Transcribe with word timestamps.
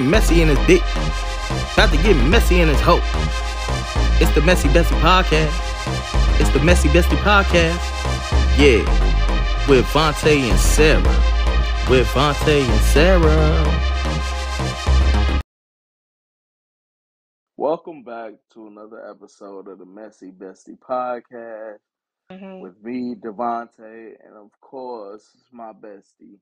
messy 0.00 0.42
in 0.42 0.48
his 0.48 0.58
dick. 0.66 0.82
About 1.74 1.90
to 1.90 1.96
get 2.02 2.16
messy 2.28 2.60
in 2.60 2.68
his 2.68 2.80
hoe. 2.80 3.00
It's 4.20 4.34
the 4.34 4.42
Messy 4.42 4.68
Bestie 4.68 5.00
Podcast. 5.00 5.50
It's 6.40 6.50
the 6.50 6.60
Messy 6.60 6.88
Bestie 6.88 7.16
Podcast. 7.18 7.80
Yeah. 8.58 8.84
With 9.68 9.84
Vontae 9.86 10.40
and 10.40 10.58
Saira. 10.58 11.90
With 11.90 12.06
Vontae 12.08 12.62
and 12.62 12.80
Saira. 12.92 13.80
Welcome 17.56 18.02
back 18.02 18.34
to 18.54 18.66
another 18.66 19.08
episode 19.08 19.68
of 19.68 19.78
the 19.78 19.86
Messy 19.86 20.30
Bestie 20.30 20.78
Podcast 20.78 21.78
Mhm. 22.30 22.60
with 22.60 22.80
me, 22.82 23.14
Devontae, 23.16 24.14
and 24.24 24.36
of 24.36 24.50
course, 24.60 25.36
my 25.50 25.72
bestie. 25.72 26.38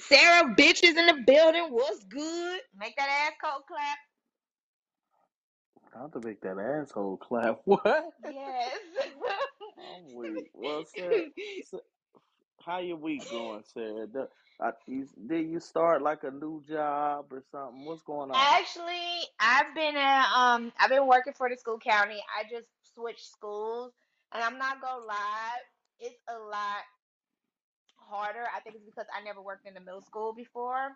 Saira, 0.00 0.56
bitches 0.56 0.96
in 0.96 1.06
the 1.06 1.22
building. 1.26 1.68
What's 1.70 2.04
good? 2.04 2.60
Make 2.76 2.96
that 2.96 3.08
ass 3.08 3.32
cold 3.42 3.62
clap. 3.66 3.98
Not 5.94 6.12
to 6.12 6.20
make 6.26 6.40
that 6.42 6.58
asshole 6.58 7.16
clap. 7.18 7.60
What? 7.64 8.10
Yes. 8.24 8.78
I'm 9.78 10.14
weak. 10.14 10.50
Well, 10.54 10.84
Saira, 10.84 11.30
Sa- 11.64 11.78
how 12.64 12.78
your 12.80 12.96
week 12.96 13.28
going, 13.30 13.62
Saira? 13.76 14.28
I, 14.60 14.72
you, 14.88 15.06
did 15.28 15.48
you 15.48 15.60
start 15.60 16.02
like 16.02 16.24
a 16.24 16.30
new 16.32 16.62
job 16.68 17.26
or 17.30 17.42
something? 17.52 17.84
What's 17.84 18.02
going 18.02 18.30
on? 18.30 18.36
Actually, 18.36 19.22
I've 19.38 19.72
been 19.74 19.96
at 19.96 20.26
um 20.36 20.72
I've 20.80 20.90
been 20.90 21.06
working 21.06 21.32
for 21.32 21.48
the 21.48 21.56
school 21.56 21.78
county. 21.78 22.20
I 22.36 22.42
just 22.50 22.66
switched 22.94 23.30
schools 23.30 23.92
and 24.32 24.42
I'm 24.42 24.58
not 24.58 24.80
gonna 24.80 25.04
lie, 25.04 25.58
it's 26.00 26.20
a 26.28 26.38
lot 26.38 26.84
harder. 27.96 28.44
I 28.54 28.60
think 28.60 28.76
it's 28.76 28.84
because 28.84 29.06
I 29.14 29.22
never 29.22 29.42
worked 29.42 29.66
in 29.66 29.74
the 29.74 29.80
middle 29.80 30.02
school 30.02 30.32
before. 30.34 30.90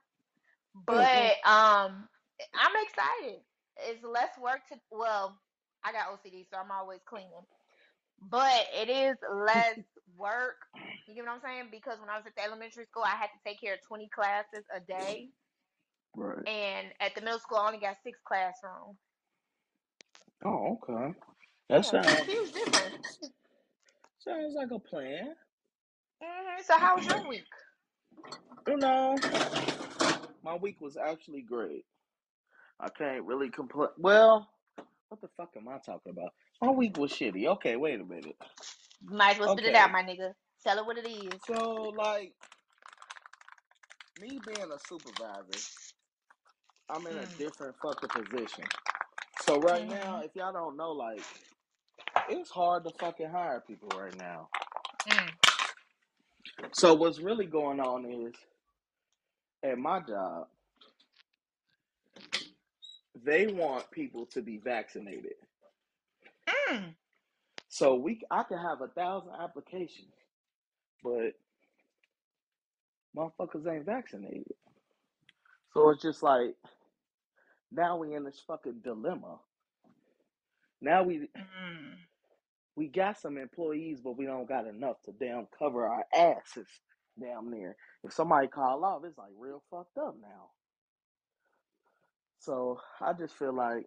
But 0.87 1.37
um 1.47 2.09
I'm 2.55 2.77
excited. 2.83 3.41
It's 3.89 4.03
less 4.05 4.31
work 4.41 4.61
to 4.71 4.79
well, 4.91 5.39
I 5.85 5.93
got 5.93 6.09
OCD, 6.13 6.47
so 6.51 6.57
I'm 6.59 6.71
always 6.71 7.01
cleaning. 7.07 7.47
But 8.21 8.67
it 8.75 8.89
is 8.89 9.17
less 9.33 9.79
work. 10.17 10.57
You 11.07 11.15
get 11.15 11.25
what 11.25 11.33
I'm 11.35 11.41
saying? 11.41 11.69
Because 11.71 11.99
when 12.01 12.09
I 12.11 12.17
was 12.17 12.27
at 12.27 12.35
the 12.37 12.43
elementary 12.45 12.85
school, 12.87 13.05
I 13.05 13.17
had 13.17 13.29
to 13.35 13.41
take 13.45 13.61
care 13.61 13.75
of 13.75 13.81
20 13.87 14.09
classes 14.09 14.65
a 14.75 14.81
day. 14.81 15.31
Right. 16.17 16.47
And 16.47 16.93
at 17.01 17.15
the 17.15 17.21
middle 17.23 17.39
school, 17.39 17.59
I 17.59 17.67
only 17.67 17.79
got 17.79 17.97
six 18.03 18.19
classrooms. 18.27 18.99
Oh, 20.45 20.79
okay. 20.83 21.15
Yeah, 21.73 21.79
That 21.79 21.87
it's 21.95 22.07
a 22.07 22.23
sounds 22.23 22.29
huge 22.31 22.53
difference. 22.53 23.19
sounds 24.21 24.55
like 24.57 24.71
a 24.73 24.79
plan. 24.81 25.35
hmm 26.23 26.63
So 26.65 26.75
how 26.79 26.97
was 26.97 27.07
your 27.07 27.29
week? 27.29 27.47
You 28.69 28.79
know, 28.79 29.17
my 30.45 30.57
week 30.57 30.81
was 30.81 30.97
actually 30.97 31.43
great. 31.43 31.85
I 32.81 32.89
can't 32.91 33.25
really 33.25 33.51
complain. 33.51 33.91
Well, 33.99 34.49
what 35.09 35.21
the 35.23 35.29
fuck 35.37 35.51
am 35.57 35.69
I 35.69 35.79
talking 35.85 36.13
about? 36.13 36.33
My 36.63 36.71
week 36.73 36.99
was 36.99 37.13
shitty. 37.13 37.47
Okay, 37.47 37.77
wait 37.77 38.01
a 38.01 38.05
minute. 38.05 38.37
Might 39.05 39.35
as 39.35 39.41
well 39.41 39.49
spit 39.49 39.67
it 39.67 39.75
Okay. 39.75 39.77
out, 39.77 39.93
my 39.93 40.03
nigga. 40.03 40.35
Tell 40.65 40.79
it 40.79 40.87
what 40.87 40.99
it 40.99 41.09
is. 41.09 41.43
So, 41.47 41.93
like, 41.97 42.35
me 44.21 44.41
being 44.47 44.71
a 44.73 44.79
supervisor, 44.89 45.65
I'm 46.91 47.07
in 47.09 47.19
a 47.19 47.27
Mm. 47.27 47.39
different 47.39 47.77
fucking 47.83 48.11
position. 48.11 48.65
So 49.41 49.61
right 49.61 49.89
now, 49.89 50.21
Mhm. 50.21 50.25
if 50.25 50.33
y'all 50.37 50.53
don't 50.53 50.77
know, 50.77 50.93
like, 50.93 51.25
it's 52.29 52.51
hard 52.51 52.85
to 52.85 52.91
fucking 52.99 53.31
hire 53.31 53.63
people 53.67 53.89
right 53.99 54.17
now. 54.19 54.49
Mm. 55.09 55.31
So 56.73 56.95
what's 56.95 57.21
really 57.21 57.47
going 57.47 57.81
on 57.81 58.05
is, 58.07 58.35
at 59.65 59.79
my 59.79 60.01
job, 60.01 60.49
they 63.25 63.47
want 63.47 63.91
people 63.91 64.27
to 64.27 64.43
be 64.43 64.59
vaccinated. 64.59 65.35
Mm. 66.71 66.95
So 67.69 67.95
we, 67.95 68.21
I 68.31 68.43
can 68.45 68.59
have 68.59 68.81
a 68.83 68.89
thousand 68.89 69.33
applications, 69.43 70.13
but 71.03 71.33
motherfuckers 73.17 73.67
ain't 73.73 73.87
vaccinated. 73.87 74.55
So 75.75 75.91
it's 75.91 76.03
just 76.03 76.23
like 76.23 76.55
now 77.73 77.97
we 77.97 78.15
in 78.15 78.25
this 78.25 78.43
fucking 78.47 78.81
dilemma. 78.85 79.39
Now 80.81 81.03
we 81.05 81.19
Mm. 81.19 81.97
We 82.77 82.89
got 82.89 83.19
some 83.19 83.39
employees, 83.39 84.01
but 84.03 84.17
we 84.17 84.27
don't 84.27 84.49
got 84.49 84.67
enough 84.67 84.97
to 85.05 85.13
damn 85.13 85.47
cover 85.59 85.87
our 85.87 86.05
asses 86.15 86.69
damn 87.21 87.51
near. 87.51 87.77
If 88.05 88.13
somebody 88.13 88.49
call 88.49 88.85
off, 88.85 89.03
it's 89.05 89.19
like 89.19 89.31
real 89.39 89.63
fucked 89.71 89.99
up 89.99 90.17
now. 90.21 90.51
So 92.41 92.81
I 93.01 93.13
just 93.13 93.37
feel 93.37 93.55
like, 93.55 93.87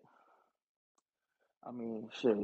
I 1.67 1.71
mean, 1.71 2.09
shit. 2.21 2.37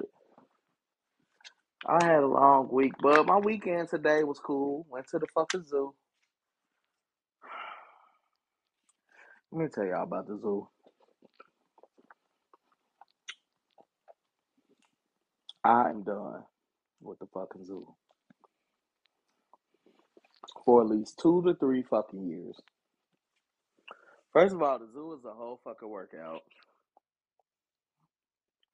I 1.88 2.04
had 2.06 2.24
a 2.24 2.28
long 2.28 2.70
week, 2.72 2.94
but 3.02 3.26
my 3.26 3.38
weekend 3.38 3.90
today 3.90 4.24
was 4.24 4.40
cool. 4.40 4.86
Went 4.90 5.08
to 5.10 5.20
the 5.20 5.28
fucking 5.34 5.66
zoo. 5.66 5.94
Let 9.52 9.64
me 9.64 9.70
tell 9.74 9.86
y'all 9.86 10.04
about 10.04 10.28
the 10.28 10.38
zoo. 10.38 10.68
I'm 15.64 16.04
done 16.04 16.44
with 17.02 17.20
the 17.20 17.28
fucking 17.34 17.66
zoo 17.66 17.88
for 20.66 20.82
at 20.82 20.90
least 20.90 21.20
two 21.22 21.42
to 21.44 21.54
three 21.56 21.84
fucking 21.84 22.28
years. 22.28 22.60
First 24.34 24.54
of 24.56 24.62
all, 24.62 24.80
the 24.80 24.88
zoo 24.92 25.14
is 25.14 25.26
a 25.26 25.34
whole 25.34 25.60
fucking 25.64 25.90
workout. 25.90 26.42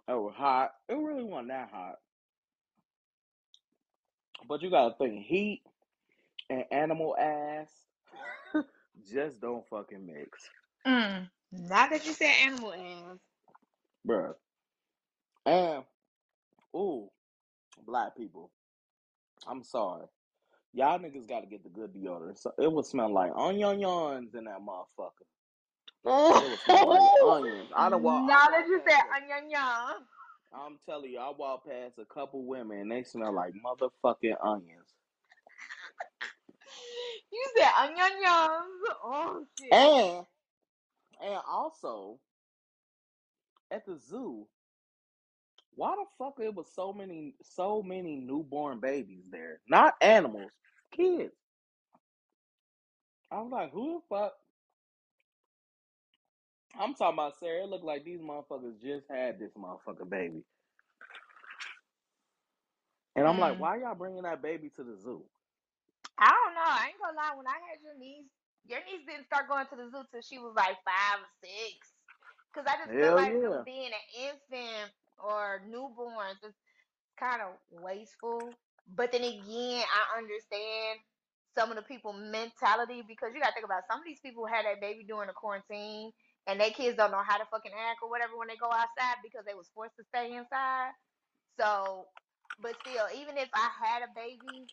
It 0.07 0.13
was 0.13 0.33
hot. 0.35 0.71
It 0.87 0.93
really 0.93 1.23
wasn't 1.23 1.49
that 1.49 1.69
hot. 1.71 1.95
But 4.47 4.61
you 4.61 4.69
gotta 4.69 4.95
think 4.97 5.25
heat 5.25 5.63
and 6.49 6.63
animal 6.71 7.15
ass 7.17 7.69
just 9.11 9.41
don't 9.41 9.67
fucking 9.67 10.05
mix. 10.05 10.49
Mm. 10.85 11.29
Not 11.51 11.89
that 11.89 12.05
you 12.05 12.13
said 12.13 12.31
animal 12.45 12.73
ass. 12.73 13.17
Bruh. 14.07 14.35
And 15.45 15.83
ooh, 16.75 17.09
black 17.85 18.15
people. 18.15 18.51
I'm 19.47 19.63
sorry. 19.63 20.05
Y'all 20.73 20.99
niggas 20.99 21.27
gotta 21.27 21.47
get 21.47 21.63
the 21.63 21.69
good 21.69 21.93
deodorant. 21.93 22.37
So 22.37 22.51
it 22.59 22.71
would 22.71 22.85
smell 22.85 23.11
like 23.11 23.31
onions 23.35 24.35
in 24.35 24.43
that 24.45 24.59
motherfucker. 24.59 25.25
It 26.05 26.49
would 26.49 26.59
smell 26.59 26.87
like 26.87 27.43
onions. 27.43 27.69
I 27.75 27.89
done 27.89 28.03
walk, 28.03 28.27
now 28.27 28.47
that 28.47 28.65
you 28.67 28.81
said 28.87 28.99
onion 29.15 29.49
yum. 29.49 30.05
I'm 30.53 30.79
telling 30.85 31.11
you, 31.11 31.19
I 31.19 31.31
walk 31.37 31.65
past 31.65 31.99
a 31.99 32.05
couple 32.05 32.45
women 32.45 32.79
and 32.79 32.91
they 32.91 33.03
smell 33.03 33.33
like 33.33 33.53
motherfucking 33.53 34.35
onions. 34.43 34.87
You 37.29 37.45
said 37.57 37.69
onion 37.79 38.23
yums. 38.25 38.95
Oh 39.03 39.45
shit. 39.59 39.73
And 39.73 40.25
and 41.21 41.39
also 41.49 42.19
at 43.71 43.85
the 43.85 43.97
zoo, 43.97 44.47
why 45.77 45.95
the 45.95 46.05
fuck 46.19 46.35
it 46.41 46.55
was 46.55 46.67
so 46.75 46.93
many 46.93 47.35
so 47.43 47.83
many 47.83 48.17
newborn 48.17 48.81
babies 48.81 49.25
there? 49.31 49.61
Not 49.69 49.95
animals, 50.01 50.53
kids. 50.93 51.33
I 53.31 53.41
was 53.41 53.51
like, 53.51 53.71
who 53.73 54.01
the 54.09 54.15
fuck? 54.15 54.33
I'm 56.79 56.95
talking 56.95 57.15
about 57.15 57.39
Saira. 57.41 57.63
It 57.65 57.69
looked 57.69 57.85
like 57.85 58.05
these 58.05 58.21
motherfuckers 58.21 58.81
just 58.81 59.07
had 59.09 59.39
this 59.39 59.53
motherfucker 59.57 60.09
baby. 60.09 60.43
And 63.15 63.27
I'm 63.27 63.39
like, 63.39 63.57
Mm. 63.57 63.59
why 63.59 63.77
y'all 63.77 63.95
bringing 63.95 64.23
that 64.23 64.41
baby 64.41 64.69
to 64.77 64.83
the 64.83 64.97
zoo? 64.97 65.23
I 66.17 66.29
don't 66.31 66.55
know. 66.55 66.65
I 66.67 66.89
ain't 66.89 66.99
gonna 67.01 67.17
lie. 67.17 67.35
When 67.37 67.47
I 67.47 67.59
had 67.69 67.81
your 67.83 67.97
niece, 67.97 68.29
your 68.65 68.79
niece 68.85 69.05
didn't 69.07 69.25
start 69.27 69.47
going 69.49 69.67
to 69.67 69.77
the 69.77 69.89
zoo 69.91 70.05
till 70.11 70.21
she 70.21 70.39
was 70.39 70.53
like 70.55 70.77
five 70.85 71.21
or 71.23 71.31
six. 71.43 71.93
Cause 72.53 72.65
I 72.67 72.77
just 72.81 72.97
feel 72.99 73.13
like 73.15 73.37
yeah. 73.41 73.63
being 73.65 73.91
an 73.93 74.05
infant 74.17 74.91
or 75.19 75.61
newborns 75.69 76.41
is 76.47 76.55
kind 77.19 77.41
of 77.41 77.55
wasteful. 77.71 78.41
But 78.95 79.11
then 79.11 79.23
again, 79.23 79.83
I 79.83 80.17
understand 80.17 80.99
some 81.57 81.69
of 81.71 81.75
the 81.75 81.83
people 81.83 82.13
mentality 82.13 83.03
because 83.07 83.31
you 83.33 83.41
gotta 83.41 83.53
think 83.53 83.65
about 83.65 83.83
some 83.89 83.99
of 83.99 84.05
these 84.05 84.21
people 84.21 84.45
had 84.45 84.65
that 84.65 84.79
baby 84.81 85.03
during 85.07 85.27
the 85.27 85.33
quarantine 85.33 86.11
and 86.47 86.59
their 86.59 86.71
kids 86.71 86.97
don't 86.97 87.11
know 87.11 87.23
how 87.25 87.37
to 87.37 87.45
fucking 87.51 87.73
act 87.73 87.99
or 88.03 88.09
whatever 88.09 88.37
when 88.37 88.47
they 88.47 88.55
go 88.55 88.69
outside 88.71 89.19
because 89.23 89.43
they 89.45 89.55
was 89.55 89.69
forced 89.73 89.97
to 89.97 90.05
stay 90.13 90.33
inside. 90.35 90.91
So, 91.59 92.05
but 92.61 92.75
still, 92.81 93.05
even 93.15 93.37
if 93.37 93.49
I 93.53 93.69
had 93.83 94.03
a 94.03 94.11
baby, 94.15 94.67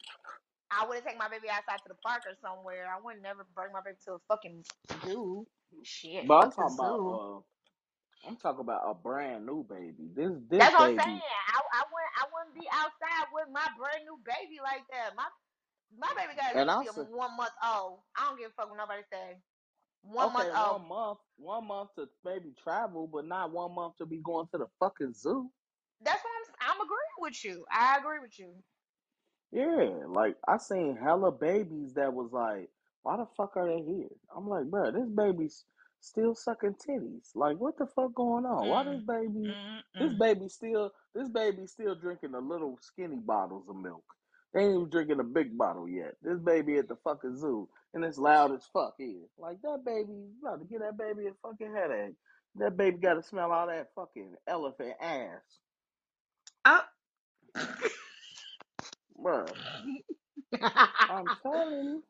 I 0.70 0.86
wouldn't 0.86 1.06
take 1.06 1.18
my 1.18 1.28
baby 1.28 1.48
outside 1.50 1.78
to 1.82 1.88
the 1.88 1.98
park 2.04 2.22
or 2.26 2.36
somewhere. 2.42 2.86
I 2.86 3.00
would 3.02 3.22
never 3.22 3.46
bring 3.54 3.72
my 3.72 3.80
baby 3.84 3.98
to 4.06 4.14
a 4.14 4.24
fucking 4.28 4.64
zoo. 5.06 5.46
Shit, 5.82 6.28
But 6.28 6.34
I'm 6.34 6.50
talking 6.52 6.74
about 6.74 7.00
zoo. 7.00 7.08
Uh, 7.08 7.40
I'm 8.26 8.36
talking 8.36 8.60
about 8.62 8.82
a 8.86 8.94
brand 8.94 9.46
new 9.46 9.64
baby. 9.64 10.10
This 10.14 10.32
this 10.50 10.66
That's 10.66 10.74
what 10.74 10.90
I'm 10.90 10.94
baby 10.94 10.98
saying. 10.98 11.22
I, 11.52 11.58
I 11.60 11.82
wouldn't 11.90 12.14
I 12.18 12.24
wouldn't 12.32 12.56
be 12.56 12.66
outside 12.72 13.28
with 13.34 13.48
my 13.52 13.66
brand 13.78 14.04
new 14.06 14.18
baby 14.24 14.60
like 14.62 14.84
that. 14.92 15.16
My 15.16 15.26
my 15.98 16.12
baby 16.16 16.34
got 16.36 16.52
at 16.52 16.58
and 16.60 16.70
least 16.70 16.78
I 16.78 16.82
be 16.82 16.88
said 16.88 17.06
one 17.08 17.36
month 17.36 17.54
old. 17.64 18.00
I 18.16 18.26
don't 18.28 18.38
give 18.38 18.50
a 18.50 18.54
fuck 18.54 18.70
what 18.70 18.78
nobody 18.78 19.02
say. 19.12 19.38
One 20.02 20.32
month. 20.32 20.48
Okay, 20.48 20.54
Oh, 20.54 20.80
one 20.80 20.88
month, 20.88 21.18
one 21.36 21.66
month 21.68 21.90
to 21.96 22.08
maybe 22.24 22.52
travel, 22.62 23.08
but 23.08 23.26
not 23.26 23.52
one 23.52 23.74
month 23.74 23.98
to 23.98 24.06
be 24.06 24.18
going 24.18 24.48
to 24.52 24.58
the 24.58 24.66
fucking 24.80 25.14
zoo. 25.14 25.50
that's 26.04 26.22
what 26.24 26.32
I'm. 26.32 26.76
I'm 26.76 26.80
agreeing 26.82 27.20
with 27.20 27.44
you. 27.44 27.64
I 27.72 27.98
agree 27.98 28.20
with 28.20 28.38
you. 28.38 28.54
Yeah, 29.52 30.04
like 30.08 30.36
I 30.46 30.58
seen 30.58 30.96
hella 30.96 31.32
babies 31.32 31.94
that 31.94 32.12
was 32.12 32.32
like, 32.32 32.70
why 33.02 33.16
the 33.16 33.26
fuck 33.36 33.56
are 33.56 33.66
they 33.66 33.82
here? 33.82 34.10
I'm 34.36 34.48
like, 34.48 34.66
bro, 34.66 34.92
this 34.92 35.08
baby's 35.08 35.64
still 36.04 36.34
sucking 36.36 36.76
titties. 36.76 37.30
Like, 37.36 37.58
what 37.58 37.78
the 37.78 37.86
fuck 37.86 38.14
going 38.14 38.46
on? 38.46 38.68
Why 38.68 38.84
this 38.84 39.00
Mm, 39.00 39.06
baby? 39.06 39.54
mm, 39.54 39.82
This 39.98 40.12
mm. 40.12 40.18
baby 40.18 40.48
still, 40.48 40.92
this 41.14 41.28
baby 41.30 41.66
still 41.66 41.94
drinking 41.96 42.32
the 42.32 42.40
little 42.40 42.78
skinny 42.82 43.18
bottles 43.18 43.68
of 43.68 43.76
milk. 43.76 44.04
They 44.54 44.62
ain't 44.62 44.74
even 44.76 44.90
drinking 44.90 45.20
a 45.20 45.24
big 45.24 45.56
bottle 45.58 45.88
yet. 45.88 46.16
This 46.22 46.38
baby 46.40 46.78
at 46.78 46.88
the 46.88 46.96
fucking 47.04 47.36
zoo, 47.36 47.68
and 47.94 48.04
it's 48.04 48.18
loud 48.18 48.52
as 48.54 48.66
fuck 48.72 48.94
here. 48.98 49.24
Like 49.38 49.62
that 49.62 49.84
baby, 49.86 50.14
about 50.42 50.60
to 50.60 50.66
get 50.66 50.80
that 50.80 50.98
baby 50.98 51.28
a 51.28 51.32
fucking 51.42 51.74
headache. 51.74 52.16
That 52.56 52.76
baby 52.76 52.98
got 52.98 53.14
to 53.14 53.22
smell 53.22 53.52
all 53.52 53.68
that 53.68 53.90
fucking 53.94 54.34
elephant 54.48 54.94
ass, 55.00 55.60
Oh. 56.64 56.84
bruh. 59.22 59.54
I'm 61.08 61.32
telling 61.42 61.84
you. 61.84 62.04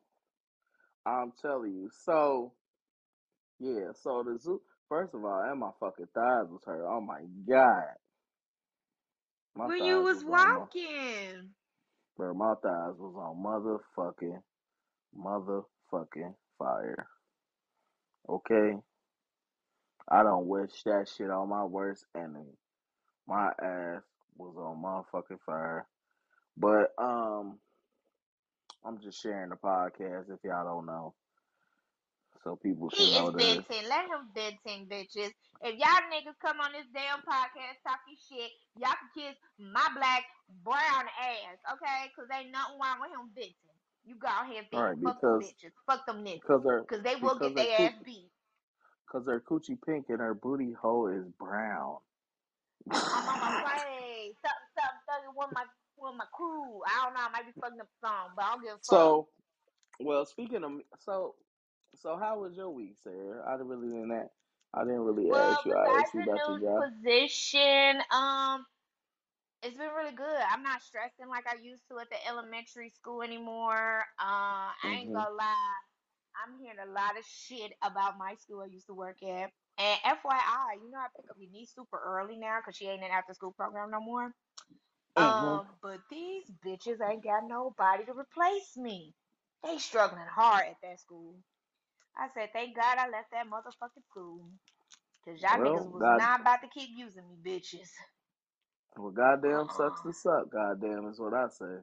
I'm 1.05 1.33
telling 1.41 1.73
you. 1.75 1.89
So 2.05 2.53
yeah, 3.59 3.91
so 4.01 4.23
the 4.23 4.37
zoo 4.39 4.61
first 4.89 5.13
of 5.13 5.23
all, 5.23 5.43
and 5.49 5.59
my 5.59 5.71
fucking 5.79 6.07
thighs 6.13 6.47
was 6.49 6.61
hurt. 6.65 6.85
Oh 6.87 7.01
my 7.01 7.21
god. 7.47 7.95
My 9.55 9.67
when 9.67 9.83
you 9.85 10.03
thighs 10.03 10.15
was 10.15 10.23
on 10.23 10.29
my 10.31 10.57
walking. 10.57 11.49
bro, 12.17 12.33
my 12.33 12.53
thighs 12.61 12.95
was 12.97 13.15
on 13.17 13.43
motherfucking 13.43 14.41
motherfucking 15.17 16.33
fire. 16.57 17.07
Okay? 18.27 18.77
I 20.09 20.23
don't 20.23 20.47
wish 20.47 20.71
that 20.85 21.09
shit 21.15 21.29
on 21.29 21.49
my 21.49 21.63
worst 21.63 22.05
enemy. 22.15 22.57
My 23.27 23.47
ass 23.47 24.03
was 24.37 24.55
on 24.57 24.83
motherfucking 24.83 25.39
fire. 25.45 25.87
But 26.57 26.91
um 26.97 27.57
I'm 28.85 28.99
just 29.01 29.21
sharing 29.21 29.49
the 29.49 29.55
podcast 29.55 30.29
if 30.29 30.39
y'all 30.43 30.63
don't 30.63 30.85
know. 30.85 31.15
So 32.45 32.55
people 32.61 32.93
He 32.93 33.09
can 33.09 33.09
is 33.09 33.17
know 33.17 33.31
that 33.31 33.41
it's 33.41 33.65
venting. 33.65 33.89
Let 33.89 34.05
him 34.05 34.29
venting, 34.37 34.85
bitches. 34.85 35.33
If 35.65 35.81
y'all 35.81 36.05
niggas 36.13 36.37
come 36.45 36.61
on 36.61 36.77
this 36.77 36.85
damn 36.93 37.25
podcast 37.25 37.81
talking 37.81 38.21
shit, 38.21 38.53
y'all 38.77 38.93
can 38.93 39.09
kiss 39.17 39.35
my 39.57 39.81
black 39.97 40.21
brown 40.61 41.09
ass, 41.17 41.57
okay? 41.73 42.13
Cause 42.13 42.29
ain't 42.29 42.53
nothing 42.53 42.77
wrong 42.77 43.01
with 43.01 43.09
him 43.09 43.33
venting. 43.33 43.57
You 44.05 44.13
go 44.21 44.29
ahead 44.29 44.69
vent. 44.69 44.77
right 44.77 44.97
Fuck 45.01 45.21
them 45.21 45.41
because 45.41 45.49
bitches. 45.49 45.73
Fuck 45.89 46.05
them 46.05 46.21
niggas. 46.21 46.45
because 46.45 46.61
they're 46.61 46.85
Cause 46.85 47.01
they 47.01 47.15
will 47.17 47.33
because 47.33 47.57
get 47.57 47.65
their 47.65 47.87
ass 47.89 47.93
beat. 48.05 48.29
Cause 49.09 49.25
her 49.25 49.41
coochie 49.41 49.81
pink 49.81 50.05
and 50.09 50.21
her 50.21 50.35
booty 50.35 50.73
hole 50.73 51.07
is 51.09 51.25
brown. 51.41 51.97
I'm 52.93 53.25
on 53.25 53.41
My 53.41 53.73
say 53.81 54.37
something, 54.45 54.69
something, 54.77 55.01
something 55.09 55.33
with 55.33 55.49
my 55.49 55.65
with 55.97 56.13
my 56.13 56.29
crew. 56.29 56.85
I 56.85 57.09
don't 57.09 57.17
know. 57.17 57.25
I 57.25 57.33
might 57.33 57.49
be 57.49 57.57
fucking 57.57 57.81
up 57.81 57.89
the 57.89 58.07
song, 58.07 58.37
but 58.37 58.45
I 58.45 58.51
don't 58.53 58.61
give 58.61 58.77
a 58.77 58.77
fuck. 58.77 58.85
So, 58.85 59.27
well, 59.99 60.25
speaking 60.25 60.63
of 60.63 60.71
so, 60.99 61.33
so 62.01 62.17
how 62.17 62.39
was 62.39 62.55
your 62.55 62.69
week, 62.69 62.95
Saira? 63.05 63.45
I 63.47 63.53
didn't 63.53 63.67
really 63.69 63.89
didn't 63.89 64.09
that. 64.09 64.29
I 64.73 64.83
didn't 64.83 65.01
really 65.01 65.31
Well, 65.31 65.45
ask 65.49 65.65
you. 65.65 65.75
I 65.75 65.87
besides 65.87 66.03
asked 66.03 66.15
you 66.15 66.21
the 66.21 66.23
about 66.23 66.41
new 66.47 66.49
your 66.49 66.59
job. 66.59 66.85
position, 66.89 68.01
um, 68.11 68.65
it's 69.63 69.77
been 69.77 69.91
really 69.95 70.15
good. 70.15 70.41
I'm 70.51 70.63
not 70.63 70.81
stressing 70.83 71.27
like 71.29 71.45
I 71.47 71.55
used 71.61 71.83
to 71.89 71.99
at 71.99 72.09
the 72.09 72.17
elementary 72.27 72.89
school 72.91 73.21
anymore. 73.23 74.01
Uh, 74.19 74.69
I 74.71 74.99
ain't 75.01 75.11
hmm 75.11 75.13
gonna 75.13 75.33
lie. 75.35 75.77
I'm 76.45 76.59
hearing 76.59 76.79
a 76.79 76.91
lot 76.91 77.17
of 77.17 77.25
shit 77.25 77.71
about 77.81 78.17
my 78.17 78.35
school 78.35 78.61
I 78.61 78.67
used 78.67 78.87
to 78.87 78.93
work 78.93 79.21
at. 79.23 79.51
And 79.77 79.99
FYI, 80.05 80.75
you 80.83 80.91
know 80.91 80.99
I 80.99 81.07
pick 81.15 81.29
up 81.29 81.37
your 81.39 81.51
niece 81.51 81.71
super 81.75 81.99
early 82.05 82.37
now 82.37 82.59
because 82.59 82.75
she 82.77 82.87
ain't 82.87 83.03
in 83.03 83.11
after 83.11 83.33
school 83.33 83.53
program 83.53 83.91
no 83.91 84.01
more. 84.01 84.31
hmm 85.17 85.57
Um, 85.57 85.67
but 85.81 85.99
these 86.09 86.45
bitches 86.65 86.99
ain't 87.07 87.23
got 87.23 87.47
nobody 87.47 88.05
to 88.05 88.13
replace 88.13 88.77
me. 88.77 89.13
They 89.63 89.77
struggling 89.79 90.25
hard 90.27 90.67
at 90.67 90.77
that 90.83 90.99
school. 90.99 91.35
I 92.17 92.29
said, 92.33 92.49
thank 92.53 92.75
God 92.75 92.97
I 92.97 93.09
left 93.09 93.31
that 93.31 93.47
motherfucking 93.47 94.03
school. 94.09 94.49
Cause 95.25 95.41
y'all 95.41 95.57
Well, 95.57 95.59
niggas 95.59 95.91
was 95.91 96.05
God, 96.05 96.17
not 96.17 96.41
about 96.41 96.61
to 96.61 96.69
keep 96.69 96.89
using 96.97 97.23
me, 97.27 97.37
bitches. 97.43 97.89
well, 98.97 99.11
goddamn 99.11 99.69
sucks 99.69 100.01
to 100.03 100.13
suck. 100.13 100.51
Goddamn 100.51 101.07
is 101.09 101.19
what 101.19 101.33
I 101.33 101.49
say. 101.49 101.79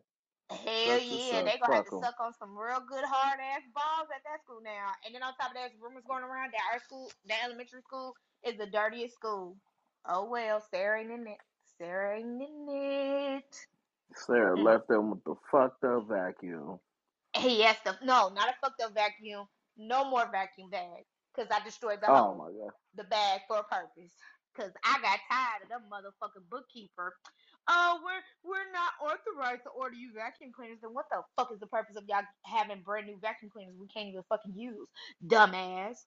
Hell 0.51 0.65
Sucks 0.85 1.09
to 1.11 1.19
yeah, 1.29 1.43
suck. 1.43 1.45
they 1.45 1.59
gonna 1.59 1.75
have 1.75 1.85
Fuck 1.85 1.87
to 1.87 1.93
'em. 1.93 2.05
suck 2.05 2.15
on 2.21 2.33
some 2.35 2.57
real 2.57 2.81
good 2.89 3.05
hard 3.05 3.41
ass 3.41 3.63
balls 3.75 4.09
at 4.15 4.23
that 4.25 4.43
school 4.45 4.61
now. 4.63 4.93
And 5.05 5.15
then 5.15 5.23
on 5.23 5.35
top 5.35 5.51
of 5.51 5.55
that, 5.57 5.71
there's 5.71 5.81
rumors 5.83 6.05
going 6.09 6.25
around 6.25 6.53
that 6.53 6.63
our 6.73 6.81
school, 6.81 7.11
that 7.27 7.45
elementary 7.45 7.83
school, 7.83 8.15
is 8.45 8.57
the 8.59 8.67
dirtiest 8.67 9.15
school. 9.17 9.59
Oh 10.07 10.27
well, 10.31 10.61
Saira 10.73 11.01
ain't 11.01 11.11
in 11.11 11.27
it. 11.29 11.39
Saira 11.81 12.19
ain't 12.19 12.43
in 12.43 12.69
it. 12.71 13.67
Saira 14.15 14.59
left 14.59 14.89
them 14.89 15.11
with 15.11 15.25
the 15.25 15.35
fucked 15.51 15.85
up 15.85 16.09
vacuum. 16.09 16.81
He 17.37 17.63
has 17.63 17.81
to 17.83 17.99
no, 18.03 18.29
not 18.31 18.51
a 18.51 18.55
fucked 18.61 18.83
up 18.83 18.95
vacuum. 18.95 19.47
No 19.77 20.09
more 20.09 20.29
vacuum 20.31 20.71
bags. 20.71 21.09
Cause 21.37 21.47
I 21.51 21.65
destroyed 21.65 22.01
the 22.03 22.09
Oh 22.09 22.13
whole 22.13 22.37
my 22.37 22.47
god. 22.47 22.73
the 22.95 23.05
bag 23.05 23.43
for 23.49 23.59
a 23.59 23.65
purpose. 23.65 24.13
Cause 24.57 24.73
I 24.85 25.01
got 25.01 25.21
tired 25.31 25.63
of 25.65 25.69
the 25.71 25.81
motherfucking 25.89 26.49
bookkeeper. 26.51 27.15
Oh, 27.69 28.01
we're 28.05 28.51
we're 28.51 28.71
not 28.73 28.93
authorized 29.01 29.63
to 29.65 29.71
order 29.71 29.95
you 29.95 30.13
vacuum 30.15 30.53
cleaners. 30.55 30.79
Then 30.83 30.93
what 30.95 31.07
the 31.11 31.23
fuck 31.37 31.53
is 31.53 31.61
the 31.61 31.67
purpose 31.69 31.97
of 31.97 32.05
y'all 32.09 32.23
having 32.45 32.83
brand 32.83 33.07
new 33.07 33.19
vacuum 33.21 33.51
cleaners 33.51 33.77
we 33.81 33.89
can't 33.89 34.09
even 34.09 34.23
fucking 34.29 34.55
use? 34.55 34.89
Dumbass. 35.27 35.99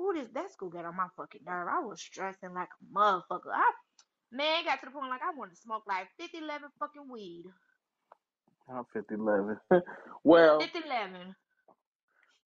Ooh, 0.00 0.12
this 0.14 0.28
that 0.34 0.52
school 0.52 0.70
got 0.70 0.84
on 0.84 0.96
my 0.96 1.08
fucking 1.16 1.42
nerve. 1.46 1.68
I 1.70 1.80
was 1.80 2.00
stressing 2.00 2.54
like 2.54 2.68
a 2.68 2.98
motherfucker. 2.98 3.52
I 3.54 3.72
man 4.32 4.64
got 4.64 4.80
to 4.80 4.86
the 4.86 4.92
point 4.92 5.10
like 5.10 5.22
I 5.22 5.36
wanted 5.36 5.52
to 5.56 5.62
smoke 5.62 5.84
like 5.88 6.08
50 6.18 6.38
11 6.38 6.70
fucking 6.78 7.10
weed. 7.10 7.44
I'm 8.68 8.84
50 8.92 9.14
11. 9.14 9.58
well, 10.24 10.72
50 10.72 10.78
11. 10.86 11.34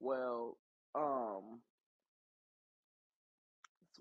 Well, 0.06 0.56
um, 0.94 1.60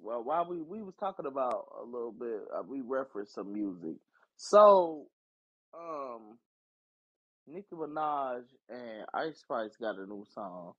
well, 0.02 0.24
while 0.24 0.48
we 0.48 0.62
we 0.62 0.84
was 0.84 0.94
talking 1.00 1.26
about 1.26 1.66
a 1.82 1.86
little 1.86 2.14
bit, 2.18 2.42
uh, 2.56 2.62
we 2.68 2.82
referenced 2.86 3.34
some 3.34 3.52
music. 3.52 3.98
So, 4.38 5.08
um, 5.74 6.38
Nicki 7.48 7.74
Minaj 7.74 8.44
and 8.70 9.06
Ice 9.16 9.40
Spice 9.40 9.76
got 9.82 9.98
a 9.98 10.06
new 10.06 10.26
song, 10.34 10.74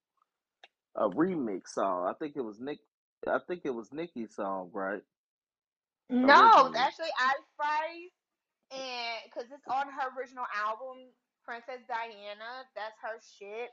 a 0.96 1.08
remix 1.08 1.62
song. 1.74 2.06
I 2.08 2.12
think 2.18 2.36
it 2.36 2.42
was 2.42 2.58
Nick. 2.60 2.78
I 3.26 3.38
think 3.48 3.62
it 3.64 3.74
was 3.74 3.88
Nicki's 3.92 4.36
song, 4.36 4.70
right? 4.72 5.02
No, 6.08 6.22
Originally. 6.22 6.78
actually 6.78 7.10
Ice 7.18 7.46
Spice, 7.54 8.78
and 8.78 9.18
because 9.24 9.50
it's 9.50 9.66
on 9.68 9.86
her 9.88 10.14
original 10.16 10.46
album, 10.54 11.10
Princess 11.44 11.82
Diana. 11.88 12.62
That's 12.76 12.94
her 13.02 13.18
shit. 13.38 13.70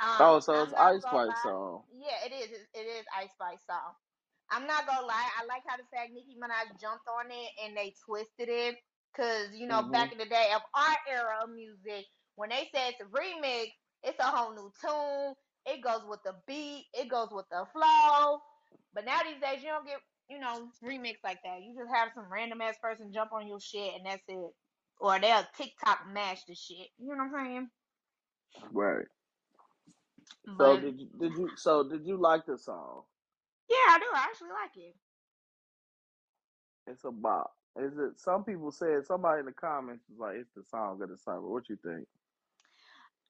Um, 0.00 0.08
Oh, 0.20 0.40
so 0.40 0.62
it's 0.62 0.72
I'm 0.74 0.74
not 0.74 0.94
Ice 0.94 1.02
gonna 1.02 1.24
Spice 1.24 1.28
lie. 1.28 1.42
song. 1.42 1.82
Yeah, 1.92 2.26
it 2.26 2.32
is. 2.32 2.50
It, 2.50 2.68
it 2.74 2.86
is 2.86 3.06
Ice 3.16 3.32
Spice 3.32 3.64
song. 3.66 3.94
I'm 4.50 4.66
not 4.66 4.86
gonna 4.86 5.06
lie. 5.06 5.28
I 5.40 5.44
like 5.46 5.62
how 5.68 5.76
the 5.76 5.84
fact 5.92 6.12
Nicki 6.12 6.36
Minaj 6.40 6.80
jumped 6.80 7.06
on 7.08 7.26
it 7.30 7.50
and 7.64 7.76
they 7.76 7.94
twisted 8.06 8.48
it. 8.48 8.76
Cause 9.16 9.48
you 9.54 9.66
know, 9.66 9.82
Mhm. 9.82 9.92
back 9.92 10.12
in 10.12 10.18
the 10.18 10.26
day 10.26 10.50
of 10.54 10.62
our 10.74 10.96
era 11.10 11.40
of 11.42 11.50
music, 11.50 12.06
when 12.36 12.50
they 12.50 12.68
say 12.74 12.90
it's 12.90 13.00
a 13.00 13.04
remix, 13.06 13.68
it's 14.02 14.18
a 14.20 14.24
whole 14.24 14.54
new 14.54 14.70
tune. 14.80 15.34
It 15.66 15.82
goes 15.82 16.02
with 16.08 16.20
the 16.24 16.34
beat. 16.46 16.86
It 16.94 17.08
goes 17.08 17.28
with 17.32 17.46
the 17.50 17.66
flow. 17.72 18.40
But 18.94 19.04
now 19.06 19.20
these 19.24 19.40
days, 19.40 19.62
you 19.62 19.70
don't 19.70 19.86
get 19.86 19.98
you 20.28 20.38
know 20.38 20.68
remix 20.84 21.16
like 21.24 21.40
that. 21.44 21.62
You 21.62 21.74
just 21.78 21.94
have 21.94 22.10
some 22.14 22.32
random 22.32 22.60
ass 22.60 22.76
person 22.82 23.12
jump 23.12 23.32
on 23.32 23.48
your 23.48 23.60
shit 23.60 23.94
and 23.96 24.06
that's 24.06 24.22
it. 24.28 24.52
Or 25.00 25.18
they'll 25.20 25.44
TikTok 25.56 26.06
mash 26.12 26.44
the 26.44 26.54
shit. 26.54 26.88
You 26.98 27.16
know 27.16 27.24
what 27.24 27.40
I'm 27.40 27.46
saying? 27.46 27.70
Right. 28.72 29.06
So 30.46 30.56
But 30.58 30.80
did 30.80 31.00
you 31.00 31.08
did 31.18 31.32
you 31.36 31.50
so 31.56 31.82
did 31.84 32.06
you 32.06 32.16
like 32.16 32.46
the 32.46 32.58
song? 32.58 33.02
yeah, 33.70 33.94
I 33.94 33.98
do. 33.98 34.06
I 34.14 34.24
actually 34.24 34.50
like 34.50 34.76
it. 34.76 34.96
It's 36.86 37.04
a 37.04 37.10
bop. 37.10 37.52
Is 37.78 37.96
it? 37.98 38.20
Some 38.20 38.44
people 38.44 38.70
said 38.70 39.06
somebody 39.06 39.40
in 39.40 39.46
the 39.46 39.52
comments 39.52 40.04
was 40.10 40.18
like, 40.18 40.36
"It's 40.36 40.52
the 40.54 40.64
song 40.64 41.00
of 41.02 41.08
the 41.08 41.16
summer." 41.16 41.42
What 41.48 41.68
you 41.68 41.76
think? 41.76 42.06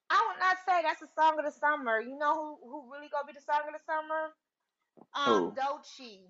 I 0.09 0.21
would 0.27 0.39
not 0.39 0.57
say 0.67 0.81
that's 0.83 0.99
the 1.01 1.07
song 1.17 1.39
of 1.39 1.45
the 1.45 1.51
summer. 1.51 1.99
You 2.01 2.17
know 2.17 2.57
who 2.61 2.69
who 2.69 2.91
really 2.91 3.09
gonna 3.09 3.25
be 3.27 3.33
the 3.33 3.41
song 3.41 3.61
of 3.67 3.73
the 3.73 3.83
summer? 3.85 4.33
Um, 5.15 5.53
Who? 5.53 5.55
Doechii. 5.55 6.21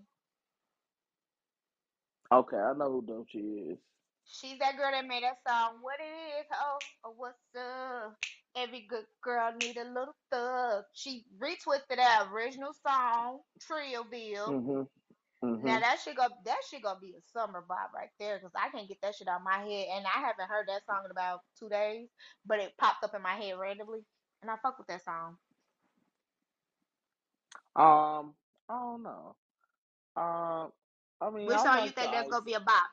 Okay, 2.32 2.58
I 2.58 2.74
know 2.74 2.92
who 2.92 3.02
Doechii 3.04 3.74
is. 3.74 3.78
She's 4.26 4.58
that 4.60 4.78
girl 4.78 4.92
that 4.92 5.08
made 5.08 5.24
that 5.24 5.40
song. 5.48 5.78
What 5.82 6.00
it 6.00 6.40
is? 6.40 6.48
Oh, 6.54 6.78
oh 7.06 7.14
what's 7.18 7.56
up? 7.56 8.18
Every 8.56 8.82
good 8.88 9.06
girl 9.22 9.52
need 9.60 9.78
a 9.78 9.84
little 9.86 10.16
thug. 10.32 10.84
She 10.94 11.26
retwisted 11.40 11.96
that 11.98 12.28
original 12.32 12.72
song, 12.86 13.40
Trillville. 13.60 14.48
Mhm. 14.48 14.90
Now 15.42 15.80
Mhm. 15.80 15.80
that 15.82 16.00
shit 16.00 16.16
go 16.16 16.28
that 16.46 16.58
shit 16.70 16.84
gonna 16.84 17.00
be 17.00 17.16
a 17.16 17.22
summer 17.22 17.64
vibe 17.64 17.92
right 17.94 18.12
there 18.20 18.38
because 18.38 18.54
I 18.56 18.70
can't 18.70 18.88
get 18.88 19.02
that 19.02 19.16
shit 19.16 19.28
out 19.28 19.38
of 19.38 19.44
my 19.44 19.58
head 19.58 19.88
and 19.92 20.06
I 20.06 20.20
haven't 20.20 20.48
heard 20.50 20.68
that 20.68 20.86
song 20.86 21.04
in 21.06 21.12
about 21.12 21.42
two 21.60 21.68
days, 21.70 22.10
but 22.46 22.60
it 22.60 22.78
popped 22.78 23.04
up 23.04 23.14
in 23.16 23.22
my 23.22 23.36
head 23.36 23.58
randomly 23.58 24.06
and 24.42 24.52
I 24.52 24.58
fuck 24.58 24.78
with 24.78 24.88
that 24.88 25.04
song. 25.04 25.38
Um, 27.76 28.36
I 28.70 28.80
don't 28.80 29.04
know. 29.04 29.36
Um, 30.16 30.72
I 31.20 31.30
mean, 31.32 31.48
Which 31.48 31.58
I 31.58 31.64
song 31.64 31.76
you 31.78 31.82
like 31.82 31.96
the 31.96 32.02
think 32.02 32.12
that's 32.12 32.26
ice. 32.26 32.32
gonna 32.32 32.46
be 32.46 32.54
a 32.54 32.60
bop? 32.60 32.92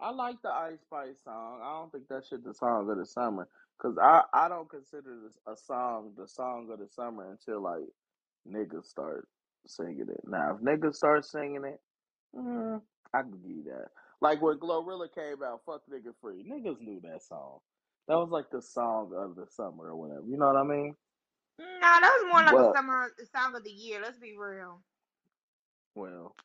I 0.00 0.10
like 0.10 0.42
the 0.42 0.50
Ice 0.50 0.80
Spice 0.80 1.22
song. 1.24 1.60
I 1.62 1.78
don't 1.78 1.92
think 1.92 2.08
that 2.08 2.26
shit 2.26 2.42
the 2.42 2.52
song 2.52 2.90
of 2.90 2.98
the 2.98 3.06
summer. 3.06 3.48
Cause 3.82 3.96
I 4.02 4.22
I 4.32 4.48
don't 4.48 4.70
consider 4.70 5.20
this 5.24 5.38
a 5.46 5.56
song 5.56 6.14
the 6.16 6.28
song 6.28 6.70
of 6.72 6.80
the 6.80 6.88
summer 6.88 7.30
until 7.32 7.62
like 7.62 7.88
niggas 8.48 8.86
start 8.86 9.28
singing 9.66 10.06
it. 10.08 10.22
Now 10.26 10.56
if 10.56 10.62
niggas 10.62 10.96
start 10.96 11.26
singing 11.26 11.64
it, 11.64 11.80
mm, 12.36 12.82
I 13.14 13.22
can 13.22 13.32
give 13.32 13.50
you 13.50 13.64
that. 13.64 13.88
Like 14.22 14.42
when 14.42 14.58
Glorilla 14.58 15.08
came 15.14 15.42
out, 15.44 15.62
"Fuck 15.66 15.82
Nigga 15.90 16.14
Free," 16.20 16.44
niggas 16.44 16.80
knew 16.80 17.00
that 17.02 17.22
song. 17.22 17.60
That 18.08 18.16
was 18.18 18.30
like 18.30 18.50
the 18.50 18.62
song 18.62 19.12
of 19.16 19.36
the 19.36 19.46
summer 19.46 19.88
or 19.90 19.96
whatever. 19.96 20.26
You 20.26 20.38
know 20.38 20.46
what 20.46 20.56
I 20.56 20.64
mean? 20.64 20.96
No, 21.58 21.66
that 21.80 22.00
was 22.20 22.26
more 22.30 22.42
like 22.44 22.58
a 22.58 22.64
But 22.64 22.76
summer 22.76 23.12
song 23.34 23.54
of 23.54 23.64
the 23.64 23.70
year. 23.70 24.00
Let's 24.02 24.18
be 24.18 24.36
real. 24.36 24.82
well, 25.94 26.36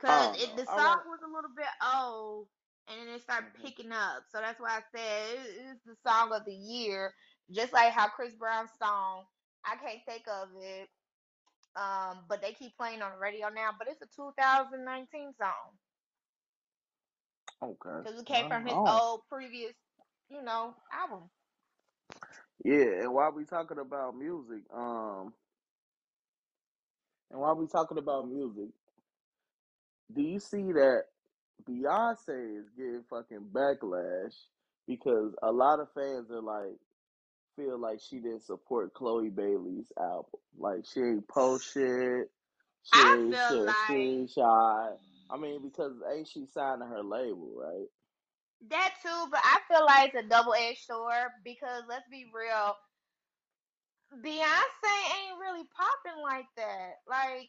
Cause 0.00 0.28
don't 0.28 0.40
it, 0.42 0.56
know. 0.56 0.56
the 0.56 0.66
song 0.66 0.98
was 1.06 1.20
a 1.22 1.28
little 1.34 1.50
bit 1.56 1.66
old, 1.94 2.48
and 2.88 3.00
then 3.00 3.08
it 3.08 3.22
started 3.22 3.52
mhm. 3.56 3.62
picking 3.62 3.92
up. 3.92 4.24
So 4.28 4.40
that's 4.40 4.60
why 4.60 4.78
I 4.78 4.82
said 4.94 5.38
it- 5.38 5.56
it's 5.66 5.84
the 5.84 5.96
song 5.96 6.32
of 6.32 6.44
the 6.44 6.54
year. 6.54 7.14
Just 7.50 7.72
like 7.72 7.92
how 7.92 8.08
Chris 8.08 8.34
Brown's 8.34 8.72
song, 8.78 9.26
I 9.64 9.76
can't 9.76 10.04
think 10.04 10.26
of 10.28 10.50
it. 10.56 10.90
Um, 11.76 12.24
but 12.28 12.40
they 12.42 12.52
keep 12.52 12.76
playing 12.76 13.02
on 13.02 13.12
the 13.12 13.18
radio 13.18 13.48
now. 13.48 13.70
But 13.78 13.88
it's 13.88 14.02
a 14.02 14.06
2019 14.06 15.34
song 15.34 15.78
Okay. 17.62 18.02
because 18.02 18.18
it 18.18 18.26
came 18.26 18.46
from 18.46 18.66
his 18.66 18.78
old 18.86 19.22
previous, 19.28 19.74
you 20.28 20.42
know, 20.42 20.74
album. 20.92 21.30
Yeah, 22.64 23.02
and 23.02 23.12
while 23.14 23.32
we 23.32 23.44
talking 23.44 23.78
about 23.78 24.16
music, 24.16 24.62
um, 24.72 25.32
and 27.30 27.40
while 27.40 27.54
we 27.56 27.66
talking 27.66 27.98
about 27.98 28.28
music, 28.28 28.70
do 30.12 30.22
you 30.22 30.38
see 30.38 30.72
that 30.72 31.04
Beyonce 31.64 32.58
is 32.60 32.68
getting 32.76 33.04
fucking 33.08 33.48
backlash 33.52 34.34
because 34.86 35.34
a 35.42 35.50
lot 35.52 35.80
of 35.80 35.88
fans 35.94 36.30
are 36.30 36.42
like 36.42 36.76
feel 37.56 37.78
like 37.78 38.00
she 38.00 38.18
didn't 38.18 38.44
support 38.44 38.94
Chloe 38.94 39.30
Bailey's 39.30 39.92
album. 39.98 40.40
Like 40.58 40.84
she 40.92 41.00
ain't 41.00 41.28
post 41.28 41.66
shit, 41.74 42.30
she 42.84 42.98
I 42.98 43.16
ain't 43.16 43.30
feel 43.30 43.66
like 43.66 43.76
screenshot. 43.88 44.96
I 45.30 45.36
mean, 45.38 45.62
because 45.62 45.94
ain't 46.14 46.28
she 46.28 46.46
signed 46.46 46.82
to 46.82 46.86
her 46.86 47.02
label, 47.02 47.52
right? 47.56 47.88
that 48.70 48.94
too, 49.02 49.28
but 49.30 49.40
I 49.44 49.58
feel 49.68 49.84
like 49.84 50.14
it's 50.14 50.26
a 50.26 50.28
double 50.28 50.54
edged 50.54 50.84
sword 50.86 51.30
because 51.44 51.82
let's 51.88 52.08
be 52.10 52.26
real, 52.34 52.74
Beyonce 54.14 54.96
ain't 55.18 55.40
really 55.40 55.64
popping 55.76 56.22
like 56.22 56.46
that. 56.56 57.02
Like, 57.08 57.48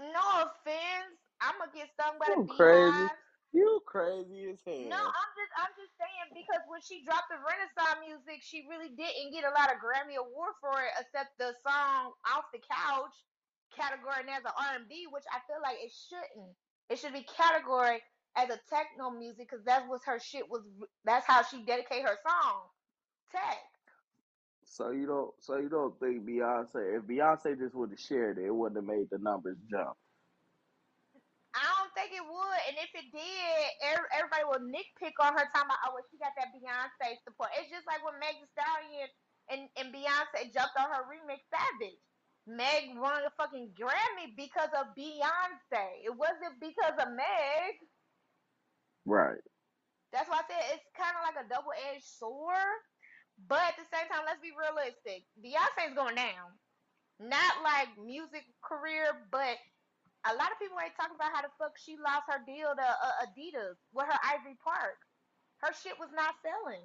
no 0.00 0.42
offense, 0.42 1.18
I'm 1.40 1.58
gonna 1.58 1.72
get 1.74 1.88
stung 1.94 2.18
by 2.18 2.26
the 2.36 2.42
You 2.42 2.46
crazy. 2.46 2.56
beehive. 2.56 3.16
You 3.56 3.80
crazy 3.88 4.52
as 4.52 4.60
hell. 4.68 4.92
No. 4.92 5.00
I'm 5.00 5.32
just 5.32 5.52
I'm 5.56 5.72
just 5.80 5.96
saying 5.96 6.28
because 6.36 6.60
when 6.68 6.84
she 6.84 7.00
dropped 7.08 7.32
the 7.32 7.40
Renaissance 7.40 8.04
music, 8.04 8.44
she 8.44 8.68
really 8.68 8.92
didn't 8.92 9.32
get 9.32 9.48
a 9.48 9.52
lot 9.56 9.72
of 9.72 9.80
Grammy 9.80 10.20
award 10.20 10.60
for 10.60 10.76
it, 10.84 10.92
except 11.00 11.40
the 11.40 11.56
song 11.64 12.12
"Off 12.28 12.52
the 12.52 12.60
Couch" 12.60 13.16
category 13.72 14.28
as 14.28 14.44
an 14.44 14.52
R&B, 14.52 15.08
which 15.08 15.24
I 15.32 15.40
feel 15.48 15.64
like 15.64 15.80
it 15.80 15.88
shouldn't. 15.88 16.52
It 16.92 17.00
should 17.00 17.16
be 17.16 17.24
category 17.24 18.04
as 18.36 18.52
a 18.52 18.60
techno 18.68 19.08
music 19.08 19.48
because 19.48 19.64
that's 19.64 19.88
what 19.88 20.04
her 20.04 20.20
shit 20.20 20.44
was. 20.52 20.60
That's 21.08 21.24
how 21.24 21.40
she 21.40 21.64
dedicate 21.64 22.04
her 22.04 22.20
song, 22.28 22.68
tech. 23.32 23.64
So 24.68 24.90
you 24.92 25.06
don't 25.08 25.32
so 25.40 25.56
you 25.56 25.72
don't 25.72 25.98
think 25.98 26.28
Beyonce 26.28 27.00
if 27.00 27.08
Beyonce 27.08 27.56
just 27.56 27.74
would 27.74 27.88
have 27.88 28.00
shared 28.00 28.36
it, 28.36 28.44
it 28.44 28.54
wouldn't 28.54 28.76
have 28.76 28.84
made 28.84 29.08
the 29.08 29.16
numbers 29.16 29.56
jump. 29.70 29.96
I 31.96 32.04
think 32.04 32.12
it 32.12 32.28
would, 32.28 32.60
and 32.68 32.76
if 32.76 32.92
it 32.92 33.08
did, 33.08 33.60
every, 33.88 34.04
everybody 34.12 34.44
will 34.44 34.68
nitpick 34.68 35.16
on 35.16 35.32
her 35.32 35.48
talking 35.48 35.72
about, 35.72 35.80
oh, 35.88 35.96
well, 35.96 36.04
she 36.12 36.20
got 36.20 36.36
that 36.36 36.52
Beyonce 36.52 37.16
support. 37.24 37.48
It's 37.56 37.72
just 37.72 37.88
like 37.88 38.04
when 38.04 38.20
Meg 38.20 38.36
Thee 38.36 38.52
Stallion 38.52 39.08
and, 39.48 39.62
and 39.80 39.88
Beyonce 39.96 40.52
jumped 40.52 40.76
on 40.76 40.92
her 40.92 41.08
remix 41.08 41.40
Savage. 41.48 41.96
Meg 42.44 42.92
won 43.00 43.24
a 43.24 43.32
fucking 43.40 43.72
Grammy 43.72 44.36
because 44.36 44.68
of 44.76 44.92
Beyonce. 44.92 46.04
It 46.04 46.12
wasn't 46.12 46.60
because 46.60 47.00
of 47.00 47.16
Meg. 47.16 47.80
Right. 49.08 49.40
That's 50.12 50.28
why 50.28 50.44
I 50.44 50.48
said 50.52 50.76
it's 50.76 50.92
kind 50.92 51.16
of 51.16 51.24
like 51.24 51.40
a 51.40 51.48
double 51.48 51.72
edged 51.90 52.04
sword. 52.04 52.76
But 53.48 53.72
at 53.72 53.80
the 53.80 53.88
same 53.88 54.04
time, 54.12 54.28
let's 54.28 54.44
be 54.44 54.52
realistic. 54.52 55.24
Beyonce's 55.40 55.96
going 55.96 56.20
down. 56.20 56.52
Not 57.24 57.64
like 57.64 57.88
music 57.96 58.44
career, 58.60 59.16
but 59.32 59.56
a 60.32 60.36
lot 60.36 60.52
of 60.52 60.58
people 60.60 60.78
ain't 60.82 60.96
talking 60.96 61.16
about 61.16 61.32
how 61.34 61.42
the 61.42 61.52
fuck 61.58 61.78
she 61.78 61.96
lost 61.98 62.26
her 62.28 62.42
deal 62.46 62.74
to 62.74 62.82
uh, 62.86 63.24
Adidas 63.26 63.78
with 63.92 64.06
her 64.06 64.20
Ivory 64.24 64.58
Park. 64.62 64.98
Her 65.62 65.72
shit 65.74 65.98
was 65.98 66.10
not 66.14 66.34
selling. 66.42 66.84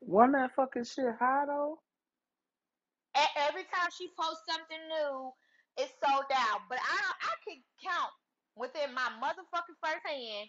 Wasn't 0.00 0.34
that 0.34 0.54
fucking 0.56 0.84
shit 0.84 1.14
high 1.18 1.46
though? 1.46 1.80
E- 3.18 3.36
every 3.36 3.64
time 3.64 3.90
she 3.96 4.10
posts 4.18 4.44
something 4.48 4.82
new, 4.88 5.32
it's 5.78 5.92
sold 6.04 6.26
out. 6.34 6.62
But 6.70 6.80
I 6.80 6.98
I 7.22 7.34
could 7.44 7.62
count 7.82 8.12
within 8.56 8.94
my 8.94 9.10
motherfucking 9.22 9.78
first 9.84 10.06
hand. 10.06 10.48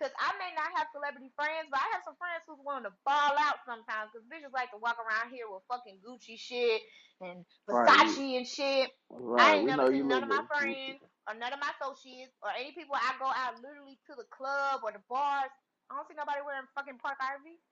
Cause 0.00 0.10
I 0.18 0.34
may 0.42 0.50
not 0.58 0.74
have 0.76 0.88
celebrity 0.92 1.30
friends, 1.36 1.68
but 1.70 1.78
I 1.78 1.86
have 1.94 2.02
some 2.04 2.16
friends 2.18 2.42
who's 2.48 2.58
willing 2.64 2.82
to 2.82 2.92
ball 3.06 3.38
out 3.38 3.62
sometimes. 3.64 4.10
Cause 4.10 4.26
bitches 4.26 4.50
like 4.52 4.70
to 4.72 4.78
walk 4.78 4.98
around 4.98 5.30
here 5.30 5.46
with 5.46 5.62
fucking 5.70 6.02
Gucci 6.02 6.38
shit 6.38 6.82
and 7.20 7.46
Versace 7.68 8.18
We, 8.18 8.36
and 8.36 8.46
shit. 8.46 8.90
right. 9.10 9.42
I 9.42 9.54
ain't 9.56 9.64
We 9.64 9.70
never 9.70 9.82
know 9.82 9.90
seen 9.90 10.08
none 10.08 10.24
of 10.24 10.28
my 10.28 10.42
in 10.42 10.46
friends 10.50 10.98
or 11.28 11.34
none 11.34 11.52
of 11.52 11.60
my 11.60 11.70
associates 11.78 12.34
or 12.42 12.50
any 12.58 12.72
people 12.74 12.96
I 12.96 13.14
go 13.20 13.30
out 13.30 13.62
literally 13.62 13.98
to 14.10 14.16
the 14.16 14.26
club 14.34 14.80
or 14.82 14.92
the 14.92 15.02
bars. 15.08 15.50
I 15.90 15.94
don't 15.96 16.08
see 16.08 16.14
nobody 16.18 16.40
wearing 16.44 16.66
fucking 16.74 16.98
Park 16.98 17.18
Ivy. 17.22 17.62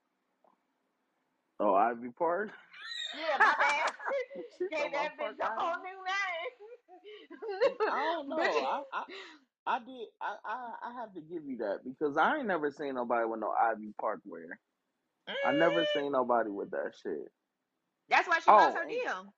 Oh, 1.59 1.75
Ivy 1.75 2.11
Park. 2.11 2.51
Yeah, 3.15 3.39
my 3.39 3.55
bad. 3.59 3.91
Gave 4.71 4.93
that 4.93 5.19
bitch 5.19 5.39
a 5.43 5.51
whole 5.59 5.83
new 5.83 5.99
name. 6.07 7.79
I 7.91 7.97
don't 7.97 8.29
know. 8.29 8.37
I, 8.37 8.83
I 8.93 9.05
I 9.67 9.81
did 9.81 10.09
I, 10.21 10.37
I 10.45 10.75
I 10.85 10.95
have 10.95 11.15
to 11.15 11.23
give 11.23 11.45
you 11.47 11.59
that 11.59 11.81
because 11.85 12.17
I 12.19 12.39
ain't 12.39 12.49
never 12.49 12.71
seen 12.71 12.97
nobody 12.97 13.27
with 13.27 13.41
no 13.41 13.53
Ivy 13.53 13.95
Park 14.01 14.21
wear. 14.27 14.61
I 15.45 15.53
never 15.53 15.85
Mm, 15.85 15.87
seen 15.87 16.13
nobody 16.13 16.51
with 16.51 16.73
that 16.73 16.95
shit. 17.03 17.29
That's 18.09 18.29
why 18.29 18.41
she 18.41 18.53
lost 18.53 18.77
Oh, 18.77 18.77
her 18.77 18.87
and 18.87 19.01
deal. 19.05 19.35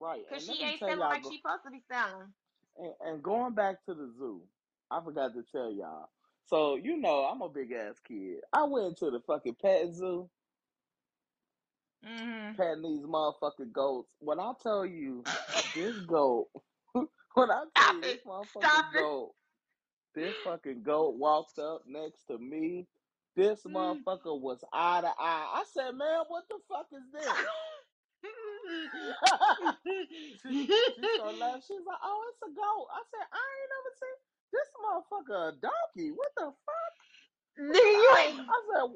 right, 0.00 0.24
Cause 0.30 0.34
and 0.34 0.46
let 0.46 0.58
she 0.58 0.60
me 0.60 0.72
ain't 0.72 0.80
tell 0.80 0.90
selling 0.90 0.98
y'all 0.98 1.16
like 1.16 1.22
go 1.22 1.26
she 1.26 1.38
supposed 1.38 1.64
to 1.64 1.70
be 1.70 1.82
selling. 1.90 2.34
and, 2.76 2.94
and 3.00 3.22
going 3.24 3.54
back 3.54 3.84
to 3.86 3.94
the 3.94 4.12
zoo. 4.18 4.42
I 4.90 5.02
forgot 5.04 5.34
to 5.34 5.44
tell 5.52 5.72
y'all. 5.72 6.08
So 6.46 6.76
you 6.76 6.98
know 6.98 7.26
I'm 7.26 7.42
a 7.42 7.48
big 7.50 7.72
ass 7.72 8.00
kid. 8.06 8.40
I 8.52 8.64
went 8.64 8.98
to 8.98 9.10
the 9.10 9.20
fucking 9.26 9.56
pet 9.62 9.94
zoo, 9.94 10.30
Mm-hmm. 12.06 12.56
petting 12.58 12.82
these 12.82 13.06
motherfucking 13.06 13.72
goats. 13.72 14.10
When 14.20 14.40
I 14.40 14.52
tell 14.62 14.86
you 14.86 15.28
this 15.74 15.98
goat, 16.00 16.48
when 17.38 17.52
I 17.52 17.64
tell 17.76 17.86
Stop 17.86 17.92
you 17.92 18.02
it. 18.02 18.04
this 18.04 18.20
Stop 18.58 18.74
motherfucking 18.74 18.94
it. 18.94 18.94
goat, 18.94 19.34
this 20.14 20.36
fucking 20.44 20.84
goat 20.84 21.16
walked 21.16 21.58
up 21.58 21.82
next 21.86 22.24
to 22.28 22.38
me. 22.38 22.86
This 23.36 23.64
Mm. 23.68 23.72
motherfucker 23.74 24.40
was 24.40 24.64
eye 24.72 25.00
to 25.02 25.08
eye. 25.08 25.50
I 25.54 25.64
said, 25.72 25.92
man, 25.96 26.24
what 26.28 26.44
the 26.50 26.58
fuck 26.68 26.88
is 26.92 27.04
this? 27.12 27.24
she, 30.42 30.68
she 30.94 31.02
started 31.14 31.38
laughing. 31.38 31.62
She 31.66 31.74
was 31.74 31.84
like, 31.86 31.98
oh, 32.04 32.24
it's 32.30 32.42
a 32.42 32.50
goat. 32.54 32.86
I 32.92 33.02
said, 33.10 33.26
I 33.32 33.44
ain't 33.56 33.70
never 33.76 33.92
seen 34.00 34.16
this 34.52 34.68
motherfucker 34.82 35.48
a 35.48 35.52
donkey. 35.60 36.10
What 36.12 36.32
the 36.36 36.52
fuck? 36.66 36.94
Nigga, 37.58 38.02
you 38.02 38.10
I, 38.10 38.28
ain't. 38.28 38.40
I 38.48 38.62
said, 38.74 38.90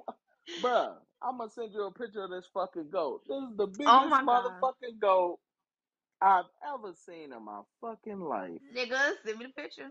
bruh, 0.60 0.94
I'm 1.22 1.38
gonna 1.38 1.50
send 1.50 1.72
you 1.74 1.82
a 1.84 1.92
picture 1.92 2.24
of 2.24 2.30
this 2.30 2.48
fucking 2.54 2.90
goat. 2.90 3.22
This 3.28 3.42
is 3.50 3.56
the 3.56 3.66
Oh 3.86 3.98
biggest 4.02 4.08
my 4.08 4.24
god. 4.28 4.28
motherfucking 4.28 4.98
goat 5.00 5.38
I've 6.22 6.46
ever 6.74 6.94
seen 6.94 7.32
in 7.34 7.44
my 7.44 7.62
fucking 7.82 8.20
life. 8.20 8.62
Nigga, 8.74 9.14
send 9.24 9.38
me 9.38 9.46
the 9.46 9.52
picture. 9.62 9.90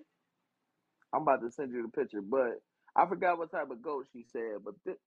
I'm 1.14 1.24
about 1.24 1.42
to 1.42 1.52
send 1.52 1.74
you 1.74 1.84
the 1.84 1.90
picture, 1.90 2.22
but 2.22 2.62
I 2.96 3.08
forgot 3.08 3.38
what 3.38 3.52
type 3.52 3.72
of 3.72 3.82
goat 3.82 4.08
she 4.14 4.26
said. 4.32 4.64
But 4.64 4.76
thi- 4.86 5.00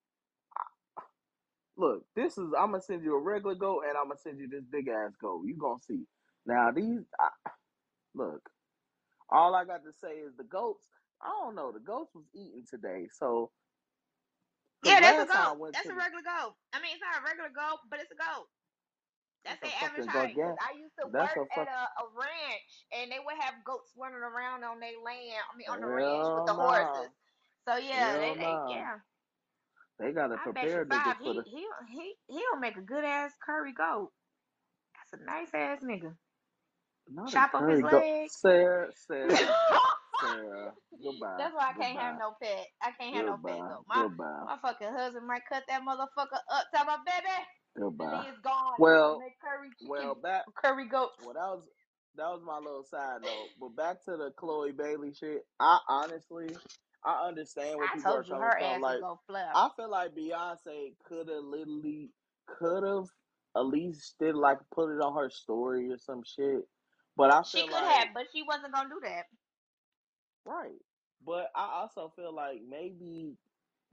look, 1.77 2.05
this 2.17 2.39
is 2.39 2.53
I'm 2.59 2.73
gonna 2.73 2.83
send 2.83 3.05
you 3.05 3.17
a 3.17 3.21
regular 3.21 3.55
goat, 3.57 3.85
and 3.89 3.97
I'm 3.99 4.09
gonna 4.09 4.19
send 4.21 4.41
you 4.41 4.49
this 4.49 4.65
big 4.71 4.89
ass 4.89 5.13
goat. 5.21 5.45
You 5.47 5.57
gonna 5.59 5.81
see. 5.81 6.05
Now 6.47 6.71
these, 6.73 7.03
I, 7.21 7.31
look, 8.15 8.49
all 9.31 9.55
I 9.55 9.65
got 9.65 9.85
to 9.85 9.93
say 9.93 10.15
is 10.21 10.35
the 10.37 10.45
goats. 10.45 10.87
I 11.23 11.29
don't 11.43 11.55
know. 11.57 11.73
The 11.73 11.81
goats 11.81 12.15
was 12.15 12.27
eating 12.35 12.65
today, 12.71 13.09
so 13.13 13.53
because 14.83 14.97
Yeah, 14.97 15.01
that's 15.01 15.19
a 15.21 15.27
last 15.27 15.33
time 15.33 15.47
I 15.47 15.53
goat. 15.53 15.59
went 15.59 15.77
That's 15.77 15.85
to 15.85 15.91
a 15.91 15.95
the, 15.95 16.01
regular 16.01 16.23
goat. 16.25 16.57
I 16.73 16.81
mean, 16.81 16.95
it's 16.97 17.03
not 17.05 17.23
a 17.23 17.27
regular 17.27 17.51
goat, 17.51 17.81
but 17.91 18.01
it's 18.01 18.13
a 18.13 18.17
goat. 18.21 18.49
That's 19.65 19.77
that's 19.81 19.99
a 19.99 20.05
fucking 20.07 20.09
gargantuan. 20.13 20.57
I 20.61 20.77
used 20.79 20.95
to 21.01 21.09
That's 21.13 21.37
work 21.37 21.37
a 21.37 21.47
at 21.51 21.67
a, 21.69 21.83
a 22.03 22.05
ranch, 22.15 22.73
and 22.93 23.11
they 23.11 23.19
would 23.25 23.39
have 23.41 23.65
goats 23.65 23.93
running 23.99 24.23
around 24.23 24.65
on 24.65 24.81
their 24.81 24.99
land. 25.05 25.43
I 25.53 25.57
mean, 25.57 25.69
on 25.71 25.81
the 25.81 25.89
ranch 25.89 26.29
with 26.35 26.45
the 26.47 26.55
horses. 26.55 27.11
So 27.69 27.77
yeah, 27.77 28.19
they, 28.19 28.35
Hell 28.35 28.39
they 28.39 28.59
yeah. 28.65 28.99
They 29.99 30.13
gotta 30.13 30.37
I 30.37 30.39
prepare 30.39 30.85
niggas 30.87 31.17
for 31.23 31.35
He 31.35 31.35
the. 31.35 31.45
he 31.45 31.69
he 31.89 32.15
he'll 32.29 32.61
make 32.61 32.77
a 32.77 32.83
good 32.83 33.05
ass 33.05 33.33
curry 33.45 33.73
goat. 33.73 34.13
That's 34.97 35.21
a 35.21 35.25
nice 35.25 35.55
ass 35.55 35.81
nigga. 35.83 36.17
Not 37.09 37.35
chop 37.35 37.55
up 37.55 37.69
his 37.69 37.81
curry 37.81 37.83
goat. 37.83 38.03
leg. 38.03 38.31
Saira, 38.45 38.91
That's 39.23 39.41
Saira, 39.41 39.55
Saira. 40.23 40.73
Goodbye. 41.03 41.49
why 41.55 41.71
I 41.71 41.75
can't 41.75 41.99
have 41.99 42.17
no 42.19 42.35
pet. 42.43 42.67
I 42.83 42.93
can't 42.93 43.15
have 43.17 43.27
no 43.27 43.39
pet 43.47 43.63
Goodbye. 43.63 43.69
goat. 43.69 43.85
My 43.89 44.07
Goodbye. 44.07 44.47
my 44.47 44.57
fucking 44.63 44.93
husband 44.93 45.27
might 45.27 45.43
cut 45.49 45.65
that 45.69 45.83
motherfucker 45.83 46.41
up, 46.53 46.67
tell 46.75 46.85
my 46.87 46.99
baby, 47.07 47.35
Oh, 47.77 47.91
Goodbye. 47.91 48.11
then 48.23 48.33
it's 48.33 48.41
gone. 48.41 48.75
Well, 48.79 49.19
Make 49.21 49.41
curry 49.41 49.71
well, 49.89 50.15
chicken, 50.15 50.23
back. 50.23 50.43
curry 50.63 50.89
goat. 50.89 51.11
Well, 51.25 51.35
that 51.35 51.41
was 51.57 51.69
that 52.17 52.29
was 52.29 52.43
my 52.47 52.59
little 52.59 52.85
side 52.85 53.23
note. 53.23 53.49
But 53.61 53.77
back 53.77 54.05
to 54.05 54.13
the 54.17 54.31
Chloe 54.37 54.73
Bailey 54.73 55.13
shit. 55.13 55.45
I 55.59 55.79
honestly, 55.89 56.47
I 57.05 57.27
understand 57.27 57.77
what 57.79 57.91
I 57.91 57.95
people 57.97 58.13
are 58.13 58.23
told 58.23 58.27
you 58.27 58.33
coming 58.35 58.45
her 58.45 58.59
from. 58.59 58.63
ass 58.75 58.81
Like, 58.83 58.97
is 58.97 59.01
gonna 59.03 59.21
flip. 59.27 59.43
I 59.55 59.69
feel 59.77 59.91
like 59.91 60.15
Beyonce 60.15 60.95
could 61.05 61.29
have 61.29 61.43
literally 61.45 62.11
could 62.47 62.85
have 62.85 63.07
at 63.57 63.67
least 63.67 64.15
did 64.21 64.35
like 64.37 64.59
put 64.73 64.91
it 64.95 65.01
on 65.01 65.15
her 65.17 65.31
story 65.31 65.91
or 65.91 65.99
some 65.99 66.23
shit. 66.25 66.63
But 67.17 67.33
I 67.33 67.43
She 67.43 67.59
feel 67.59 67.67
could 67.69 67.75
like 67.75 67.97
have, 67.97 68.09
but 68.15 68.27
she 68.33 68.43
wasn't 68.43 68.73
gonna 68.73 68.89
do 68.89 69.01
that. 69.03 69.25
right. 70.47 70.79
But 71.27 71.51
I 71.57 71.81
also 71.81 72.13
feel 72.17 72.35
like 72.35 72.61
maybe 72.69 73.37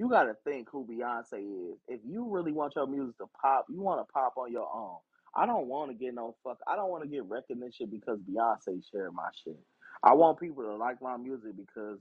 you 0.02 0.10
got 0.10 0.24
to 0.24 0.36
think 0.44 0.68
who 0.72 0.84
Beyonce 0.84 1.74
is. 1.74 1.78
If 1.88 2.00
you 2.04 2.28
really 2.28 2.52
want 2.52 2.74
your 2.76 2.88
music 2.88 3.20
to 3.20 3.26
pop, 3.40 3.68
you 3.70 3.80
want 3.82 4.00
to 4.02 4.12
pop 4.12 4.34
on 4.36 4.52
your 4.52 4.68
own. 4.74 4.98
I 5.36 5.46
don't 5.46 5.68
want 5.68 5.92
to 5.92 5.94
get 5.96 6.16
no 6.16 6.36
fuck. 6.44 6.58
I 6.68 6.76
don't 6.76 6.90
want 6.90 7.04
to 7.04 7.08
get 7.10 7.24
recognition 7.26 7.86
because 7.86 8.18
Beyonce 8.18 8.82
shared 8.92 9.14
my 9.14 9.30
shit. 9.44 9.60
I 10.04 10.14
want 10.14 10.40
people 10.40 10.64
to 10.64 10.76
like 10.76 11.04
my 11.04 11.18
music 11.18 11.52
because, 11.56 12.00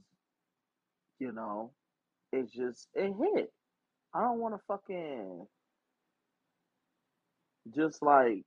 you 1.19 1.31
know, 1.31 1.73
it's 2.33 2.51
just 2.51 2.87
it 2.95 3.13
hit. 3.35 3.53
I 4.15 4.21
don't 4.21 4.39
want 4.39 4.55
to 4.55 4.61
fucking 4.67 5.45
just 7.75 8.01
like 8.01 8.45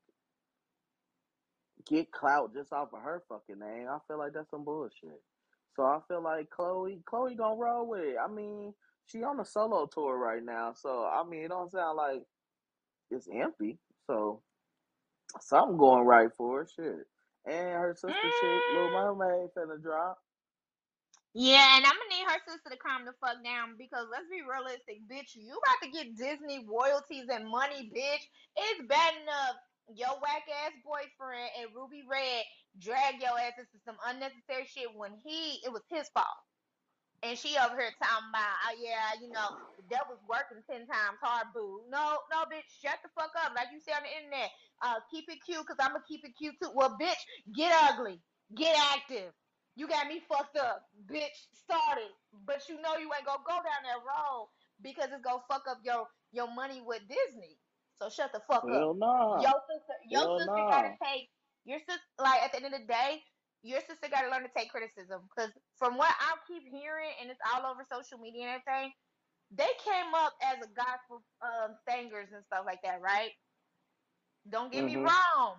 get 1.89 2.11
clout 2.11 2.53
just 2.55 2.73
off 2.73 2.89
of 2.93 3.03
her 3.03 3.23
fucking 3.29 3.61
name. 3.61 3.87
I 3.89 3.99
feel 4.09 4.19
like 4.19 4.33
that's 4.33 4.51
some 4.51 4.65
bullshit. 4.65 5.23
So 5.77 5.85
I 5.85 6.01
feel 6.09 6.25
like 6.25 6.51
Chloe, 6.51 6.99
Chloe 7.07 7.37
gonna 7.37 7.55
roll 7.55 7.89
with 7.89 8.01
it. 8.01 8.17
I 8.21 8.27
mean, 8.29 8.75
she 9.07 9.23
on 9.25 9.41
a 9.41 9.45
solo 9.45 9.87
tour 9.87 10.19
right 10.19 10.45
now, 10.45 10.75
so 10.75 11.05
I 11.05 11.25
mean, 11.29 11.45
it 11.45 11.49
don't 11.51 11.71
sound 11.71 11.97
like 11.99 12.25
it's 13.11 13.29
empty. 13.33 13.79
So 14.07 14.43
something 15.41 15.79
going 15.79 16.07
right 16.07 16.31
for 16.37 16.61
her, 16.61 16.69
shit. 16.69 17.07
And 17.47 17.71
her 17.75 17.95
sister 17.97 18.33
shit, 18.33 18.65
Little 18.69 18.91
Mm, 18.91 18.91
Mermaid, 18.91 19.51
finna 19.57 19.83
drop. 19.83 20.19
yeah, 21.35 21.77
and 21.77 21.87
I'm 21.87 21.93
gonna 21.97 22.11
need 22.17 22.27
her 22.29 22.41
sister 22.49 22.71
to 22.71 22.79
calm 22.79 23.05
the 23.07 23.15
fuck 23.21 23.43
down 23.45 23.77
because 23.79 24.07
let's 24.13 24.29
be 24.31 24.43
realistic, 24.43 25.03
bitch. 25.11 25.37
You 25.37 25.59
about 25.59 25.81
to 25.85 25.91
get 25.93 26.17
Disney 26.17 26.67
royalties 26.69 27.29
and 27.31 27.49
money, 27.49 27.91
bitch. 27.95 28.25
It's 28.57 28.83
bad 28.89 29.15
enough 29.23 29.57
your 29.95 30.17
whack 30.23 30.47
ass 30.65 30.73
boyfriend 30.85 31.51
and 31.61 31.75
Ruby 31.77 32.05
Red 32.11 32.45
drag 32.81 33.21
your 33.23 33.39
ass 33.39 33.59
into 33.59 33.79
some 33.85 33.97
unnecessary 34.07 34.67
shit 34.67 34.89
when 34.97 35.13
he 35.25 35.61
it 35.65 35.73
was 35.73 35.83
his 35.91 36.09
fault. 36.15 36.41
And 37.25 37.39
she 37.39 37.57
over 37.57 37.73
here 37.81 37.97
talking 37.97 38.29
about, 38.29 38.55
oh 38.69 38.77
yeah, 38.77 39.17
you 39.17 39.33
know, 39.33 39.57
the 39.81 39.85
devil's 39.89 40.21
working 40.29 40.61
ten 40.69 40.85
times 40.85 41.17
hard, 41.25 41.49
boo. 41.57 41.81
No, 41.89 42.21
no, 42.31 42.45
bitch, 42.45 42.69
shut 42.85 43.01
the 43.01 43.09
fuck 43.17 43.33
up. 43.41 43.57
Like 43.57 43.73
you 43.73 43.81
say 43.81 43.97
on 43.97 44.05
the 44.05 44.13
internet, 44.13 44.53
uh, 44.85 45.01
keep 45.11 45.25
it 45.33 45.41
cute, 45.41 45.65
cause 45.65 45.81
I'ma 45.81 46.05
keep 46.07 46.25
it 46.25 46.37
cute 46.37 46.55
too. 46.61 46.71
Well, 46.75 46.97
bitch, 47.01 47.17
get 47.57 47.73
ugly, 47.89 48.21
get 48.55 48.77
active. 48.93 49.33
You 49.77 49.89
got 49.89 50.07
me 50.07 50.21
fucked 50.29 50.59
up, 50.59 50.85
bitch. 51.11 51.49
Started, 51.57 52.13
but 52.47 52.61
you 52.69 52.77
know 52.83 53.01
you 53.01 53.09
ain't 53.09 53.25
gonna 53.25 53.43
go 53.47 53.57
down 53.57 53.83
that 53.89 54.05
road 54.05 54.53
because 54.83 55.09
it's 55.11 55.25
gonna 55.25 55.43
fuck 55.49 55.65
up 55.69 55.81
your 55.83 56.07
your 56.33 56.53
money 56.53 56.83
with 56.85 57.01
Disney. 57.09 57.57
So 57.97 58.11
shut 58.11 58.33
the 58.33 58.41
fuck 58.47 58.65
up. 58.65 58.71
Hell 58.71 58.95
nah. 58.95 59.41
Your 59.41 59.57
sister, 59.65 59.97
your 60.11 60.21
Hell 60.21 60.39
sister 60.39 60.65
gotta 60.69 60.93
nah. 60.93 61.07
take 61.09 61.31
your 61.65 61.79
sister. 61.79 62.05
Like 62.21 62.43
at 62.43 62.53
the 62.53 62.63
end 62.63 62.75
of 62.75 62.81
the 62.81 62.87
day, 62.87 63.23
your 63.65 63.81
sister 63.81 64.13
got 64.13 64.23
to 64.23 64.31
learn 64.31 64.45
to 64.45 64.53
take 64.53 64.69
criticism 64.69 65.25
because 65.33 65.51
from 65.81 65.97
what 65.97 66.13
I 66.21 66.37
keep 66.47 66.69
hearing 66.69 67.11
and 67.21 67.33
it's 67.33 67.41
all 67.49 67.65
over 67.65 67.81
social 67.89 68.21
media 68.21 68.45
and 68.45 68.61
everything, 68.61 68.93
they 69.51 69.73
came 69.81 70.13
up 70.13 70.37
as 70.45 70.61
a 70.61 70.69
gospel 70.77 71.25
um, 71.41 71.73
singers 71.89 72.29
and 72.37 72.45
stuff 72.45 72.69
like 72.69 72.85
that, 72.85 73.01
right? 73.01 73.33
Don't 74.53 74.71
get 74.71 74.85
me 74.85 74.97
Mhm. 74.97 75.09
wrong. 75.09 75.57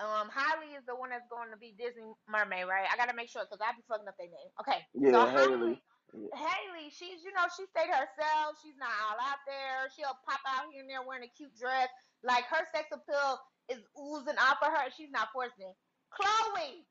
Um, 0.00 0.30
Hailey 0.32 0.72
is 0.74 0.84
the 0.88 0.96
one 0.96 1.10
that's 1.10 1.28
going 1.28 1.50
to 1.52 1.56
be 1.60 1.76
Disney 1.76 2.08
Mermaid, 2.26 2.66
right? 2.66 2.88
I 2.90 2.96
gotta 2.96 3.12
make 3.12 3.28
sure 3.28 3.44
because 3.44 3.60
I 3.60 3.76
be 3.76 3.84
fucking 3.86 4.08
up 4.08 4.16
their 4.16 4.26
name. 4.32 4.50
Okay, 4.60 4.80
so 5.12 5.28
Yeah, 5.28 5.30
Hailey, 5.30 5.52
Haley. 5.76 5.82
Yeah. 6.14 6.36
Haley, 6.36 6.90
she's 6.90 7.22
you 7.22 7.32
know 7.36 7.44
she 7.54 7.66
stayed 7.66 7.92
herself. 7.92 8.56
She's 8.64 8.76
not 8.80 8.90
all 9.04 9.20
out 9.20 9.38
there. 9.46 9.88
She'll 9.94 10.16
pop 10.24 10.40
out 10.48 10.72
here 10.72 10.80
and 10.80 10.90
there 10.90 11.02
wearing 11.04 11.24
a 11.24 11.32
cute 11.36 11.54
dress. 11.56 11.88
Like 12.22 12.44
her 12.46 12.64
sex 12.74 12.88
appeal 12.90 13.38
is 13.68 13.84
oozing 14.00 14.38
off 14.40 14.58
of 14.62 14.72
her. 14.72 14.90
She's 14.96 15.10
not 15.10 15.28
forcing 15.32 15.68
it. 15.68 15.76
Chloe, 16.16 16.86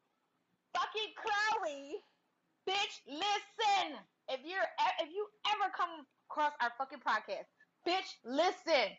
fucking 0.73 1.13
Chloe, 1.17 2.03
bitch, 2.67 2.95
listen. 3.07 3.97
If 4.29 4.41
you're 4.45 4.67
if 5.01 5.09
you 5.13 5.27
ever 5.53 5.71
come 5.75 6.05
across 6.29 6.53
our 6.61 6.71
fucking 6.77 6.99
podcast, 6.99 7.47
bitch, 7.87 8.09
listen. 8.25 8.91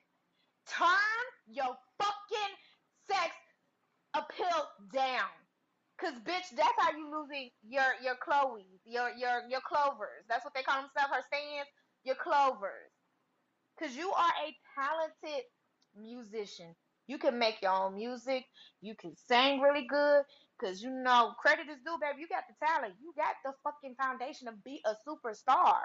Turn 0.66 1.24
your 1.48 1.76
fucking 1.98 2.54
sex 3.10 3.34
appeal 4.14 4.68
down. 4.92 5.30
Cause 6.00 6.14
bitch, 6.24 6.50
that's 6.56 6.78
how 6.78 6.96
you 6.96 7.10
losing 7.10 7.50
your 7.62 7.94
your 8.02 8.16
Chloe's, 8.16 8.80
your 8.84 9.10
your 9.16 9.42
your 9.48 9.60
clovers. 9.60 10.24
That's 10.28 10.44
what 10.44 10.54
they 10.54 10.62
call 10.62 10.82
themselves, 10.82 11.14
her 11.14 11.22
stands, 11.26 11.68
your 12.04 12.16
clovers. 12.16 12.90
Cause 13.78 13.96
you 13.96 14.10
are 14.12 14.32
a 14.46 14.56
talented 14.74 15.44
musician. 15.96 16.74
You 17.08 17.18
can 17.18 17.38
make 17.38 17.62
your 17.62 17.72
own 17.72 17.96
music. 17.96 18.46
You 18.80 18.96
can 18.96 19.16
sing 19.16 19.60
really 19.60 19.86
good. 19.86 20.24
Cause 20.60 20.82
you 20.82 20.90
know, 20.90 21.34
credit 21.40 21.68
is 21.68 21.78
due, 21.84 21.98
baby. 22.00 22.22
You 22.22 22.28
got 22.28 22.44
the 22.48 22.66
talent. 22.66 22.96
You 23.00 23.12
got 23.16 23.36
the 23.44 23.54
fucking 23.64 23.96
foundation 23.96 24.48
to 24.48 24.54
be 24.64 24.82
a 24.86 24.94
superstar. 25.06 25.80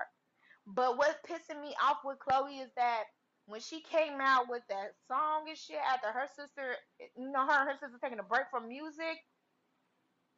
But 0.67 0.97
what's 0.97 1.19
pissing 1.27 1.61
me 1.61 1.75
off 1.83 1.99
with 2.05 2.19
Chloe 2.19 2.59
is 2.59 2.71
that 2.77 3.05
when 3.47 3.61
she 3.61 3.81
came 3.83 4.21
out 4.21 4.49
with 4.49 4.63
that 4.69 4.91
song 5.07 5.45
and 5.49 5.57
shit 5.57 5.79
after 5.79 6.11
her 6.11 6.27
sister, 6.35 6.75
you 6.99 7.31
know, 7.31 7.45
her 7.47 7.61
and 7.61 7.69
her 7.69 7.77
sister 7.77 7.99
taking 8.01 8.19
a 8.19 8.23
break 8.23 8.45
from 8.51 8.69
music, 8.69 9.17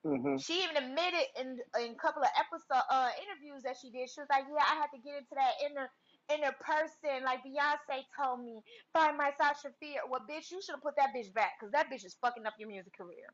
Mhm. 0.05 0.39
she 0.39 0.63
even 0.63 0.77
admitted 0.77 1.25
in 1.37 1.59
in 1.79 1.91
a 1.91 1.95
couple 1.95 2.23
of 2.23 2.29
episode 2.37 2.83
uh 2.89 3.11
interviews 3.21 3.63
that 3.63 3.77
she 3.77 3.91
did. 3.91 4.09
She 4.09 4.21
was 4.21 4.29
like, 4.29 4.45
"Yeah, 4.49 4.63
I 4.65 4.75
had 4.75 4.89
to 4.93 4.99
get 4.99 5.17
into 5.17 5.35
that 5.35 5.53
inner 5.63 5.91
inner 6.31 6.55
person, 6.61 7.23
like 7.25 7.43
Beyonce 7.43 8.03
told 8.17 8.43
me, 8.43 8.61
find 8.93 9.17
my 9.17 9.31
Sasha 9.37 9.73
Fierce." 9.79 10.03
Well, 10.09 10.25
bitch, 10.29 10.51
you 10.51 10.61
should 10.61 10.75
have 10.75 10.83
put 10.83 10.95
that 10.97 11.13
bitch 11.15 11.33
back 11.33 11.53
because 11.59 11.71
that 11.73 11.89
bitch 11.89 12.05
is 12.05 12.17
fucking 12.21 12.45
up 12.45 12.55
your 12.59 12.69
music 12.69 12.93
career. 12.97 13.27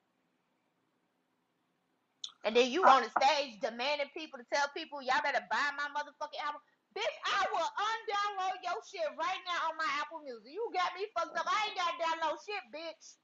And 2.45 2.55
then 2.55 2.71
you 2.71 2.86
on 2.86 3.03
the 3.03 3.10
stage 3.10 3.60
demanding 3.60 4.10
people 4.15 4.39
to 4.39 4.45
tell 4.53 4.69
people 4.77 5.01
y'all 5.01 5.21
better 5.23 5.41
buy 5.49 5.69
my 5.77 5.89
motherfucking 5.93 6.41
album. 6.45 6.62
Bitch, 6.97 7.17
I 7.25 7.45
will 7.51 7.67
undownload 7.67 8.58
your 8.63 8.79
shit 8.88 9.10
right 9.17 9.41
now 9.45 9.69
on 9.69 9.77
my 9.77 9.89
Apple 9.99 10.21
Music. 10.23 10.53
You 10.53 10.71
got 10.73 10.93
me 10.95 11.08
fucked 11.17 11.38
up. 11.38 11.45
I 11.47 11.67
ain't 11.67 11.77
got 11.77 11.91
to 11.91 11.97
download 12.05 12.38
shit, 12.45 12.63
bitch. 12.73 13.15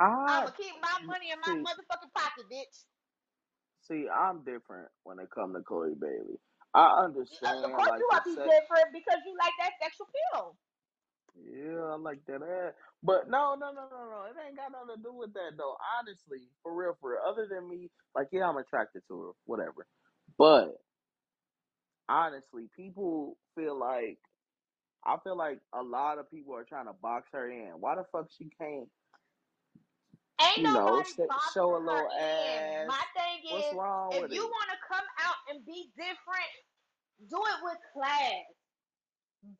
I 0.00 0.44
I'ma 0.44 0.50
keep 0.50 0.74
my 0.82 0.98
money 1.06 1.30
in 1.32 1.40
my 1.40 1.54
see. 1.54 1.62
motherfucking 1.64 2.12
pocket, 2.14 2.46
bitch. 2.52 2.84
See, 3.82 4.06
I'm 4.08 4.44
different 4.44 4.88
when 5.04 5.18
it 5.18 5.30
comes 5.30 5.56
to 5.56 5.62
Chloe 5.62 5.94
Bailey. 6.00 6.38
I 6.74 7.04
understand 7.04 7.64
Of 7.64 7.72
course, 7.72 7.88
like 7.88 8.00
you 8.00 8.06
the 8.10 8.16
want 8.16 8.24
to 8.24 8.30
be 8.30 8.36
sex. 8.36 8.48
different 8.48 8.88
because 8.92 9.20
you 9.26 9.34
like 9.38 9.54
that 9.60 9.72
sexual 9.82 10.08
feel. 10.12 10.56
Yeah, 11.36 11.82
I 11.92 11.96
like 11.96 12.20
that 12.26 12.42
ass. 12.42 12.74
But 13.02 13.28
no, 13.30 13.56
no, 13.58 13.72
no, 13.72 13.88
no, 13.90 14.10
no. 14.10 14.24
It 14.30 14.36
ain't 14.46 14.56
got 14.56 14.72
nothing 14.72 14.96
to 14.96 15.02
do 15.02 15.14
with 15.14 15.32
that 15.34 15.52
though. 15.58 15.76
Honestly, 16.00 16.48
for 16.62 16.74
real, 16.74 16.96
for 17.00 17.12
real. 17.12 17.20
Other 17.26 17.46
than 17.48 17.68
me, 17.68 17.90
like 18.14 18.28
yeah, 18.32 18.48
I'm 18.48 18.58
attracted 18.58 19.02
to 19.08 19.20
her, 19.22 19.30
whatever. 19.46 19.86
But 20.38 20.76
honestly, 22.08 22.68
people 22.76 23.38
feel 23.56 23.78
like 23.78 24.18
I 25.06 25.16
feel 25.24 25.36
like 25.36 25.60
a 25.74 25.82
lot 25.82 26.18
of 26.18 26.30
people 26.30 26.54
are 26.56 26.64
trying 26.64 26.86
to 26.86 26.94
box 26.94 27.30
her 27.32 27.50
in. 27.50 27.72
Why 27.80 27.96
the 27.96 28.04
fuck 28.12 28.28
she 28.36 28.50
can't, 28.60 28.88
Ain't 30.40 30.62
you 30.62 30.68
know, 30.68 31.02
nobody 31.02 31.04
sh- 31.04 31.52
show 31.54 31.76
a 31.76 31.78
little 31.78 32.10
in. 32.18 32.86
My 32.86 32.94
ass? 32.94 33.06
thing 33.14 33.40
What's 33.48 33.72
is, 33.72 33.72
wrong 33.72 34.18
if 34.18 34.22
with 34.22 34.32
you 34.32 34.44
want 34.46 34.70
to 34.70 34.78
come 34.88 35.06
and 35.52 35.66
be 35.66 35.92
different, 35.96 36.52
do 37.30 37.36
it 37.36 37.60
with 37.64 37.78
class. 37.94 38.44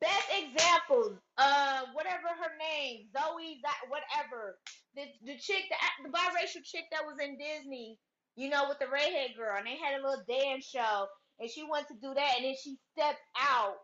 Best 0.01 0.27
examples, 0.31 1.19
uh, 1.37 1.83
whatever 1.93 2.27
her 2.27 2.53
name, 2.59 3.07
Zoe, 3.13 3.59
that 3.63 3.79
whatever, 3.89 4.59
the 4.95 5.03
the 5.25 5.37
chick, 5.39 5.63
the 5.69 5.77
the 6.03 6.09
biracial 6.09 6.63
chick 6.63 6.85
that 6.91 7.05
was 7.05 7.17
in 7.23 7.37
Disney, 7.37 7.97
you 8.35 8.49
know, 8.49 8.65
with 8.69 8.79
the 8.79 8.87
redhead 8.87 9.35
girl, 9.37 9.57
and 9.57 9.67
they 9.67 9.77
had 9.77 9.99
a 9.99 10.03
little 10.03 10.23
dance 10.29 10.65
show, 10.67 11.07
and 11.39 11.49
she 11.51 11.63
wanted 11.63 11.89
to 11.89 11.95
do 12.01 12.13
that, 12.15 12.33
and 12.37 12.45
then 12.45 12.55
she 12.63 12.77
stepped 12.93 13.21
out 13.39 13.75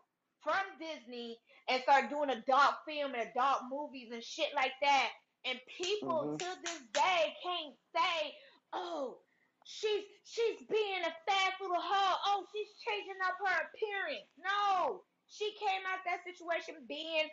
from 0.42 0.60
Disney 0.80 1.38
and 1.68 1.82
started 1.82 2.10
doing 2.10 2.30
adult 2.30 2.76
film 2.88 3.14
and 3.14 3.28
adult 3.28 3.60
movies 3.70 4.10
and 4.12 4.24
shit 4.24 4.50
like 4.56 4.72
that, 4.82 5.10
and 5.46 5.60
people 5.76 6.28
hmm 6.28 6.36
to 6.38 6.46
this 6.64 6.80
day 6.94 7.34
can't 7.44 7.76
say, 7.96 8.32
oh. 8.74 9.18
She's 9.64 10.04
she's 10.24 10.58
being 10.68 11.02
a 11.04 11.12
fast 11.28 11.60
little 11.60 11.78
hoe. 11.80 12.16
Oh, 12.26 12.44
she's 12.52 12.72
changing 12.82 13.20
up 13.24 13.36
her 13.38 13.68
appearance. 13.70 14.28
No, 14.40 15.04
she 15.28 15.52
came 15.60 15.84
out 15.86 16.00
that 16.06 16.24
situation 16.24 16.86
being 16.88 17.28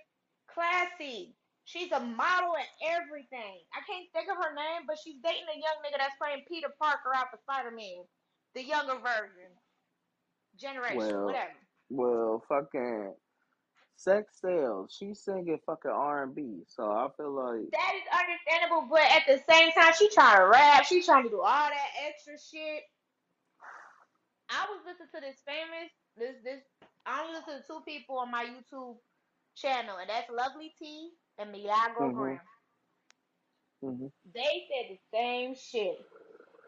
classy. 0.51 1.35
She's 1.65 1.91
a 1.91 1.99
model 1.99 2.55
and 2.55 2.71
everything. 2.95 3.59
I 3.75 3.83
can't 3.83 4.07
think 4.15 4.29
of 4.31 4.37
her 4.39 4.55
name, 4.55 4.87
but 4.87 4.97
she's 5.03 5.19
dating 5.23 5.47
a 5.51 5.57
young 5.59 5.79
nigga 5.83 5.99
that's 5.99 6.15
playing 6.15 6.43
Peter 6.47 6.71
Parker 6.79 7.11
out 7.15 7.27
for 7.31 7.39
Spider 7.43 7.71
Man, 7.75 8.07
the 8.55 8.63
younger 8.63 8.95
version, 9.03 9.51
generation, 10.55 10.97
Well, 10.97 11.25
whatever. 11.25 11.59
well, 11.89 12.43
fucking 12.47 13.13
sex 13.97 14.39
sells. 14.41 14.95
She's 14.97 15.19
singing 15.21 15.59
fucking 15.65 15.91
R 15.91 16.23
and 16.23 16.35
B, 16.35 16.63
so 16.67 16.91
I 16.91 17.07
feel 17.17 17.31
like 17.31 17.69
That 17.71 17.93
is 17.95 18.07
understandable, 18.13 18.87
but 18.89 19.01
at 19.01 19.23
the 19.27 19.41
same 19.51 19.71
time, 19.73 19.93
she 19.97 20.09
trying 20.09 20.37
to 20.39 20.47
rap. 20.47 20.85
She 20.85 21.03
trying 21.03 21.23
to 21.25 21.29
do 21.29 21.41
all 21.41 21.69
that 21.69 21.89
extra 22.07 22.33
shit. 22.39 22.83
I 24.49 24.65
was 24.69 24.79
listening 24.85 25.09
to 25.15 25.21
this 25.21 25.41
famous 25.45 25.91
this 26.17 26.35
this. 26.43 26.61
I 27.05 27.21
only 27.23 27.35
listen 27.39 27.61
to 27.61 27.67
two 27.67 27.81
people 27.85 28.17
on 28.19 28.31
my 28.31 28.45
YouTube 28.45 28.97
channel, 29.55 29.97
and 29.99 30.09
that's 30.09 30.29
Lovely 30.29 30.73
Ti 30.79 31.11
and 31.39 31.51
Milagro 31.51 32.09
Mhm. 32.09 32.15
Gramz. 32.15 32.41
mhm. 33.83 34.11
They 34.33 34.67
said 34.69 34.89
the 34.97 34.99
same 35.13 35.55
shit. 35.55 35.97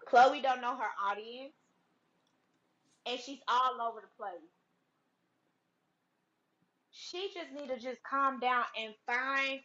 Chloe 0.08 0.42
don't 0.42 0.62
know 0.62 0.76
her 0.76 0.92
audience, 1.02 1.54
and 3.06 3.20
she's 3.20 3.40
all 3.48 3.82
over 3.82 4.02
the 4.02 4.08
place. 4.18 4.42
She 7.10 7.32
just 7.34 7.52
need 7.54 7.70
to 7.70 7.80
just 7.80 8.02
calm 8.04 8.40
down 8.40 8.66
and 8.78 8.94
find 9.06 9.60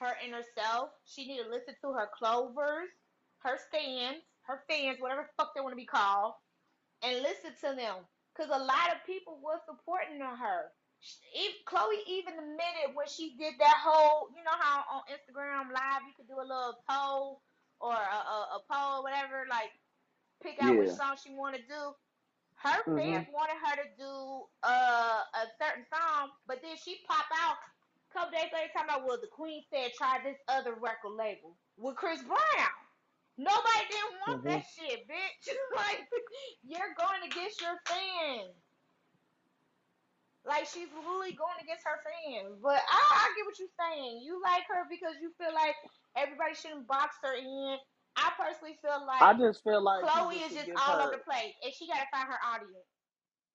her 0.00 0.16
inner 0.26 0.42
self. 0.58 0.90
She 1.04 1.26
need 1.26 1.42
to 1.42 1.48
listen 1.48 1.74
to 1.82 1.92
her 1.92 2.08
clovers, 2.18 2.90
her 3.38 3.58
stands, 3.68 4.20
her 4.46 4.62
fans, 4.68 4.98
whatever 5.00 5.22
the 5.22 5.34
fuck 5.36 5.54
they 5.54 5.60
want 5.60 5.72
to 5.72 5.76
be 5.76 5.86
called, 5.86 6.34
and 7.02 7.22
listen 7.22 7.52
to 7.62 7.76
them. 7.76 7.96
Cause 8.36 8.48
a 8.52 8.58
lot 8.58 8.92
of 8.92 9.06
people 9.06 9.38
were 9.42 9.60
supporting 9.64 10.20
her. 10.20 10.72
If 11.32 11.64
Chloe 11.64 12.02
even 12.06 12.34
admitted 12.34 12.92
when 12.94 13.06
she 13.08 13.36
did 13.38 13.54
that 13.60 13.80
whole, 13.80 14.28
you 14.36 14.42
know 14.44 14.58
how 14.58 14.84
on 14.92 15.02
Instagram 15.08 15.72
Live 15.72 16.02
you 16.06 16.12
could 16.16 16.28
do 16.28 16.36
a 16.40 16.44
little 16.44 16.76
poll 16.88 17.40
or 17.80 17.92
a, 17.92 17.96
a, 17.96 18.38
a 18.56 18.60
poll, 18.70 19.02
whatever, 19.04 19.46
like 19.48 19.70
pick 20.42 20.60
out 20.60 20.76
which 20.76 20.90
song 20.90 21.16
she 21.22 21.32
want 21.32 21.56
to 21.56 21.62
do. 21.62 21.94
Her 22.56 22.82
Mhm. 22.84 22.96
fans 22.98 23.28
wanted 23.32 23.56
her 23.58 23.76
to 23.76 23.96
do 23.96 24.48
uh, 24.62 25.24
a 25.34 25.46
certain 25.60 25.86
song, 25.92 26.30
but 26.46 26.62
then 26.62 26.76
she 26.76 27.04
pop 27.06 27.26
out 27.32 27.58
a 28.10 28.12
couple 28.12 28.32
days 28.32 28.50
later 28.52 28.72
talking 28.72 28.88
about, 28.90 29.04
well, 29.04 29.20
the 29.20 29.28
queen 29.28 29.62
said 29.70 29.92
try 29.94 30.18
this 30.22 30.38
other 30.48 30.74
record 30.74 31.12
label 31.12 31.56
with 31.76 31.96
Chris 31.96 32.22
Brown. 32.22 32.70
Nobody 33.36 33.86
didn't 33.90 34.20
want 34.26 34.40
Mhm. 34.40 34.44
that 34.44 34.64
shit, 34.74 35.06
bitch. 35.06 35.44
like, 35.76 36.08
you're 36.62 36.94
going 36.94 37.22
against 37.24 37.60
your 37.60 37.78
fans. 37.86 38.54
Like, 40.44 40.66
she's 40.66 40.90
really 40.92 41.32
going 41.34 41.58
against 41.60 41.84
her 41.84 42.00
fans. 42.02 42.58
But 42.62 42.80
I, 42.88 43.02
I 43.10 43.34
get 43.36 43.46
what 43.46 43.58
you're 43.58 43.68
saying. 43.78 44.22
You 44.22 44.40
like 44.42 44.64
her 44.68 44.84
because 44.88 45.16
you 45.20 45.32
feel 45.38 45.52
like 45.52 45.76
everybody 46.16 46.54
shouldn't 46.54 46.86
box 46.86 47.16
her 47.22 47.34
in. 47.34 47.78
I 48.16 48.32
personally 48.38 48.76
feel 48.82 49.04
like 49.06 49.22
I 49.22 49.34
just 49.38 49.62
feel 49.64 49.82
like 49.82 50.04
Chloe 50.04 50.36
is 50.36 50.48
should 50.48 50.56
just 50.58 50.66
give 50.66 50.76
all 50.76 50.96
her. 50.98 51.02
over 51.06 51.16
the 51.16 51.22
place, 51.24 51.54
and 51.64 51.72
she 51.74 51.86
gotta 51.88 52.06
find 52.12 52.28
her 52.28 52.40
audience. 52.44 52.88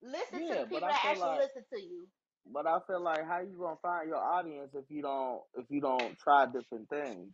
Listen 0.01 0.41
to 0.47 0.55
Yeah, 0.55 0.61
the 0.61 0.67
but 0.71 0.83
people 0.83 0.83
I 0.83 0.93
that 0.93 1.01
feel 1.01 1.11
actually 1.11 1.31
like, 1.31 1.41
listen 1.41 1.63
to 1.73 1.79
you. 1.81 2.07
but 2.53 2.67
I 2.67 2.79
feel 2.87 3.01
like, 3.01 3.25
how 3.27 3.41
you 3.41 3.57
gonna 3.59 3.77
find 3.81 4.09
your 4.09 4.17
audience 4.17 4.71
if 4.75 4.85
you 4.89 5.01
don't, 5.01 5.41
if 5.55 5.65
you 5.69 5.81
don't 5.81 6.17
try 6.19 6.45
different 6.47 6.89
things? 6.89 7.33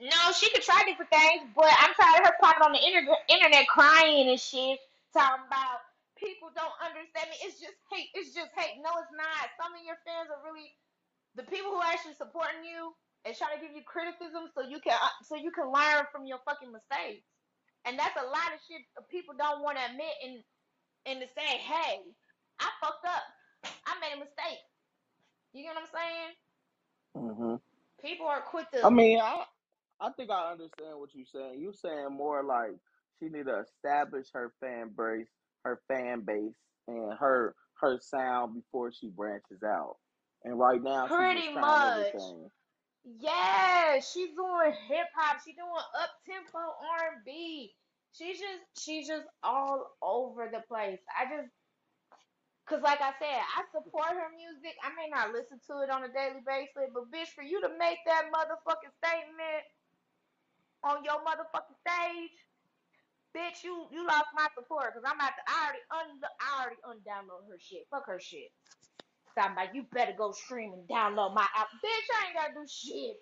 No, 0.00 0.32
she 0.36 0.50
could 0.52 0.62
try 0.62 0.84
different 0.84 1.10
things, 1.10 1.48
but 1.56 1.72
I'm 1.80 1.94
tired 1.96 2.20
of 2.20 2.28
her 2.28 2.36
popping 2.40 2.62
on 2.68 2.72
the 2.76 2.82
inter- 2.84 3.16
internet 3.28 3.68
crying 3.68 4.28
and 4.28 4.40
shit, 4.40 4.78
talking 5.14 5.46
about 5.48 5.80
people 6.20 6.50
don't 6.52 6.74
understand 6.84 7.30
me. 7.32 7.36
It's 7.44 7.60
just 7.60 7.78
hate. 7.92 8.10
It's 8.14 8.34
just 8.36 8.52
hate. 8.56 8.76
No, 8.84 8.92
it's 9.00 9.12
not. 9.16 9.48
Some 9.56 9.72
of 9.72 9.80
your 9.84 9.96
fans 10.04 10.28
are 10.28 10.44
really 10.44 10.68
the 11.36 11.44
people 11.48 11.72
who 11.72 11.80
are 11.80 11.92
actually 11.92 12.16
supporting 12.18 12.64
you 12.64 12.92
and 13.26 13.34
try 13.36 13.50
to 13.50 13.60
give 13.60 13.74
you 13.74 13.82
criticism 13.82 14.46
so 14.54 14.62
you 14.62 14.78
can 14.78 14.94
uh, 14.94 15.14
so 15.26 15.34
you 15.34 15.50
can 15.50 15.66
learn 15.66 16.06
from 16.14 16.24
your 16.26 16.38
fucking 16.46 16.70
mistakes. 16.70 17.26
And 17.84 17.98
that's 17.98 18.14
a 18.18 18.26
lot 18.26 18.54
of 18.54 18.62
shit 18.66 18.82
people 19.10 19.34
don't 19.34 19.62
want 19.62 19.78
to 19.78 19.84
admit 19.90 20.14
and 20.24 20.34
and 21.06 21.20
to 21.20 21.26
say, 21.34 21.58
hey, 21.58 22.02
I 22.60 22.68
fucked 22.80 23.06
up. 23.06 23.22
I 23.86 23.98
made 24.00 24.14
a 24.16 24.20
mistake. 24.20 24.62
You 25.52 25.62
get 25.64 25.74
what 25.74 25.82
I'm 25.82 25.90
saying? 25.94 26.32
hmm 27.16 27.56
People 28.02 28.26
are 28.26 28.42
quick 28.42 28.70
to. 28.72 28.84
I 28.84 28.90
mean, 28.90 29.20
I, 29.20 29.44
I 30.00 30.10
think 30.12 30.30
I 30.30 30.52
understand 30.52 30.98
what 30.98 31.10
you're 31.14 31.26
saying. 31.32 31.60
You're 31.60 31.72
saying 31.72 32.08
more 32.12 32.44
like 32.44 32.76
she 33.18 33.28
need 33.28 33.46
to 33.46 33.60
establish 33.60 34.26
her 34.34 34.52
fan 34.60 34.90
base, 34.96 35.28
her 35.64 35.80
fan 35.88 36.20
base, 36.20 36.54
and 36.88 37.14
her 37.18 37.54
her 37.80 37.98
sound 38.00 38.54
before 38.54 38.92
she 38.92 39.08
branches 39.08 39.62
out. 39.64 39.96
And 40.44 40.58
right 40.58 40.82
now, 40.82 41.08
she's 41.16 41.16
pretty 41.16 41.40
just 41.40 41.52
trying 41.52 41.80
much. 41.80 42.14
everything. 42.14 42.50
Yeah, 43.06 44.00
she's 44.00 44.34
doing 44.36 44.74
hip 44.88 45.08
hop. 45.16 45.38
She's 45.44 45.56
doing 45.56 45.86
up 46.02 46.12
tempo 46.26 46.58
R 46.60 47.16
and 47.16 47.24
B. 47.24 47.72
She's 48.12 48.38
just 48.38 48.62
she's 48.76 49.08
just 49.08 49.26
all 49.42 49.96
over 50.02 50.50
the 50.52 50.60
place. 50.68 51.00
I 51.14 51.24
just 51.30 51.48
cause 52.68 52.82
like 52.82 53.00
I 53.00 53.14
said, 53.18 53.40
I 53.40 53.64
support 53.72 54.12
her 54.14 54.30
music. 54.36 54.76
I 54.84 54.90
may 54.98 55.08
not 55.10 55.32
listen 55.32 55.60
to 55.70 55.82
it 55.82 55.90
on 55.90 56.04
a 56.04 56.12
daily 56.12 56.42
basis, 56.46 56.92
but 56.94 57.10
bitch, 57.12 57.32
for 57.34 57.44
you 57.44 57.60
to 57.62 57.70
make 57.78 57.98
that 58.06 58.30
motherfucking 58.34 58.94
statement 59.00 59.64
on 60.84 61.04
your 61.04 61.20
motherfucking 61.24 61.78
stage, 61.82 62.36
bitch, 63.36 63.64
you 63.64 63.86
you 63.92 64.06
lost 64.06 64.30
my 64.34 64.48
support. 64.54 64.94
Cause 64.94 65.04
I'm 65.06 65.20
at 65.20 65.34
the 65.38 65.44
I 65.48 65.58
already 65.68 65.84
un 65.94 66.08
I 66.40 66.48
already 66.62 66.80
undownload 66.86 67.48
her 67.50 67.58
shit. 67.60 67.86
Fuck 67.90 68.06
her 68.08 68.20
shit. 68.20 68.50
Talking 69.36 69.52
about 69.52 69.74
you 69.74 69.84
better 69.92 70.14
go 70.16 70.32
stream 70.32 70.72
and 70.72 70.88
download 70.88 71.34
my 71.34 71.46
app. 71.56 71.68
Bitch, 71.84 72.08
I 72.14 72.26
ain't 72.26 72.36
gotta 72.36 72.54
do 72.54 72.66
shit. 72.68 73.16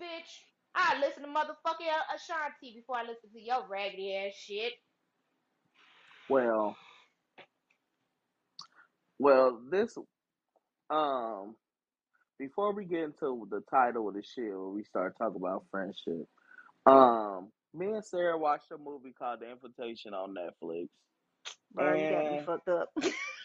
Bitch, 0.00 0.30
I 0.74 0.98
listen 1.00 1.22
to 1.22 1.28
motherfucking 1.28 2.14
Ashanti 2.14 2.74
before 2.76 2.96
I 2.96 3.02
listen 3.02 3.30
to 3.32 3.40
your 3.40 3.66
raggedy 3.68 4.16
ass 4.16 4.34
shit. 4.34 4.72
Well, 6.28 6.76
well, 9.18 9.60
this 9.70 9.96
um, 10.90 11.54
before 12.38 12.72
we 12.72 12.84
get 12.84 13.00
into 13.00 13.46
the 13.50 13.62
title 13.70 14.08
of 14.08 14.14
the 14.14 14.22
shit, 14.22 14.50
where 14.50 14.68
we 14.68 14.84
start 14.84 15.14
talking 15.18 15.40
about 15.40 15.64
friendship, 15.70 16.26
um, 16.86 17.50
me 17.74 17.86
and 17.86 18.02
Saira 18.02 18.38
watched 18.38 18.70
a 18.72 18.78
movie 18.78 19.14
called 19.16 19.40
The 19.40 19.50
Invitation 19.50 20.14
on 20.14 20.34
Netflix, 20.34 20.88
Bro, 21.72 21.94
you 21.94 22.08
got 22.08 22.26
me 22.26 22.38
and 22.38 22.46
fucked 22.46 22.68
up. 22.68 22.88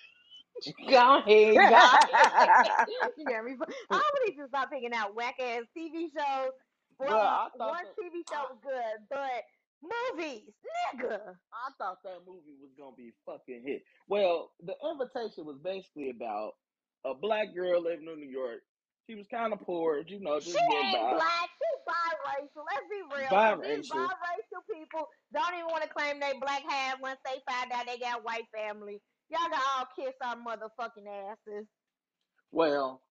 go 0.89 1.17
ahead, 1.19 1.55
go 1.55 1.75
ahead. 1.75 2.87
you 3.17 3.25
got 3.25 3.43
me 3.45 3.55
fucked 3.57 3.73
I 3.91 3.97
would 3.97 4.29
need 4.29 4.37
to 4.41 4.47
stop 4.47 4.71
picking 4.71 4.93
out 4.93 5.15
whack 5.15 5.35
ass 5.39 5.63
TV 5.77 6.09
shows. 6.15 6.51
Bro, 6.97 7.07
Well, 7.09 7.17
I 7.19 7.49
thought 7.57 7.69
one 7.71 7.83
that 7.83 7.97
TV 7.97 8.21
show 8.29 8.43
was 8.49 8.59
good, 8.61 9.07
but 9.09 9.43
movies, 9.81 10.53
nigga. 10.95 11.19
I 11.53 11.67
thought 11.77 11.97
that 12.03 12.19
movie 12.27 12.55
was 12.61 12.71
gonna 12.77 12.95
be 12.95 13.11
fucking 13.25 13.63
hit. 13.65 13.83
Well, 14.07 14.51
the 14.63 14.75
invitation 14.89 15.45
was 15.45 15.57
basically 15.63 16.11
about 16.11 16.53
a 17.05 17.13
black 17.13 17.53
girl 17.55 17.81
living 17.81 18.07
in 18.07 18.19
New 18.19 18.29
York. 18.29 18.61
She 19.09 19.15
was 19.15 19.27
kind 19.27 19.51
of 19.51 19.59
poor, 19.61 19.99
you 20.07 20.19
know, 20.21 20.39
She 20.39 20.51
just 20.53 20.59
getting 20.69 20.85
ain't 20.85 21.01
by. 21.01 21.13
black. 21.15 21.49
She's 21.59 21.81
biracial. 21.83 22.63
Let's 22.71 22.87
be 22.89 23.01
real. 23.11 23.27
Cause 23.29 23.59
these 23.63 23.91
Biracial. 23.91 24.07
biracial 24.07 24.61
people 24.71 25.09
don't 25.33 25.53
even 25.55 25.67
want 25.67 25.83
to 25.83 25.89
claim 25.89 26.19
they 26.21 26.33
black 26.39 26.63
half 26.69 27.01
once 27.01 27.19
they 27.25 27.41
find 27.49 27.71
out 27.73 27.85
they 27.85 27.97
got 27.97 28.23
white 28.23 28.47
family. 28.55 29.01
Y'all 29.29 29.49
got 29.49 29.61
all 29.77 29.87
kiss 29.95 30.13
our 30.23 30.35
motherfucking 30.35 31.07
asses. 31.31 31.67
Well, 32.51 33.01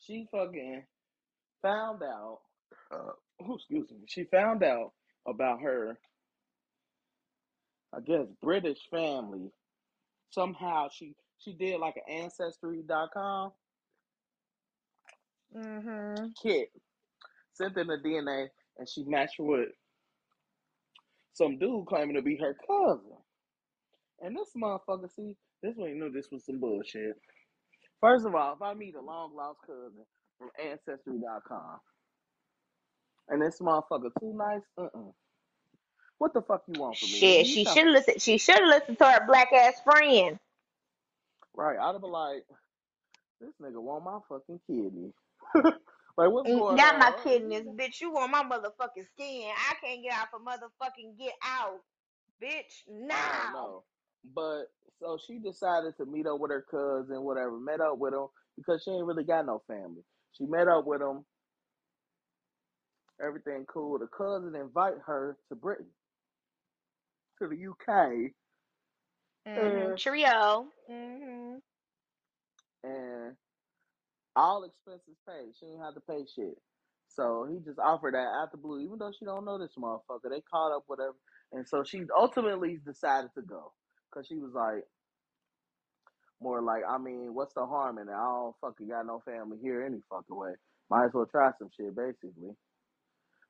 she 0.00 0.26
fucking 0.30 0.84
found 1.62 2.02
out. 2.02 2.38
Uh, 2.92 3.12
oh, 3.42 3.54
excuse 3.56 3.90
me. 3.90 3.98
She 4.08 4.24
found 4.24 4.62
out 4.62 4.92
about 5.26 5.60
her, 5.62 5.98
I 7.94 8.00
guess, 8.00 8.26
British 8.42 8.78
family. 8.90 9.50
Somehow 10.30 10.88
she 10.90 11.14
she 11.38 11.52
did 11.54 11.80
like 11.80 11.96
an 11.96 12.22
ancestry.com 12.22 13.52
Mm-hmm. 15.56 16.26
kit, 16.42 16.68
sent 17.52 17.76
in 17.76 17.86
the 17.86 17.96
DNA, 17.98 18.48
and 18.78 18.88
she 18.88 19.04
matched 19.04 19.38
with 19.38 19.68
some 21.32 21.58
dude 21.58 21.86
claiming 21.86 22.16
to 22.16 22.22
be 22.22 22.36
her 22.38 22.56
cousin. 22.66 23.13
And 24.22 24.36
this 24.36 24.50
motherfucker, 24.56 25.10
see, 25.14 25.36
this 25.62 25.74
one 25.76 25.98
knew 25.98 26.10
this 26.12 26.28
was 26.32 26.44
some 26.46 26.60
bullshit. 26.60 27.16
First 28.00 28.26
of 28.26 28.34
all, 28.34 28.54
if 28.54 28.62
I 28.62 28.74
meet 28.74 28.96
a 28.96 29.02
long 29.02 29.34
lost 29.36 29.60
cousin 29.66 30.06
from 30.38 30.50
Ancestry.com 30.62 31.78
and 33.28 33.42
this 33.42 33.60
motherfucker 33.60 34.10
too 34.20 34.34
nice, 34.36 34.62
uh 34.78 34.88
uh 34.96 35.10
What 36.18 36.34
the 36.34 36.42
fuck 36.42 36.64
you 36.68 36.76
want 36.78 37.00
from 37.00 37.12
me? 37.12 37.20
Shit, 37.22 37.46
she 37.48 37.64
should 37.66 37.88
listen. 37.88 38.18
She 38.18 38.38
should 38.38 38.56
have 38.60 38.68
listened 38.68 38.98
to 38.98 39.06
her 39.06 39.26
black 39.26 39.52
ass 39.52 39.80
friend. 39.84 40.38
right. 41.54 41.78
I'd 41.78 41.92
have 41.94 42.02
been 42.02 42.10
like, 42.10 42.44
this 43.40 43.52
nigga 43.62 43.82
want 43.82 44.04
my 44.04 44.18
fucking 44.28 44.60
kidney. 44.68 45.12
like, 45.54 46.30
what's 46.30 46.48
Mm, 46.48 46.54
going 46.54 46.76
Not 46.76 46.98
my 46.98 47.12
on? 47.12 47.22
kidneys, 47.22 47.64
bitch. 47.78 48.00
You 48.00 48.12
want 48.12 48.32
my 48.32 48.44
motherfucking 48.44 49.08
skin. 49.12 49.50
I 49.56 49.74
can't 49.84 50.02
get 50.02 50.14
out 50.14 50.28
for 50.30 50.40
motherfucking 50.40 51.18
get 51.18 51.34
out, 51.44 51.80
bitch. 52.42 52.84
Now. 52.88 53.84
But 54.24 54.64
so 55.00 55.18
she 55.18 55.38
decided 55.38 55.96
to 55.98 56.06
meet 56.06 56.26
up 56.26 56.40
with 56.40 56.50
her 56.50 56.64
cousin, 56.70 57.22
whatever, 57.24 57.58
met 57.58 57.80
up 57.80 57.98
with 57.98 58.14
him 58.14 58.26
because 58.56 58.82
she 58.82 58.90
ain't 58.90 59.06
really 59.06 59.24
got 59.24 59.46
no 59.46 59.62
family. 59.66 60.02
She 60.32 60.46
met 60.46 60.68
up 60.68 60.86
with 60.86 61.02
him. 61.02 61.24
Everything 63.22 63.64
cool. 63.66 63.98
The 63.98 64.08
cousin 64.08 64.54
invite 64.56 64.98
her 65.06 65.36
to 65.48 65.54
Britain, 65.54 65.90
to 67.40 67.48
the 67.48 67.56
UK, 67.56 68.34
Mhm. 69.46 69.90
and 69.90 69.98
Cheerio. 69.98 70.70
Mhm. 70.90 71.62
and 72.84 73.36
all 74.36 74.64
expenses 74.64 75.16
paid. 75.28 75.54
She 75.56 75.66
didn't 75.66 75.82
have 75.82 75.94
to 75.94 76.00
pay 76.00 76.26
shit. 76.26 76.60
So 77.08 77.46
he 77.46 77.60
just 77.60 77.78
offered 77.78 78.14
that 78.14 78.18
out 78.34 78.50
the 78.52 78.58
blue, 78.58 78.80
even 78.80 78.98
though 78.98 79.12
she 79.12 79.24
don't 79.24 79.44
know 79.44 79.58
this 79.58 79.76
motherfucker. 79.76 80.30
They 80.30 80.42
caught 80.42 80.72
up 80.76 80.84
whatever. 80.86 81.16
and 81.52 81.68
so 81.68 81.84
she 81.84 82.04
ultimately 82.16 82.78
decided 82.84 83.30
to 83.34 83.42
go 83.42 83.72
because 84.14 84.26
she 84.28 84.36
was 84.36 84.52
like, 84.54 84.84
more 86.40 86.62
like, 86.62 86.82
I 86.88 86.98
mean, 86.98 87.34
what's 87.34 87.54
the 87.54 87.66
harm 87.66 87.98
in 87.98 88.08
it? 88.08 88.12
I 88.12 88.24
don't 88.24 88.54
fucking 88.60 88.88
got 88.88 89.06
no 89.06 89.22
family 89.24 89.58
here 89.62 89.82
any 89.82 89.98
fucking 90.10 90.36
way. 90.36 90.52
Might 90.90 91.06
as 91.06 91.10
well 91.14 91.26
try 91.26 91.50
some 91.58 91.70
shit, 91.76 91.96
basically. 91.96 92.54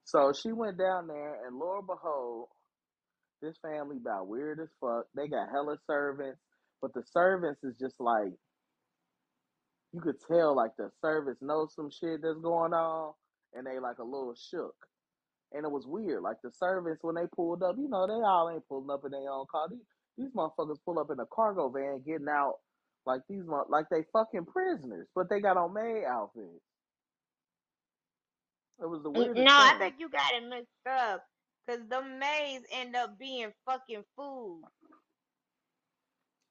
So 0.04 0.32
she 0.32 0.52
went 0.52 0.78
down 0.78 1.08
there, 1.08 1.46
and 1.46 1.56
lo 1.58 1.78
and 1.78 1.86
behold, 1.86 2.48
this 3.42 3.56
family 3.62 3.96
about 3.96 4.28
weird 4.28 4.60
as 4.60 4.68
fuck. 4.80 5.06
They 5.16 5.28
got 5.28 5.50
hella 5.52 5.76
servants, 5.86 6.38
but 6.80 6.92
the 6.94 7.02
servants 7.12 7.60
is 7.64 7.74
just 7.80 7.96
like 7.98 8.32
you 9.92 10.00
could 10.00 10.16
tell 10.30 10.54
like 10.54 10.72
the 10.76 10.90
servants 11.00 11.40
know 11.42 11.68
some 11.74 11.90
shit 11.90 12.20
that's 12.22 12.40
going 12.42 12.72
on, 12.72 13.12
and 13.54 13.66
they 13.66 13.78
like 13.80 13.98
a 13.98 14.04
little 14.04 14.34
shook. 14.50 14.76
And 15.52 15.64
it 15.64 15.70
was 15.70 15.86
weird. 15.86 16.22
Like 16.22 16.36
the 16.42 16.50
servants 16.52 17.02
when 17.02 17.14
they 17.14 17.26
pulled 17.34 17.62
up, 17.62 17.76
you 17.78 17.88
know, 17.88 18.06
they 18.06 18.12
all 18.12 18.50
ain't 18.52 18.66
pulling 18.68 18.90
up 18.90 19.04
in 19.04 19.12
their 19.12 19.30
own 19.30 19.46
car. 19.50 19.68
These 20.18 20.30
motherfuckers 20.36 20.78
pull 20.84 20.98
up 21.00 21.10
in 21.12 21.20
a 21.20 21.26
cargo 21.26 21.70
van, 21.70 22.02
getting 22.06 22.28
out 22.30 22.56
like 23.06 23.22
these 23.28 23.44
mo- 23.44 23.66
like 23.68 23.86
they 23.90 24.04
fucking 24.12 24.46
prisoners, 24.46 25.08
but 25.14 25.30
they 25.30 25.40
got 25.40 25.56
on 25.58 25.74
maid 25.74 26.04
outfits. 26.04 26.62
It 28.80 28.86
was 28.88 29.02
the 29.04 29.10
weirdest 29.10 29.46
No, 29.46 29.52
I 29.52 29.74
thing. 29.78 29.80
think 29.80 29.96
you 29.98 30.08
got 30.10 30.34
it 30.34 30.48
mixed 30.48 30.68
up. 30.90 31.24
Cause 31.68 31.80
the 31.88 32.02
maids 32.02 32.66
end 32.72 32.96
up 32.96 33.18
being 33.18 33.52
fucking 33.66 34.04
food. 34.16 34.66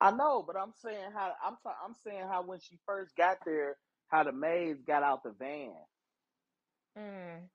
I 0.01 0.11
know, 0.11 0.43
but 0.45 0.57
I'm 0.57 0.73
saying 0.83 1.11
how 1.13 1.33
I'm 1.43 1.55
t- 1.55 1.79
I'm 1.85 1.95
saying 2.05 2.27
how 2.29 2.43
when 2.43 2.59
she 2.59 2.77
first 2.85 3.15
got 3.15 3.37
there, 3.45 3.77
how 4.09 4.23
the 4.23 4.31
maids 4.33 4.81
got 4.85 5.03
out 5.03 5.23
the 5.23 5.31
van. 5.37 5.73
Mm. 6.97 7.49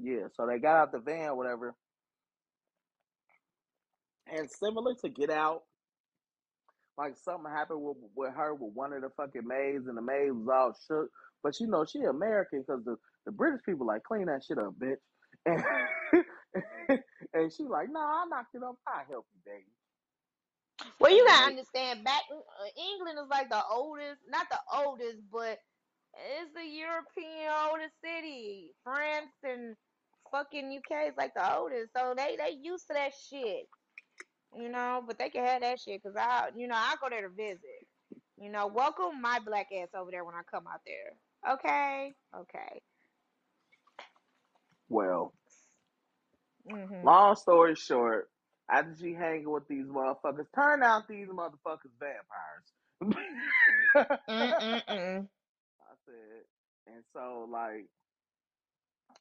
Yeah, 0.00 0.28
so 0.36 0.46
they 0.46 0.58
got 0.60 0.76
out 0.76 0.92
the 0.92 1.00
van, 1.00 1.36
whatever. 1.36 1.74
And 4.32 4.50
similar 4.50 4.94
to 5.02 5.08
Get 5.10 5.30
Out, 5.30 5.62
like 6.96 7.14
something 7.22 7.50
happened 7.50 7.82
with, 7.82 7.96
with 8.16 8.34
her 8.34 8.54
with 8.54 8.72
one 8.74 8.92
of 8.92 9.02
the 9.02 9.10
fucking 9.16 9.46
maids, 9.46 9.86
and 9.88 9.96
the 9.96 10.02
maid 10.02 10.30
was 10.32 10.48
all 10.52 10.74
shook. 10.88 11.10
But 11.42 11.60
you 11.60 11.66
know, 11.66 11.84
she 11.84 12.00
American 12.00 12.64
because 12.66 12.84
the, 12.84 12.96
the 13.26 13.32
British 13.32 13.60
people 13.64 13.86
like 13.86 14.04
clean 14.04 14.26
that 14.26 14.44
shit 14.46 14.58
up, 14.58 14.74
bitch. 14.78 14.96
And 16.88 17.00
and 17.32 17.52
she 17.52 17.62
like, 17.62 17.88
nah, 17.90 18.00
I 18.00 18.24
knocked 18.28 18.54
it 18.54 18.62
up. 18.62 18.76
I 18.86 19.02
help 19.08 19.26
you, 19.32 19.40
baby. 19.44 20.92
Well, 20.98 21.12
you 21.12 21.24
gotta 21.26 21.46
understand, 21.46 22.04
back 22.04 22.22
uh, 22.30 22.82
England 22.92 23.18
is 23.22 23.30
like 23.30 23.48
the 23.48 23.62
oldest, 23.70 24.20
not 24.28 24.46
the 24.50 24.58
oldest, 24.74 25.18
but 25.32 25.58
it's 26.14 26.52
the 26.54 26.66
European 26.66 27.48
oldest 27.70 27.94
city. 28.04 28.72
France 28.84 29.32
and 29.44 29.76
fucking 30.30 30.78
UK 30.78 31.08
is 31.08 31.14
like 31.16 31.34
the 31.34 31.56
oldest, 31.56 31.92
so 31.96 32.14
they 32.16 32.36
they 32.36 32.56
used 32.60 32.86
to 32.88 32.94
that 32.94 33.12
shit, 33.30 33.68
you 34.56 34.68
know. 34.70 35.02
But 35.06 35.18
they 35.18 35.30
can 35.30 35.44
have 35.44 35.62
that 35.62 35.80
shit, 35.80 36.02
cause 36.02 36.14
I, 36.18 36.50
you 36.56 36.68
know, 36.68 36.76
I 36.76 36.96
go 37.02 37.08
there 37.10 37.28
to 37.28 37.34
visit. 37.34 37.86
You 38.38 38.50
know, 38.50 38.68
welcome 38.68 39.20
my 39.22 39.40
black 39.40 39.68
ass 39.72 39.88
over 39.96 40.10
there 40.10 40.24
when 40.24 40.34
I 40.34 40.42
come 40.50 40.66
out 40.66 40.80
there. 40.86 41.54
Okay, 41.54 42.14
okay. 42.36 42.82
well, 44.88 45.34
Mhm. 46.68 47.02
long 47.02 47.36
story 47.36 47.74
short, 47.76 48.30
after 48.70 48.96
she 48.98 49.14
hanging 49.14 49.50
with 49.50 49.68
these 49.68 49.86
motherfuckers, 49.86 50.46
turn 50.54 50.82
out 50.82 51.08
these 51.08 51.28
motherfuckers 51.28 51.92
vampires. 52.00 52.72
I 53.96 55.94
said, 56.06 56.44
and 56.88 57.04
so 57.14 57.48
like 57.50 57.86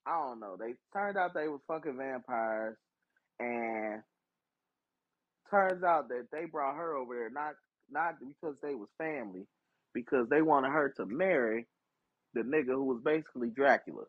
I 0.06 0.20
don't 0.20 0.40
know. 0.42 0.58
They 0.60 0.76
turned 0.94 1.18
out 1.18 1.34
they 1.36 1.48
was 1.50 1.62
fucking 1.68 1.98
vampires, 1.98 2.78
and 3.40 4.04
turns 5.52 5.84
out 5.84 6.10
that 6.10 6.28
they 6.34 6.46
brought 6.48 6.78
her 6.78 6.96
over 6.98 7.16
there 7.16 7.32
not 7.32 7.56
not 7.92 8.16
because 8.22 8.58
they 8.64 8.76
was 8.76 8.90
family, 9.00 9.48
because 9.94 10.30
they 10.30 10.44
wanted 10.44 10.72
her 10.72 10.94
to 10.98 11.08
marry 11.08 11.68
the 12.36 12.42
nigga 12.42 12.70
who 12.74 12.86
was 12.86 13.02
basically 13.06 13.50
Dracula. 13.50 14.06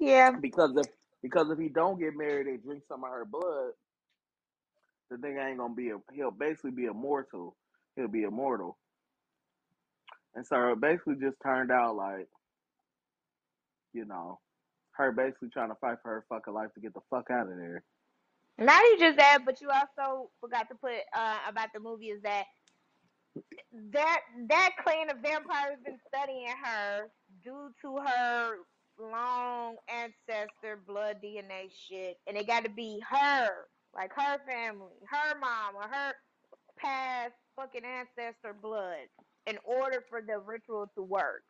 Yeah. 0.00 0.32
Because 0.40 0.72
if 0.76 0.86
because 1.22 1.50
if 1.50 1.58
he 1.58 1.68
don't 1.68 2.00
get 2.00 2.16
married 2.16 2.46
and 2.48 2.62
drink 2.62 2.84
some 2.88 3.04
of 3.04 3.10
her 3.10 3.24
blood, 3.26 3.72
the 5.10 5.16
nigga 5.16 5.48
ain't 5.50 5.58
gonna 5.58 5.74
be 5.74 5.90
a 5.90 5.98
he'll 6.14 6.30
basically 6.32 6.72
be 6.72 6.86
immortal. 6.86 7.56
He'll 7.96 8.08
be 8.08 8.24
immortal. 8.24 8.78
And 10.34 10.46
so 10.46 10.72
it 10.72 10.80
basically 10.80 11.16
just 11.20 11.36
turned 11.42 11.72
out 11.72 11.96
like, 11.96 12.28
you 13.94 14.04
know, 14.06 14.40
her 14.92 15.12
basically 15.12 15.50
trying 15.50 15.70
to 15.70 15.76
fight 15.76 15.98
for 16.02 16.10
her 16.12 16.26
fucking 16.28 16.54
life 16.54 16.72
to 16.74 16.80
get 16.80 16.94
the 16.94 17.00
fuck 17.10 17.30
out 17.30 17.50
of 17.50 17.56
there. 17.56 17.84
Not 18.58 18.82
even 18.86 19.00
just 19.08 19.18
that, 19.18 19.40
but 19.46 19.60
you 19.60 19.70
also 19.70 20.30
forgot 20.40 20.68
to 20.70 20.76
put 20.76 20.94
uh 21.16 21.38
about 21.48 21.70
the 21.74 21.80
movie 21.80 22.08
is 22.08 22.22
that 22.22 22.44
that 23.92 24.20
that 24.48 24.70
clan 24.84 25.10
of 25.10 25.18
vampires 25.18 25.78
been 25.84 25.98
studying 26.08 26.48
her 26.64 27.08
due 27.44 27.70
to 27.82 27.98
her 27.98 28.56
long 29.00 29.76
ancestor 29.88 30.80
blood 30.86 31.18
DNA 31.24 31.70
shit, 31.88 32.16
and 32.26 32.36
it 32.36 32.46
got 32.46 32.64
to 32.64 32.70
be 32.70 33.00
her, 33.10 33.48
like 33.94 34.12
her 34.16 34.38
family, 34.46 34.94
her 35.10 35.38
mom, 35.40 35.76
or 35.76 35.82
her 35.88 36.14
past 36.78 37.34
fucking 37.56 37.82
ancestor 37.84 38.54
blood, 38.60 39.08
in 39.46 39.58
order 39.64 40.04
for 40.10 40.22
the 40.22 40.38
ritual 40.40 40.90
to 40.96 41.02
work. 41.02 41.44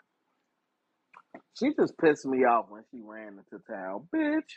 She 1.58 1.74
just 1.74 1.98
pissed 1.98 2.26
me 2.26 2.44
off 2.44 2.66
when 2.70 2.84
she 2.90 3.00
ran 3.02 3.38
into 3.40 3.64
town. 3.70 4.08
Bitch. 4.14 4.52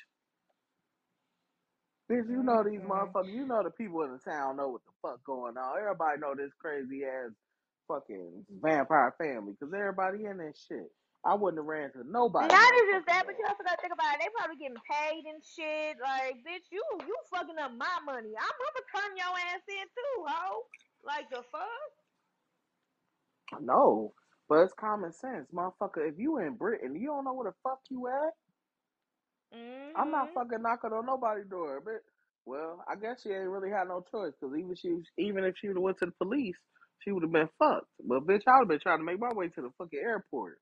Bitch, 2.12 2.28
you 2.28 2.44
know 2.44 2.62
these 2.62 2.84
mm-hmm. 2.84 2.92
motherfuckers, 2.92 3.32
you 3.32 3.48
know 3.48 3.64
the 3.64 3.72
people 3.72 4.04
in 4.04 4.12
the 4.12 4.20
town 4.20 4.58
know 4.58 4.68
what 4.68 4.82
the 4.84 4.92
fuck 5.02 5.24
going 5.24 5.56
on. 5.56 5.80
Everybody 5.80 6.20
know 6.20 6.36
this 6.36 6.52
crazy 6.60 7.08
ass 7.08 7.32
fucking 7.88 8.44
vampire 8.62 9.16
family 9.18 9.56
because 9.56 9.74
everybody 9.74 10.26
in 10.26 10.36
that 10.44 10.60
shit. 10.68 10.92
I 11.24 11.36
wouldn't 11.36 11.62
have 11.62 11.70
ran 11.70 11.94
to 11.94 12.02
nobody 12.04 12.50
Not 12.50 12.74
even 12.74 12.98
just 12.98 13.06
that, 13.06 13.24
but 13.30 13.38
you 13.38 13.46
also 13.46 13.62
gotta 13.64 13.78
think 13.80 13.94
about 13.94 14.18
it. 14.18 14.26
They 14.26 14.34
probably 14.36 14.58
getting 14.58 14.82
paid 14.90 15.24
and 15.30 15.38
shit. 15.46 16.02
Like, 16.02 16.42
bitch, 16.42 16.66
you 16.74 16.82
you 17.06 17.16
fucking 17.30 17.62
up 17.62 17.72
my 17.78 17.96
money. 18.04 18.34
I'm 18.34 18.58
gonna 18.60 18.86
turn 18.90 19.16
your 19.16 19.32
ass 19.54 19.62
in 19.70 19.86
too, 19.86 20.18
ho. 20.26 20.66
Like 21.06 21.30
the 21.30 21.46
fuck? 21.54 21.92
No, 23.62 24.14
but 24.50 24.66
it's 24.66 24.74
common 24.74 25.14
sense, 25.14 25.48
motherfucker. 25.54 26.10
If 26.10 26.18
you 26.18 26.40
in 26.40 26.56
Britain, 26.56 26.96
you 26.96 27.08
don't 27.08 27.24
know 27.24 27.34
where 27.34 27.52
the 27.52 27.58
fuck 27.62 27.80
you 27.90 28.08
at. 28.08 28.34
I'm 29.96 30.12
not 30.12 30.30
Mhm. 30.30 30.34
fucking 30.34 30.62
knocking 30.62 30.94
on 30.94 31.06
nobody's 31.06 31.48
door, 31.48 31.82
but 31.84 32.02
well, 32.46 32.84
I 32.90 32.96
guess 32.96 33.22
she 33.24 33.30
ain't 33.30 33.50
really 33.50 33.70
had 33.72 33.88
no 33.90 34.04
choice 34.12 34.34
because 34.40 34.56
even 34.58 34.76
she, 34.76 34.98
even 35.18 35.44
if 35.46 35.56
she 35.58 35.68
would 35.68 35.78
have 35.78 35.84
went 35.84 36.00
to 36.00 36.08
the 36.08 36.12
police, 36.14 36.58
she 37.00 37.12
would 37.12 37.24
have 37.24 37.32
been 37.32 37.50
fucked. 37.60 37.88
But 38.04 38.26
bitch, 38.26 38.44
I 38.48 38.60
would 38.60 38.64
have 38.64 38.70
been 38.70 38.80
trying 38.82 39.00
to 39.00 39.04
make 39.06 39.20
my 39.20 39.34
way 39.34 39.50
to 39.50 39.62
the 39.62 39.72
fucking 39.78 40.00
airport. 40.00 40.60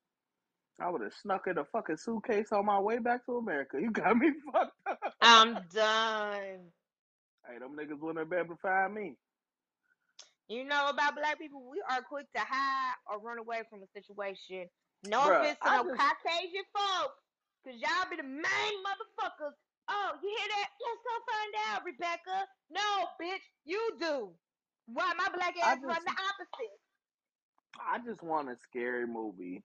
I 0.81 0.89
would 0.89 1.01
have 1.01 1.13
snuck 1.13 1.47
in 1.47 1.57
a 1.57 1.65
fucking 1.65 1.97
suitcase 1.97 2.51
on 2.51 2.65
my 2.65 2.79
way 2.79 2.99
back 2.99 3.25
to 3.25 3.37
America. 3.37 3.77
You 3.81 3.91
got 3.91 4.17
me 4.17 4.31
fucked 4.53 4.73
up. 4.89 4.99
I'm 5.21 5.67
done. 5.69 6.71
Hey, 7.47 7.59
them 7.59 7.75
niggas 7.77 7.99
wouldn't 7.99 8.19
have 8.19 8.29
been 8.29 8.39
able 8.39 8.55
to 8.55 8.61
find 8.61 8.93
me. 8.93 9.17
You 10.49 10.63
know 10.65 10.89
about 10.89 11.15
black 11.15 11.39
people, 11.39 11.63
we 11.69 11.81
are 11.89 12.01
quick 12.03 12.31
to 12.33 12.41
hide 12.41 12.95
or 13.07 13.19
run 13.19 13.39
away 13.39 13.63
from 13.69 13.81
a 13.83 13.87
situation. 13.93 14.69
No 15.03 15.21
Bruh, 15.23 15.31
offense 15.31 15.59
to 15.63 15.69
I 15.69 15.71
no 15.71 15.83
just, 15.83 15.89
Caucasian 15.89 16.65
folks, 16.73 17.15
cause 17.63 17.75
y'all 17.77 18.09
be 18.09 18.17
the 18.17 18.23
main 18.23 18.75
motherfuckers. 18.85 19.55
Oh, 19.89 20.11
you 20.21 20.29
hear 20.29 20.47
that? 20.47 20.69
Let's 20.79 21.01
go 21.01 21.13
find 21.25 21.53
out, 21.69 21.85
Rebecca. 21.85 22.47
No, 22.69 23.07
bitch, 23.19 23.45
you 23.65 23.79
do. 23.99 24.31
Why 24.85 25.11
my 25.17 25.27
black 25.33 25.55
ass 25.63 25.77
run 25.83 25.97
the 26.05 26.11
opposite? 26.11 26.79
I 27.79 27.99
just 28.05 28.21
want 28.23 28.49
a 28.49 28.55
scary 28.69 29.07
movie 29.07 29.63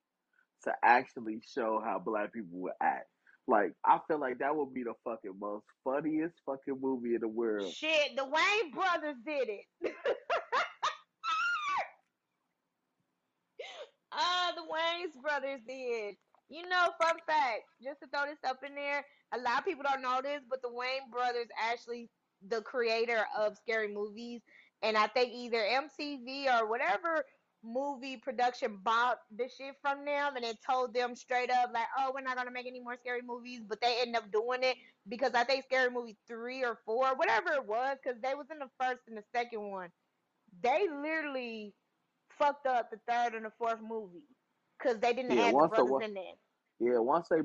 to 0.65 0.73
actually 0.83 1.41
show 1.55 1.81
how 1.85 1.99
black 1.99 2.33
people 2.33 2.59
would 2.61 2.73
act. 2.83 3.07
Like, 3.47 3.73
I 3.85 3.99
feel 4.09 4.19
like 4.19 4.39
that 4.39 4.57
would 4.57 4.73
be 4.73 4.85
the 4.85 4.95
fucking 5.05 5.39
most 5.39 5.67
funniest 5.85 6.35
fucking 6.47 6.81
movie 6.81 7.15
in 7.15 7.21
the 7.21 7.29
world. 7.29 7.73
Shit, 7.75 8.17
the 8.17 8.23
Wayans 8.23 8.73
brothers 8.73 9.17
did 9.27 9.49
it. 9.51 9.95
uh, 14.13 14.53
the 14.57 14.63
Wayans 14.63 15.23
brothers 15.23 15.61
did. 15.69 16.15
You 16.49 16.69
know, 16.69 16.89
fun 17.01 17.17
fact, 17.27 17.63
just 17.83 18.01
to 18.01 18.07
throw 18.09 18.27
this 18.27 18.39
up 18.47 18.63
in 18.65 18.75
there, 18.75 19.05
a 19.33 19.39
lot 19.39 19.59
of 19.59 19.65
people 19.65 19.85
don't 19.89 20.03
know 20.03 20.21
this, 20.23 20.43
but 20.49 20.63
the 20.63 20.69
Wayans 20.69 21.11
brothers 21.11 21.49
actually 21.61 22.11
the 22.49 22.61
creator 22.61 23.25
of 23.37 23.57
scary 23.57 23.89
movies, 23.89 24.43
and 24.83 24.97
I 24.97 25.07
think 25.07 25.33
either 25.33 25.59
MTV 25.59 26.47
or 26.61 26.69
whatever 26.69 27.25
movie 27.63 28.19
production 28.19 28.79
bought 28.85 29.21
the 29.35 29.49
shit 29.49 29.75
from 29.81 30.05
them 30.05 30.37
and 30.37 30.45
then 30.45 30.55
told 30.69 30.93
them 30.93 31.17
straight 31.17 31.51
up 31.51 31.71
like, 31.73 31.87
"Oh, 31.99 32.13
we're 32.15 32.21
not 32.21 32.37
gonna 32.37 32.51
make 32.51 32.67
any 32.67 32.81
more 32.81 32.97
scary 32.99 33.23
movies," 33.23 33.63
but 33.67 33.81
they 33.81 34.03
end 34.03 34.15
up 34.15 34.31
doing 34.31 34.63
it 34.63 34.77
because 35.09 35.33
I 35.35 35.45
think 35.45 35.65
Scary 35.65 35.91
Movie 35.91 36.19
three 36.29 36.63
or 36.63 36.77
four, 36.85 37.15
whatever 37.15 37.53
it 37.55 37.65
was, 37.65 37.97
because 38.03 38.21
they 38.21 38.35
was 38.35 38.51
in 38.51 38.59
the 38.59 38.71
first 38.79 39.01
and 39.09 39.17
the 39.17 39.25
second 39.35 39.71
one. 39.71 39.91
They 40.61 40.89
literally 40.89 41.75
fucked 42.29 42.67
up 42.67 42.91
the 42.91 42.99
third 43.09 43.35
and 43.35 43.47
the 43.47 43.53
fourth 43.53 43.81
movie 43.81 44.34
because 44.85 45.01
they 45.01 45.14
didn't 45.14 45.33
Yeah, 45.33 45.38
add 45.38 45.59
the 45.59 45.66
brothers 45.66 45.97
in 46.01 46.14
there. 46.14 46.35
yeah, 46.81 46.99
once 46.99 47.29
they 47.31 47.38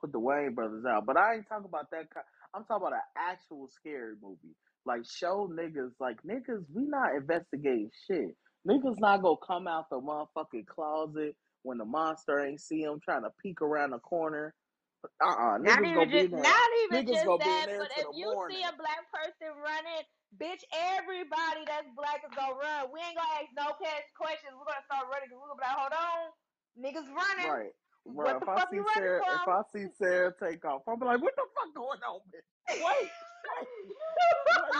put 0.00 0.12
the 0.12 0.20
Wayans 0.20 0.54
brothers 0.54 0.84
out, 0.86 1.06
but 1.06 1.16
I 1.18 1.36
ain't 1.36 1.48
talking 1.48 1.66
about 1.66 1.90
that. 1.92 2.06
I'm 2.54 2.64
talking 2.64 2.86
about 2.88 2.94
an 2.94 3.02
actual 3.16 3.68
scary 3.70 4.14
movie. 4.22 4.54
Like 4.86 5.02
show 5.10 5.48
niggas, 5.52 5.92
like 6.00 6.18
niggas, 6.24 6.64
we 6.74 6.84
not 6.84 7.14
investigating 7.16 7.90
shit. 8.06 8.36
Niggas 8.68 9.00
not 9.00 9.22
gonna 9.22 9.36
come 9.46 9.68
out 9.68 9.86
the 9.90 10.00
motherfucking 10.00 10.66
closet 10.66 11.36
when 11.62 11.78
the 11.78 11.86
monster 11.86 12.40
ain't 12.40 12.60
see 12.60 12.82
him 12.82 13.00
trying 13.04 13.22
to 13.22 13.30
peek 13.42 13.62
around 13.62 13.90
the 13.92 13.98
corner. 14.00 14.54
Uh 15.24 15.28
uh 15.28 15.58
Not 15.64 15.84
even 15.84 16.10
just, 16.10 16.30
not 16.32 16.70
even 16.86 17.02
Niggas 17.02 17.10
just 17.10 17.24
gonna 17.24 17.42
be 17.42 17.50
in 17.58 17.66
that. 17.66 17.78
But 17.78 17.92
if 17.98 18.08
you 18.12 18.28
morning. 18.32 18.58
see 18.58 18.62
a 18.64 18.74
black 18.78 19.04
person 19.10 19.56
running, 19.58 20.04
bitch, 20.38 20.62
everybody 20.72 21.66
that's 21.66 21.90
black 21.96 22.22
is 22.24 22.34
gonna 22.36 22.54
run. 22.54 22.92
We 22.94 23.00
ain't 23.02 23.16
gonna 23.18 23.36
ask 23.42 23.50
no 23.56 23.74
que- 23.80 24.08
questions. 24.14 24.54
We're 24.54 24.68
gonna 24.70 24.86
start 24.86 25.10
running 25.10 25.28
because 25.32 25.40
we're 25.42 25.50
gonna 25.50 25.62
be 25.62 25.68
like, 25.68 25.80
hold 25.82 25.96
on, 25.96 26.22
niggas 26.78 27.08
running. 27.10 27.50
Right. 27.50 27.74
What 28.04 28.24
Right. 28.24 28.40
the 28.40 28.42
If 28.42 28.48
I 28.48 28.70
see 28.70 28.82
Saira, 28.96 29.20
if? 29.20 29.48
I 29.48 29.62
see 29.74 29.86
Saira 30.00 30.32
take 30.38 30.64
off, 30.64 30.82
I'm 30.88 30.98
be 30.98 31.04
like, 31.04 31.20
"What 31.20 31.36
the 31.36 31.44
fuck 31.54 31.74
going 31.74 32.00
on, 32.02 32.20
bitch? 32.32 32.48
Wait, 32.68 33.10
wait, 33.10 33.68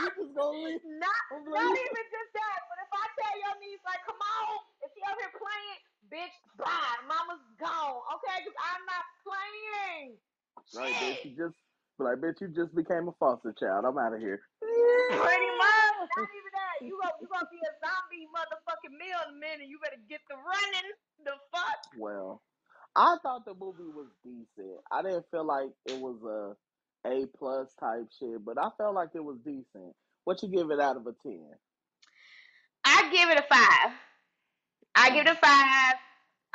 you 0.00 0.10
just 0.16 0.34
gonna 0.34 0.58
leave?" 0.64 0.80
not, 0.84 1.22
not 1.30 1.52
like, 1.52 1.76
even 1.76 2.06
just 2.08 2.32
that. 2.32 2.58
But 2.68 2.78
if 2.84 2.90
I 2.94 3.04
tell 3.20 3.36
your 3.36 3.54
niece 3.60 3.84
like, 3.84 4.00
come 4.06 4.16
on, 4.16 4.60
if 4.80 4.88
she 4.94 5.00
out 5.04 5.18
here 5.20 5.32
playing, 5.36 5.78
bitch, 6.08 6.36
bye, 6.56 6.96
mama's 7.04 7.44
gone. 7.60 8.00
Okay, 8.16 8.44
because 8.44 8.56
I'm 8.56 8.84
not 8.88 9.04
playing. 9.26 10.16
right, 10.72 10.94
bitch, 10.96 11.20
you 11.24 11.36
just 11.36 11.56
be 11.98 12.04
like, 12.04 12.18
bitch, 12.24 12.40
you 12.40 12.48
just 12.48 12.74
became 12.74 13.08
a 13.08 13.14
foster 13.20 13.52
child. 13.52 13.84
I'm 13.84 13.98
out 13.98 14.14
of 14.14 14.20
here. 14.20 14.40
Pretty 14.60 15.50
much. 15.60 16.08
Not 16.16 16.32
even. 16.32 16.47
You 16.82 16.98
go 17.02 17.08
you 17.20 17.28
gonna 17.28 17.48
be 17.50 17.58
a 17.58 17.72
zombie 17.82 18.26
motherfucking 18.30 18.94
meal 18.98 19.18
in 19.28 19.34
a 19.34 19.38
minute. 19.38 19.68
You 19.68 19.78
better 19.82 20.00
get 20.08 20.20
the 20.28 20.36
running. 20.36 20.88
The 21.24 21.32
fuck? 21.52 21.80
Well, 21.98 22.42
I 22.96 23.16
thought 23.22 23.44
the 23.44 23.54
movie 23.54 23.90
was 23.90 24.08
decent. 24.24 24.78
I 24.92 25.02
didn't 25.02 25.26
feel 25.30 25.44
like 25.44 25.70
it 25.86 26.00
was 26.00 26.18
a 26.22 27.08
A 27.08 27.26
plus 27.38 27.74
type 27.80 28.06
shit, 28.18 28.44
but 28.44 28.58
I 28.58 28.68
felt 28.78 28.94
like 28.94 29.10
it 29.14 29.24
was 29.24 29.38
decent. 29.44 29.94
What 30.24 30.42
you 30.42 30.48
give 30.48 30.70
it 30.70 30.80
out 30.80 30.96
of 30.96 31.06
a 31.06 31.14
ten? 31.22 31.48
I 32.84 33.10
give 33.10 33.28
it 33.30 33.38
a 33.38 33.46
five. 33.48 33.92
I 34.94 35.10
give 35.10 35.26
it 35.26 35.32
a 35.32 35.36
five. 35.36 35.94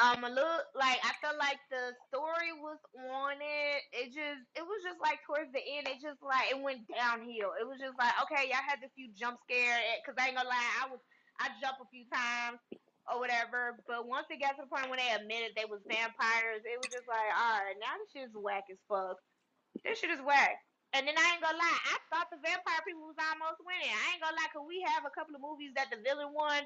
Um, 0.04 0.28
a 0.28 0.32
little 0.36 0.60
like 0.76 1.00
I 1.00 1.16
felt 1.24 1.40
like 1.40 1.64
the 1.72 1.96
story 2.12 2.52
was 2.60 2.76
on 3.08 3.40
it. 3.40 3.80
It 3.96 4.12
just 4.12 4.44
it 4.52 4.66
was 4.68 4.84
just 4.84 5.00
like 5.00 5.24
towards 5.24 5.48
the 5.56 5.64
end, 5.64 5.88
it 5.88 6.04
just 6.04 6.20
like 6.20 6.52
it 6.52 6.60
went 6.60 6.84
downhill. 6.92 7.56
It 7.56 7.64
was 7.64 7.80
just 7.80 7.96
like 7.96 8.12
okay, 8.28 8.52
y'all 8.52 8.68
had 8.68 8.84
a 8.84 8.92
few 9.00 9.16
jump 9.16 9.40
scare 9.48 9.80
because 10.04 10.20
I 10.20 10.28
ain't 10.28 10.36
gonna 10.36 10.52
lie, 10.52 10.72
I 10.84 10.92
was 10.92 11.00
I 11.40 11.56
jumped 11.64 11.80
a 11.80 11.88
few 11.88 12.04
times 12.12 12.60
or 13.08 13.24
whatever. 13.24 13.80
But 13.88 14.04
once 14.04 14.28
it 14.28 14.44
got 14.44 14.60
to 14.60 14.68
the 14.68 14.72
point 14.72 14.92
when 14.92 15.00
they 15.00 15.08
admitted 15.08 15.56
they 15.56 15.72
was 15.72 15.80
vampires, 15.88 16.68
it 16.68 16.76
was 16.84 16.92
just 16.92 17.08
like 17.08 17.32
all 17.32 17.64
right, 17.64 17.80
now 17.80 17.96
this 18.04 18.12
shit's 18.12 18.36
whack 18.36 18.68
as 18.68 18.84
fuck. 18.92 19.16
This 19.88 20.04
shit 20.04 20.12
is 20.12 20.20
whack. 20.28 20.60
And 20.94 21.08
then 21.08 21.16
I 21.16 21.26
ain't 21.32 21.42
gonna 21.42 21.58
lie, 21.58 21.80
I 21.90 21.98
thought 22.12 22.30
the 22.30 22.44
vampire 22.44 22.84
people 22.84 23.08
was 23.08 23.18
almost 23.18 23.64
winning. 23.64 23.90
I 23.90 24.04
ain't 24.14 24.22
gonna 24.22 24.36
lie, 24.36 24.52
cause 24.52 24.68
we 24.68 24.84
have 24.84 25.08
a 25.08 25.16
couple 25.16 25.34
of 25.34 25.42
movies 25.42 25.72
that 25.80 25.88
the 25.90 26.04
villain 26.04 26.36
won 26.36 26.62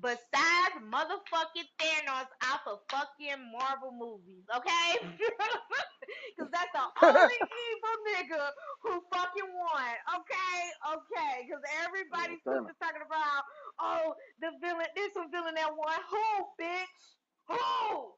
besides 0.00 0.74
motherfucking 0.84 1.68
Thanos 1.80 2.28
off 2.48 2.62
of 2.66 2.80
fucking 2.90 3.40
Marvel 3.52 3.92
movies, 3.92 4.44
okay? 4.56 4.98
Cause 6.38 6.48
that's 6.52 6.72
the 6.72 6.84
only 7.06 7.36
evil 7.36 7.96
nigga 8.12 8.44
who 8.82 9.02
fucking 9.12 9.50
won, 9.54 9.94
okay? 10.16 10.58
Okay, 10.96 11.34
cause 11.50 11.62
everybody's 11.84 12.42
super 12.48 12.72
talking 12.82 13.02
about, 13.06 13.44
oh, 13.80 14.14
the 14.40 14.50
villain, 14.60 14.86
this 14.96 15.12
one 15.14 15.30
villain 15.30 15.54
that 15.56 15.70
won. 15.76 15.98
Who, 16.10 16.26
bitch? 16.60 17.02
Who? 17.48 18.12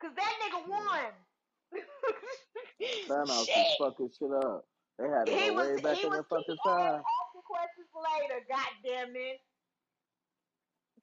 Cause 0.00 0.12
that 0.16 0.34
nigga 0.44 0.68
won. 0.68 1.12
Thanos 3.08 3.46
Shit. 3.46 3.56
was 3.56 3.74
fucking 3.78 4.10
shit 4.18 4.32
up. 4.32 4.64
They 4.98 5.08
had 5.08 5.30
to 5.30 5.36
He 5.36 5.38
go 5.38 5.54
was 5.54 5.66
way 5.66 5.78
back 5.78 5.98
he 5.98 6.04
in 6.04 6.10
was 6.10 6.12
their 6.12 6.24
fucking 6.24 6.58
time. 6.64 7.04
asking 7.20 7.44
questions 7.46 7.90
later, 7.94 8.40
god 8.48 8.72
damn 8.84 9.16
it. 9.16 9.38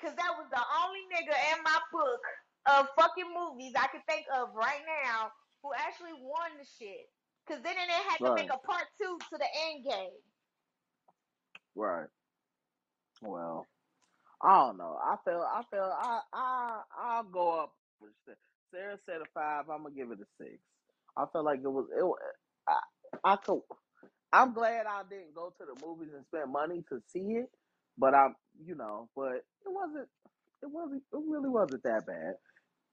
Cause 0.02 0.16
that 0.16 0.34
was 0.38 0.48
the 0.52 0.62
only 0.86 1.02
nigga 1.14 1.36
in 1.56 1.64
my 1.64 1.80
book 1.92 2.22
of 2.68 2.88
fucking 2.98 3.32
movies 3.34 3.74
I 3.78 3.88
could 3.88 4.06
think 4.08 4.26
of 4.36 4.50
right 4.56 4.82
now 5.06 5.32
who 5.64 5.72
actually 5.78 6.14
won 6.20 6.52
the 6.60 6.66
shit. 6.66 7.08
Cause 7.48 7.60
then 7.64 7.76
they 7.76 8.04
had 8.10 8.20
to 8.24 8.32
make 8.36 8.50
a 8.52 8.58
part 8.58 8.86
two 9.02 9.18
to 9.32 9.38
the 9.38 9.48
end 9.70 9.86
game. 9.86 10.12
right. 11.76 12.08
Well, 13.22 13.68
I 14.42 14.60
don't 14.60 14.78
know. 14.78 14.98
I 15.04 15.16
feel, 15.26 15.46
I 15.50 15.64
feel, 15.72 15.94
I, 16.02 16.20
I, 16.34 16.82
I'll 17.00 17.24
go 17.24 17.62
up. 17.62 17.74
Saira 18.74 18.98
said 19.06 19.22
a 19.22 19.26
five. 19.34 19.70
I'm 19.70 19.84
gonna 19.84 19.96
give 19.96 20.12
it 20.12 20.20
a 20.20 20.28
six. 20.44 20.60
I 21.18 21.26
felt 21.32 21.46
like 21.46 21.60
it 21.64 21.68
was, 21.70 21.88
it. 21.96 22.04
I, 22.70 23.34
I 23.34 23.36
could. 23.38 23.62
I'm 24.34 24.54
glad 24.54 24.86
I 24.88 25.04
didn't 25.10 25.36
go 25.36 25.54
to 25.58 25.66
the 25.66 25.86
movies 25.86 26.14
and 26.16 26.26
spend 26.26 26.52
money 26.52 26.84
to 26.90 27.02
see 27.12 27.38
it, 27.38 27.50
but 27.98 28.16
I'm, 28.16 28.36
you 28.60 28.76
know, 28.76 29.10
but 29.16 29.44
it 29.66 29.72
wasn't, 29.72 30.10
it 30.64 30.70
wasn't, 30.72 31.04
it 31.14 31.20
really 31.28 31.50
wasn't 31.50 31.84
that 31.84 32.06
bad. 32.06 32.36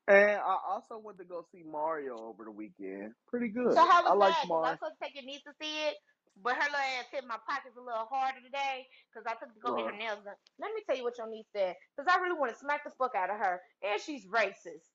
And 0.09 0.39
I 0.41 0.57
also 0.69 0.99
went 0.99 1.19
to 1.19 1.25
go 1.25 1.45
see 1.53 1.63
Mario 1.65 2.17
over 2.19 2.45
the 2.45 2.51
weekend. 2.51 3.13
Pretty 3.29 3.49
good. 3.49 3.75
So 3.75 3.81
how 3.87 4.03
I 4.05 4.13
was 4.13 4.19
like 4.19 4.37
that? 4.41 4.49
Cause 4.53 4.63
I 4.65 4.71
Mario. 4.71 4.75
was 4.75 4.79
supposed 4.81 4.99
to 5.01 5.05
take 5.07 5.15
your 5.17 5.25
niece 5.25 5.43
to 5.47 5.55
see 5.61 5.89
it, 5.89 5.97
but 6.43 6.57
her 6.57 6.69
little 6.69 6.89
ass 6.99 7.09
hit 7.13 7.25
my 7.27 7.39
pockets 7.49 7.77
a 7.79 7.83
little 7.83 8.07
harder 8.11 8.43
today. 8.45 8.85
Cause 9.15 9.25
I 9.27 9.39
took 9.39 9.55
to 9.55 9.61
go 9.63 9.73
get 9.73 9.87
her 9.87 9.93
Right. 9.93 9.99
nails 9.99 10.25
done. 10.25 10.37
Let 10.61 10.75
me 10.75 10.83
tell 10.85 10.97
you 10.99 11.05
what 11.05 11.17
your 11.19 11.31
niece 11.31 11.49
said. 11.55 11.77
Cause 11.97 12.07
I 12.11 12.21
really 12.21 12.39
want 12.39 12.53
to 12.53 12.59
smack 12.59 12.85
the 12.85 12.93
fuck 12.99 13.15
out 13.17 13.31
of 13.31 13.39
her, 13.39 13.61
and 13.83 14.01
she's 14.03 14.27
racist. 14.29 14.91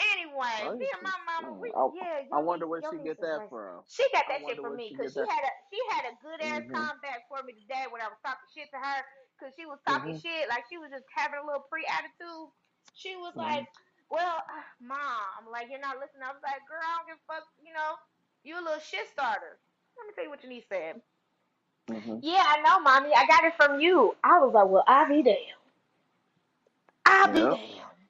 Anyway, 0.00 0.60
me 0.78 0.86
and 0.92 1.02
Racist. 1.02 1.02
my 1.02 1.18
mama, 1.26 1.50
Mm, 1.50 1.60
we 1.60 1.72
I, 1.76 1.88
yeah, 1.90 2.20
I 2.32 2.38
your 2.38 2.40
wonder 2.40 2.66
niece, 2.66 2.68
where 2.68 2.82
your 2.82 2.92
she 2.92 2.98
niece 2.98 3.06
get 3.06 3.20
is 3.20 3.26
that 3.26 3.40
racist. 3.40 3.50
from. 3.50 3.82
She 3.88 4.04
got 4.12 4.28
I 4.28 4.32
that 4.32 4.44
shit 4.44 4.60
wonder 4.60 4.62
from 4.62 4.76
where 4.76 4.78
me 4.78 4.88
she 4.88 4.94
because 4.94 5.08
get 5.08 5.14
she 5.14 5.22
that. 5.22 5.28
had 5.28 5.42
a 5.42 5.52
she 5.72 5.80
had 5.90 6.04
a 6.06 6.14
good 6.20 6.40
ass 6.54 6.64
Mhm. 6.66 6.74
comeback 6.74 7.24
for 7.32 7.40
me 7.42 7.56
today 7.56 7.88
when 7.90 8.02
I 8.04 8.12
was 8.12 8.20
talking 8.20 8.46
shit 8.52 8.68
to 8.74 8.78
her 8.78 9.00
because 9.38 9.54
she 9.56 9.66
was 9.66 9.78
talking 9.86 10.12
Mhm. 10.12 10.22
shit 10.22 10.50
like 10.50 10.66
she 10.68 10.78
was 10.78 10.90
just 10.90 11.06
having 11.14 11.38
a 11.40 11.46
little 11.46 11.64
pre 11.70 11.86
attitude. 11.86 12.50
She 12.94 13.16
was 13.16 13.34
Mhm. 13.36 13.38
like, 13.38 13.70
"Well, 14.10 14.42
mom, 14.82 15.46
like 15.50 15.70
you're 15.70 15.80
not 15.80 15.98
listening." 16.02 16.26
I 16.26 16.34
was 16.34 16.42
like, 16.42 16.66
"Girl, 16.68 16.82
I 16.82 16.98
don't 16.98 17.08
give 17.14 17.20
a 17.22 17.26
fuck. 17.32 17.46
You 17.62 17.72
know, 17.74 17.96
you 18.42 18.58
a 18.58 18.64
little 18.64 18.80
shit 18.82 19.08
starter." 19.08 19.60
Let 19.98 20.06
me 20.08 20.14
tell 20.14 20.24
you 20.24 20.30
what 20.30 20.42
your 20.42 20.50
niece 20.52 20.68
said. 20.68 21.02
Mhm. 21.88 22.22
Yeah, 22.22 22.44
I 22.46 22.60
know, 22.62 22.80
mommy. 22.80 23.14
I 23.14 23.26
got 23.26 23.44
it 23.44 23.54
from 23.56 23.80
you. 23.80 24.16
I 24.24 24.40
was 24.40 24.54
like, 24.54 24.68
"Well, 24.68 24.84
I'll 24.86 25.08
be 25.08 25.22
damned. 25.22 25.56
I'll 27.06 27.32
be 27.32 27.46
Yep. 27.46 27.48
damned." 27.48 28.08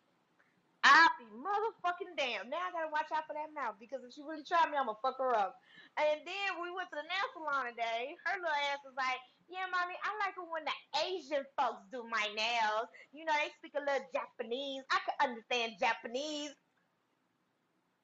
I'll 0.85 1.12
be 1.21 1.29
motherfucking 1.29 2.17
damn. 2.17 2.49
Now 2.49 2.62
I 2.64 2.73
gotta 2.73 2.88
watch 2.88 3.12
out 3.12 3.27
for 3.29 3.35
that 3.37 3.53
mouth 3.53 3.77
because 3.77 4.01
if 4.07 4.14
she 4.14 4.23
really 4.25 4.45
try 4.49 4.64
me, 4.71 4.79
I'm 4.81 4.88
gonna 4.88 5.03
fuck 5.05 5.19
her 5.21 5.35
up. 5.37 5.59
And 6.01 6.25
then 6.25 6.49
we 6.62 6.73
went 6.73 6.88
to 6.88 6.97
the 6.97 7.05
nail 7.05 7.29
salon 7.37 7.69
today. 7.69 8.17
Her 8.25 8.41
little 8.41 8.61
ass 8.73 8.81
was 8.87 8.97
like, 8.97 9.21
Yeah, 9.49 9.65
mommy, 9.73 9.97
I 10.05 10.13
like 10.21 10.37
it 10.37 10.45
when 10.53 10.65
the 10.65 10.77
Asian 11.09 11.45
folks 11.57 11.85
do 11.91 12.05
my 12.05 12.29
nails. 12.37 12.89
You 13.13 13.25
know, 13.25 13.33
they 13.33 13.49
speak 13.57 13.73
a 13.77 13.81
little 13.81 14.07
Japanese. 14.13 14.85
I 14.93 14.99
can 15.05 15.31
understand 15.31 15.73
Japanese. 15.81 16.53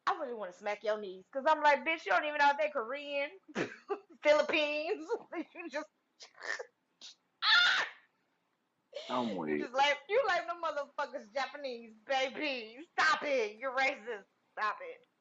I 0.06 0.12
really 0.20 0.34
want 0.34 0.52
to 0.52 0.58
smack 0.58 0.80
your 0.82 1.00
knees 1.00 1.24
because 1.32 1.46
I'm 1.48 1.62
like, 1.62 1.80
bitch, 1.80 2.04
you 2.04 2.12
don't 2.12 2.24
even 2.24 2.38
know 2.38 2.50
if 2.50 2.58
they're 2.58 2.70
Korean, 2.72 3.30
Philippines. 4.22 5.06
you 5.54 5.68
just. 5.70 5.86
Ah! 7.44 7.84
I'm 9.10 9.28
You 9.48 9.58
just 9.58 9.74
like 9.74 9.98
you 10.08 10.18
like 10.26 10.46
the 10.46 10.54
motherfuckers 10.56 11.26
Japanese, 11.34 11.92
baby. 12.06 12.78
Stop 12.98 13.22
it. 13.22 13.56
You're 13.60 13.72
racist. 13.76 14.24
Stop 14.56 14.76
it. 14.80 15.13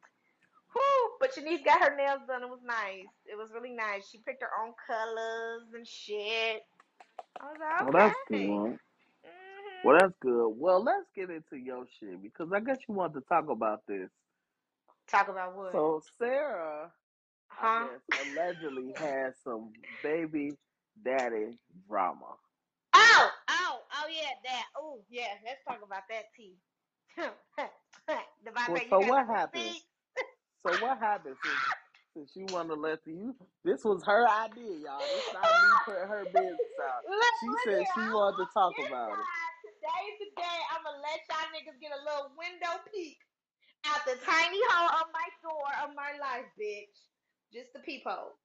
Whew. 0.73 1.11
But 1.19 1.35
Shanice 1.35 1.63
got 1.65 1.81
her 1.81 1.95
nails 1.95 2.21
done. 2.27 2.43
It 2.43 2.49
was 2.49 2.63
nice. 2.65 3.07
It 3.25 3.37
was 3.37 3.51
really 3.53 3.71
nice. 3.73 4.09
She 4.09 4.19
picked 4.19 4.43
her 4.43 4.49
own 4.63 4.73
colors 4.87 5.63
and 5.73 5.87
shit. 5.87 6.63
I 7.41 7.45
was 7.45 7.57
like, 7.59 7.81
Well, 7.81 7.91
that's 7.93 8.15
okay. 8.31 8.47
good. 8.47 8.79
hmm 9.25 9.83
Well, 9.83 9.97
that's 9.99 10.13
good. 10.21 10.49
Well, 10.57 10.83
let's 10.83 11.07
get 11.15 11.29
into 11.29 11.57
your 11.57 11.85
shit 11.99 12.21
because 12.23 12.51
I 12.53 12.59
guess 12.59 12.79
you 12.87 12.95
want 12.95 13.13
to 13.15 13.21
talk 13.21 13.49
about 13.49 13.81
this. 13.87 14.09
Talk 15.07 15.27
about 15.29 15.55
what? 15.55 15.71
So 15.71 16.01
Saira, 16.19 16.89
I 17.61 17.67
huh? 17.67 17.85
guess, 17.85 18.01
allegedly 18.25 18.93
has 18.99 19.35
some 19.43 19.71
baby 20.03 20.53
daddy 21.03 21.57
drama. 21.87 22.35
Oh, 22.95 23.29
oh, 23.49 23.79
oh 23.93 24.07
yeah, 24.09 24.29
that. 24.45 24.65
Oh 24.77 24.99
yeah, 25.09 25.33
let's 25.45 25.63
talk 25.67 25.79
about 25.85 26.03
that 26.09 26.25
tea. 26.35 26.55
Devontae, 28.45 28.69
Well, 28.69 28.81
you 28.87 28.89
so 28.89 28.99
got 28.99 29.09
what 29.09 29.27
happened? 29.27 29.63
So 30.65 30.71
what 30.85 30.99
happened 30.99 31.37
since 31.43 31.63
since 32.15 32.31
you 32.35 32.45
want 32.53 32.69
to 32.69 32.75
let 32.75 33.03
the 33.05 33.11
you? 33.13 33.35
This 33.65 33.83
was 33.85 34.03
her 34.05 34.27
idea, 34.27 34.77
y'all. 34.85 34.99
This 34.99 35.33
not 35.33 35.43
me 35.43 35.69
putting 35.85 36.09
her 36.09 36.25
business 36.25 36.77
out. 36.83 37.01
Look, 37.09 37.33
She 37.41 37.49
said 37.65 37.83
here. 37.83 37.87
she 37.95 38.01
I'm 38.01 38.13
wanted 38.13 38.45
to 38.45 38.47
talk 38.53 38.73
about 38.79 39.11
it. 39.13 39.23
side. 39.25 39.57
today, 39.65 40.05
today, 40.21 40.59
I'm 40.75 40.83
gonna 40.85 41.01
let 41.01 41.21
y'all 41.29 41.49
niggas 41.55 41.79
get 41.81 41.91
a 41.95 42.01
little 42.05 42.31
window 42.37 42.75
peek 42.93 43.17
out 43.87 44.05
the 44.05 44.17
tiny 44.25 44.61
hole 44.71 44.91
of 45.01 45.07
my 45.13 45.27
door 45.43 45.67
of 45.85 45.95
my 45.95 46.13
life, 46.19 46.47
bitch. 46.59 46.97
Just 47.53 47.73
the 47.73 47.79
peephole. 47.81 48.35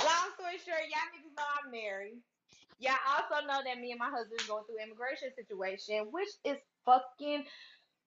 Long 0.00 0.28
story 0.38 0.58
short, 0.60 0.84
y'all 0.90 1.08
niggas 1.14 1.34
know 1.36 1.48
I'm 1.64 1.70
married. 1.72 2.20
Y'all 2.80 2.98
also 3.16 3.46
know 3.46 3.60
that 3.64 3.78
me 3.80 3.92
and 3.92 4.00
my 4.00 4.10
husband 4.10 4.40
is 4.40 4.46
going 4.48 4.64
through 4.66 4.82
immigration 4.82 5.30
situation, 5.36 6.08
which 6.12 6.28
is 6.44 6.58
fucking 6.86 7.44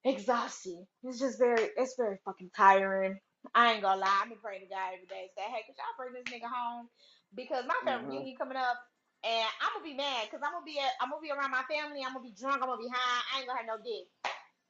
exhausting. 0.05 0.85
It's 1.03 1.19
just 1.19 1.39
very, 1.39 1.69
it's 1.77 1.95
very 1.97 2.17
fucking 2.25 2.51
tiring. 2.55 3.19
I 3.55 3.73
ain't 3.73 3.81
gonna 3.83 4.01
lie. 4.01 4.21
I've 4.23 4.29
been 4.29 4.39
praying 4.39 4.61
to 4.61 4.67
God 4.69 4.93
every 4.95 5.07
day. 5.07 5.29
Say, 5.35 5.43
hey, 5.43 5.63
could 5.65 5.75
y'all 5.77 5.95
bring 5.97 6.13
this 6.13 6.27
nigga 6.31 6.49
home? 6.49 6.89
Because 7.35 7.65
my 7.67 7.77
family 7.85 8.09
hmm 8.09 8.17
reunion 8.17 8.37
coming 8.37 8.57
up, 8.57 8.77
and 9.23 9.47
I'm 9.61 9.73
gonna 9.75 9.85
be 9.85 9.95
mad 9.95 10.25
because 10.27 10.41
I'm 10.45 10.53
gonna 10.53 10.65
be 10.65 10.79
at, 10.79 10.93
I'm 11.01 11.09
gonna 11.09 11.21
be 11.21 11.31
around 11.31 11.51
my 11.51 11.63
family. 11.69 12.01
I'm 12.05 12.13
gonna 12.13 12.25
be 12.25 12.35
drunk. 12.37 12.61
I'm 12.61 12.69
gonna 12.69 12.81
be 12.81 12.89
high. 12.91 13.23
I 13.33 13.39
ain't 13.39 13.47
gonna 13.47 13.59
have 13.59 13.67
no 13.67 13.77
dick. 13.83 14.07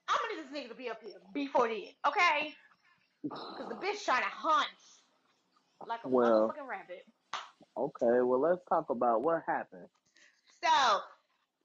I'm 0.07 0.17
gonna 0.17 0.29
need 0.35 0.43
this 0.45 0.53
nigga 0.53 0.69
to 0.69 0.75
be 0.75 0.89
up 0.89 1.01
here 1.03 1.19
before 1.33 1.67
then, 1.69 1.93
okay? 2.07 2.53
Because 3.55 3.69
the 3.69 3.75
bitch 3.75 4.03
trying 4.05 4.23
to 4.23 4.29
hunt 4.29 4.69
like 5.85 6.01
a 6.05 6.07
Well, 6.07 6.23
motherfucking 6.23 6.67
rabbit. 6.67 7.05
okay. 7.77 8.21
Well, 8.21 8.41
let's 8.41 8.61
talk 8.69 8.89
about 8.89 9.23
what 9.23 9.43
happened. 9.47 9.87
So 10.63 11.01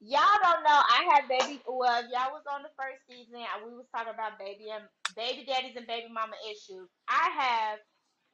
y'all 0.01 0.39
don't 0.43 0.63
know. 0.63 0.81
I 0.89 1.09
had 1.13 1.27
baby. 1.27 1.61
Well, 1.67 2.03
if 2.03 2.11
y'all 2.11 2.33
was 2.33 2.43
on 2.51 2.63
the 2.63 2.69
first 2.77 3.05
season, 3.07 3.41
and 3.41 3.65
we 3.65 3.75
was 3.77 3.87
talking 3.95 4.13
about 4.13 4.39
baby 4.39 4.69
and 4.71 4.83
baby 5.15 5.45
daddies 5.47 5.75
and 5.77 5.87
baby 5.87 6.07
mama 6.13 6.35
issues. 6.49 6.89
I 7.07 7.29
have 7.37 7.79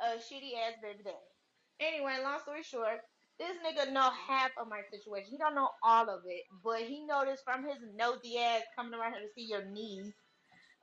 a 0.01 0.17
shitty 0.19 0.55
ass 0.57 0.79
baby 0.83 1.03
daddy. 1.03 1.31
Anyway, 1.79 2.17
long 2.23 2.39
story 2.41 2.63
short, 2.63 2.99
this 3.39 3.55
nigga 3.63 3.91
know 3.93 4.09
half 4.27 4.51
of 4.59 4.67
my 4.69 4.81
situation. 4.91 5.31
He 5.31 5.37
don't 5.39 5.55
know 5.55 5.69
all 5.83 6.09
of 6.09 6.21
it, 6.27 6.43
but 6.63 6.81
he 6.83 7.05
noticed 7.07 7.43
from 7.45 7.63
his 7.63 7.79
nosy 7.95 8.37
ass 8.39 8.63
coming 8.75 8.93
around 8.93 9.13
here 9.13 9.23
to 9.23 9.33
see 9.35 9.47
your 9.49 9.65
knees. 9.65 10.13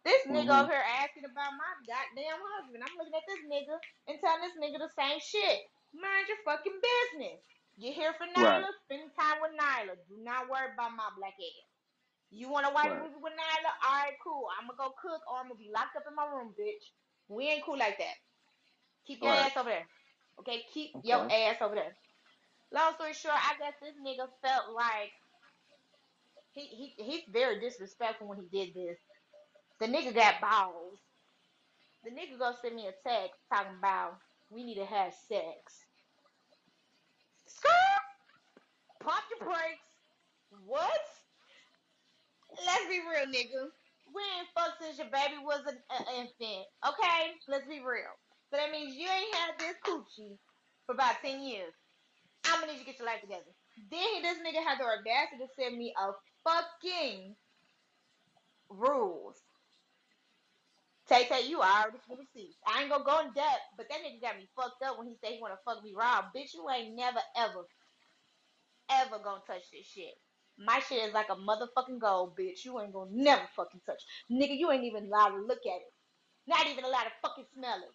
This 0.05 0.23
nigga 0.33 0.51
hmm 0.51 0.65
over 0.65 0.73
here 0.73 0.87
asking 1.05 1.29
about 1.29 1.53
my 1.61 1.73
goddamn 1.85 2.41
husband. 2.41 2.81
I'm 2.81 2.97
looking 2.97 3.17
at 3.17 3.27
this 3.29 3.45
nigga 3.45 3.77
and 4.09 4.17
telling 4.21 4.43
this 4.43 4.57
nigga 4.57 4.81
the 4.81 4.93
same 4.97 5.21
shit. 5.21 5.61
Mind 5.93 6.27
your 6.29 6.41
fucking 6.49 6.79
business. 6.81 7.41
You 7.77 7.93
here 7.93 8.15
for 8.17 8.25
Right. 8.37 8.65
Nyla? 8.65 8.73
Spend 8.89 9.13
time 9.19 9.39
with 9.45 9.53
Nyla. 9.61 9.97
Do 10.09 10.17
not 10.25 10.49
worry 10.49 10.73
about 10.73 10.97
my 10.97 11.11
black 11.21 11.37
ass. 11.37 11.69
You 12.37 12.51
want 12.51 12.67
to 12.69 12.75
watch 12.75 12.93
a 12.93 12.97
Right. 12.97 13.01
movie 13.01 13.17
with 13.23 13.33
Nyla? 13.33 13.73
All 13.89 13.97
right, 14.05 14.17
cool. 14.25 14.47
I'm 14.61 14.69
gonna 14.69 14.77
go 14.79 14.95
cook 15.01 15.23
or 15.31 15.41
I'm 15.41 15.49
gonna 15.49 15.59
be 15.61 15.73
locked 15.75 15.97
up 15.97 16.05
in 16.09 16.17
my 16.17 16.27
room, 16.29 16.55
bitch. 16.61 16.85
We 17.29 17.49
ain't 17.49 17.65
cool 17.65 17.79
like 17.79 17.99
that. 17.99 18.17
Keep 19.07 19.23
your 19.23 19.35
Right. 19.35 19.41
ass 19.41 19.57
over 19.57 19.71
there. 19.71 19.89
Okay, 20.41 20.65
keep 20.75 20.93
your 21.03 21.21
Okay. 21.21 21.31
ass 21.31 21.57
over 21.63 21.75
there. 21.77 21.97
Long 22.73 22.95
story 22.95 23.15
short, 23.15 23.37
I 23.37 23.55
guess 23.59 23.75
this 23.83 23.97
nigga 24.05 24.29
felt 24.43 24.75
like 24.75 25.13
he 26.53 26.63
he 26.97 27.05
he's 27.05 27.23
very 27.33 27.61
disrespectful 27.61 28.29
when 28.29 28.39
he 28.41 28.49
did 28.53 28.75
this. 28.75 28.99
The 29.81 29.87
nigga 29.87 30.15
got 30.15 30.41
balls. 30.41 31.01
The 32.05 32.11
nigga 32.11 32.39
gonna 32.39 32.57
send 32.63 32.77
me 32.77 32.89
a 32.89 33.09
text 33.09 33.41
talking 33.53 33.79
about 33.79 34.19
we 34.51 34.65
need 34.65 34.77
to 34.77 34.87
have 34.87 35.15
sex. 35.29 35.87
Skirt, 37.47 38.03
pump 39.01 39.25
your 39.31 39.41
brakes. 39.49 39.81
What? 40.67 41.01
Let's 42.65 42.87
be 42.89 43.01
real, 43.01 43.27
nigga. 43.27 43.69
We 44.15 44.23
ain't 44.39 44.49
fucked 44.55 44.83
since 44.83 44.99
your 44.99 45.11
baby 45.11 45.43
was 45.43 45.63
an 45.67 45.79
infant. 46.17 46.67
Okay, 46.87 47.35
let's 47.49 47.67
be 47.67 47.81
real. 47.81 48.15
So 48.51 48.57
that 48.57 48.71
means 48.71 48.95
you 48.95 49.09
ain't 49.09 49.35
had 49.35 49.59
this 49.59 49.77
coochie 49.85 50.39
for 50.87 50.95
about 50.95 51.17
ten 51.23 51.43
years. 51.43 51.75
I'm 52.45 52.61
gonna 52.61 52.73
need 52.73 52.79
you 52.79 52.85
to 52.85 52.91
get 52.93 52.99
your 52.99 53.09
life 53.09 53.21
together. 53.21 53.51
Then 53.91 54.23
this 54.23 54.39
nigga 54.39 54.65
had 54.65 54.79
the 54.79 54.87
audacity 54.87 55.43
to 55.43 55.49
send 55.59 55.77
me 55.79 55.93
a 55.99 56.13
fucking 56.45 57.35
rules. 58.71 59.37
Tay 61.09 61.27
Tay, 61.29 61.49
you 61.49 61.61
already 61.61 61.99
receipts. 62.11 62.59
I 62.67 62.83
ain't 62.83 62.91
gonna 62.91 63.05
go 63.05 63.21
in 63.21 63.33
depth, 63.35 63.67
but 63.77 63.87
that 63.91 64.01
nigga 64.01 64.21
got 64.21 64.37
me 64.39 64.49
fucked 64.57 64.83
up 64.85 64.99
when 64.99 65.09
he 65.09 65.17
said 65.23 65.33
he 65.35 65.41
wanna 65.43 65.59
fuck 65.65 65.83
me 65.85 65.95
raw. 65.97 66.23
Bitch, 66.35 66.55
you 66.55 66.67
ain't 66.71 66.97
never 66.97 67.21
ever, 67.37 67.67
ever 68.91 69.19
gonna 69.23 69.43
touch 69.47 69.71
this 69.73 69.87
shit. 69.87 70.15
My 70.59 70.81
shit 70.81 71.05
is 71.09 71.15
like 71.15 71.29
a 71.31 71.37
motherfucking 71.37 72.01
gold, 72.01 72.37
bitch. 72.39 72.65
You 72.65 72.81
ain't 72.81 72.93
gonna 72.93 73.11
never 73.13 73.43
fucking 73.57 73.81
touch. 73.87 74.03
Nigga, 74.31 74.57
you 74.59 74.71
ain't 74.73 74.85
even 74.85 75.07
allowed 75.07 75.31
to 75.31 75.43
look 75.43 75.61
at 75.67 75.81
it. 75.83 75.93
Not 76.47 76.67
even 76.69 76.85
allowed 76.85 77.05
to 77.05 77.13
fucking 77.23 77.47
smell 77.55 77.79
it. 77.83 77.95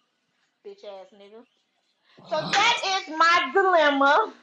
Bitch 0.68 0.84
ass 0.84 1.08
nigga. 1.14 1.44
So 2.30 2.36
that 2.36 2.76
is 3.08 3.16
my 3.16 3.50
dilemma. 3.54 4.34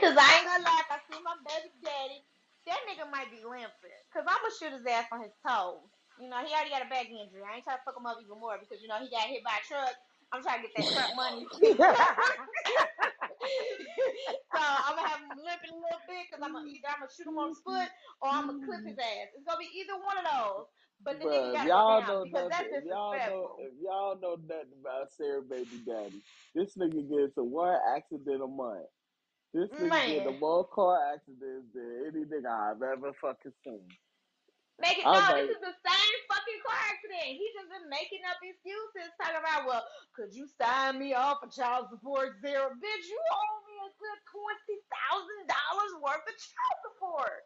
Cause 0.00 0.16
I 0.18 0.28
ain't 0.38 0.46
gonna 0.46 0.64
lie, 0.64 0.82
if 0.84 0.90
I 0.90 0.98
see 1.10 1.20
my 1.22 1.36
baby 1.44 1.72
daddy, 1.84 2.20
that 2.66 2.80
nigga 2.88 3.10
might 3.10 3.30
be 3.30 3.44
limping. 3.44 4.02
Cause 4.12 4.24
I'ma 4.26 4.48
shoot 4.58 4.72
his 4.72 4.86
ass 4.86 5.06
on 5.12 5.22
his 5.22 5.34
toes. 5.46 5.84
You 6.20 6.28
know, 6.28 6.38
he 6.44 6.52
already 6.54 6.70
got 6.70 6.86
a 6.86 6.90
back 6.90 7.06
injury. 7.10 7.42
I 7.44 7.56
ain't 7.56 7.64
trying 7.64 7.78
to 7.78 7.84
fuck 7.84 7.96
him 7.98 8.06
up 8.06 8.18
even 8.22 8.40
more 8.40 8.56
because 8.58 8.82
you 8.82 8.88
know 8.88 8.98
he 9.00 9.10
got 9.10 9.28
hit 9.28 9.44
by 9.44 9.56
a 9.60 9.64
truck. 9.66 9.94
I'm 10.32 10.42
trying 10.42 10.62
to 10.62 10.68
get 10.68 10.74
that 10.76 10.92
truck 10.92 11.10
money. 11.16 11.46
so 14.54 14.60
I'm 14.60 14.96
gonna 14.96 15.08
have 15.08 15.20
him 15.20 15.38
limping 15.40 15.74
a 15.74 15.80
little 15.80 16.04
bit 16.08 16.26
because 16.26 16.42
I'm 16.42 16.52
gonna 16.52 16.68
mm-hmm. 16.68 16.80
either 16.80 16.90
I'm 16.90 17.00
gonna 17.04 17.12
shoot 17.12 17.28
him 17.28 17.38
on 17.38 17.52
his 17.52 17.60
foot 17.60 17.90
or 18.22 18.28
I'm 18.32 18.46
gonna 18.48 18.64
clip 18.64 18.84
his 18.84 18.96
mm-hmm. 18.96 19.22
ass. 19.22 19.34
It's 19.36 19.46
gonna 19.46 19.62
be 19.62 19.70
either 19.72 19.96
one 20.00 20.18
of 20.18 20.26
those. 20.26 20.66
But 21.04 21.20
the 21.20 21.28
nigga 21.28 21.48
if 21.48 21.54
gotta 21.54 21.68
y'all 21.68 22.00
down 22.00 22.08
know 22.08 22.24
because 22.24 22.48
nothing, 22.50 22.70
that's 22.72 22.72
if 22.72 22.84
y'all 22.88 23.12
know, 23.12 23.16
disrespectful. 23.16 23.56
if 23.60 23.72
y'all 23.82 24.14
know 24.20 24.34
nothing 24.48 24.76
about 24.80 25.12
Saira 25.12 25.42
Baby 25.44 25.78
Daddy, 25.84 26.20
this 26.54 26.70
nigga 26.76 27.00
gets 27.04 27.36
a 27.36 27.44
one 27.44 27.78
accident 27.94 28.42
a 28.42 28.48
month. 28.48 28.88
This 29.52 29.70
nigga 29.76 29.88
Man. 29.88 30.24
the 30.24 30.36
more 30.40 30.64
car 30.68 30.98
accidents 31.12 31.68
than 31.74 31.88
any 32.08 32.24
nigga 32.24 32.48
I've 32.48 32.82
ever 32.82 33.12
fucking 33.20 33.52
seen. 33.64 33.86
Make 34.80 34.98
it 34.98 35.04
no, 35.04 35.12
was 35.12 35.48
this 35.48 35.56
is 35.56 35.62
the 35.62 35.76
same 35.88 36.18
car 36.66 36.82
accident. 36.90 37.38
He 37.38 37.46
just 37.54 37.70
been 37.70 37.86
making 37.88 38.26
up 38.26 38.36
excuses, 38.42 39.14
talking 39.16 39.38
about, 39.38 39.64
well, 39.70 39.84
could 40.12 40.34
you 40.34 40.50
sign 40.58 40.98
me 40.98 41.14
off 41.14 41.38
for 41.40 41.48
child 41.48 41.88
support 41.94 42.36
zero? 42.42 42.74
Bitch, 42.74 43.04
you 43.06 43.20
owe 43.32 43.58
me 43.70 43.76
a 43.86 43.90
good 43.94 44.20
twenty 44.26 44.76
thousand 44.90 45.42
dollars 45.46 45.92
worth 46.02 46.26
of 46.26 46.36
child 46.36 46.76
support. 46.82 47.40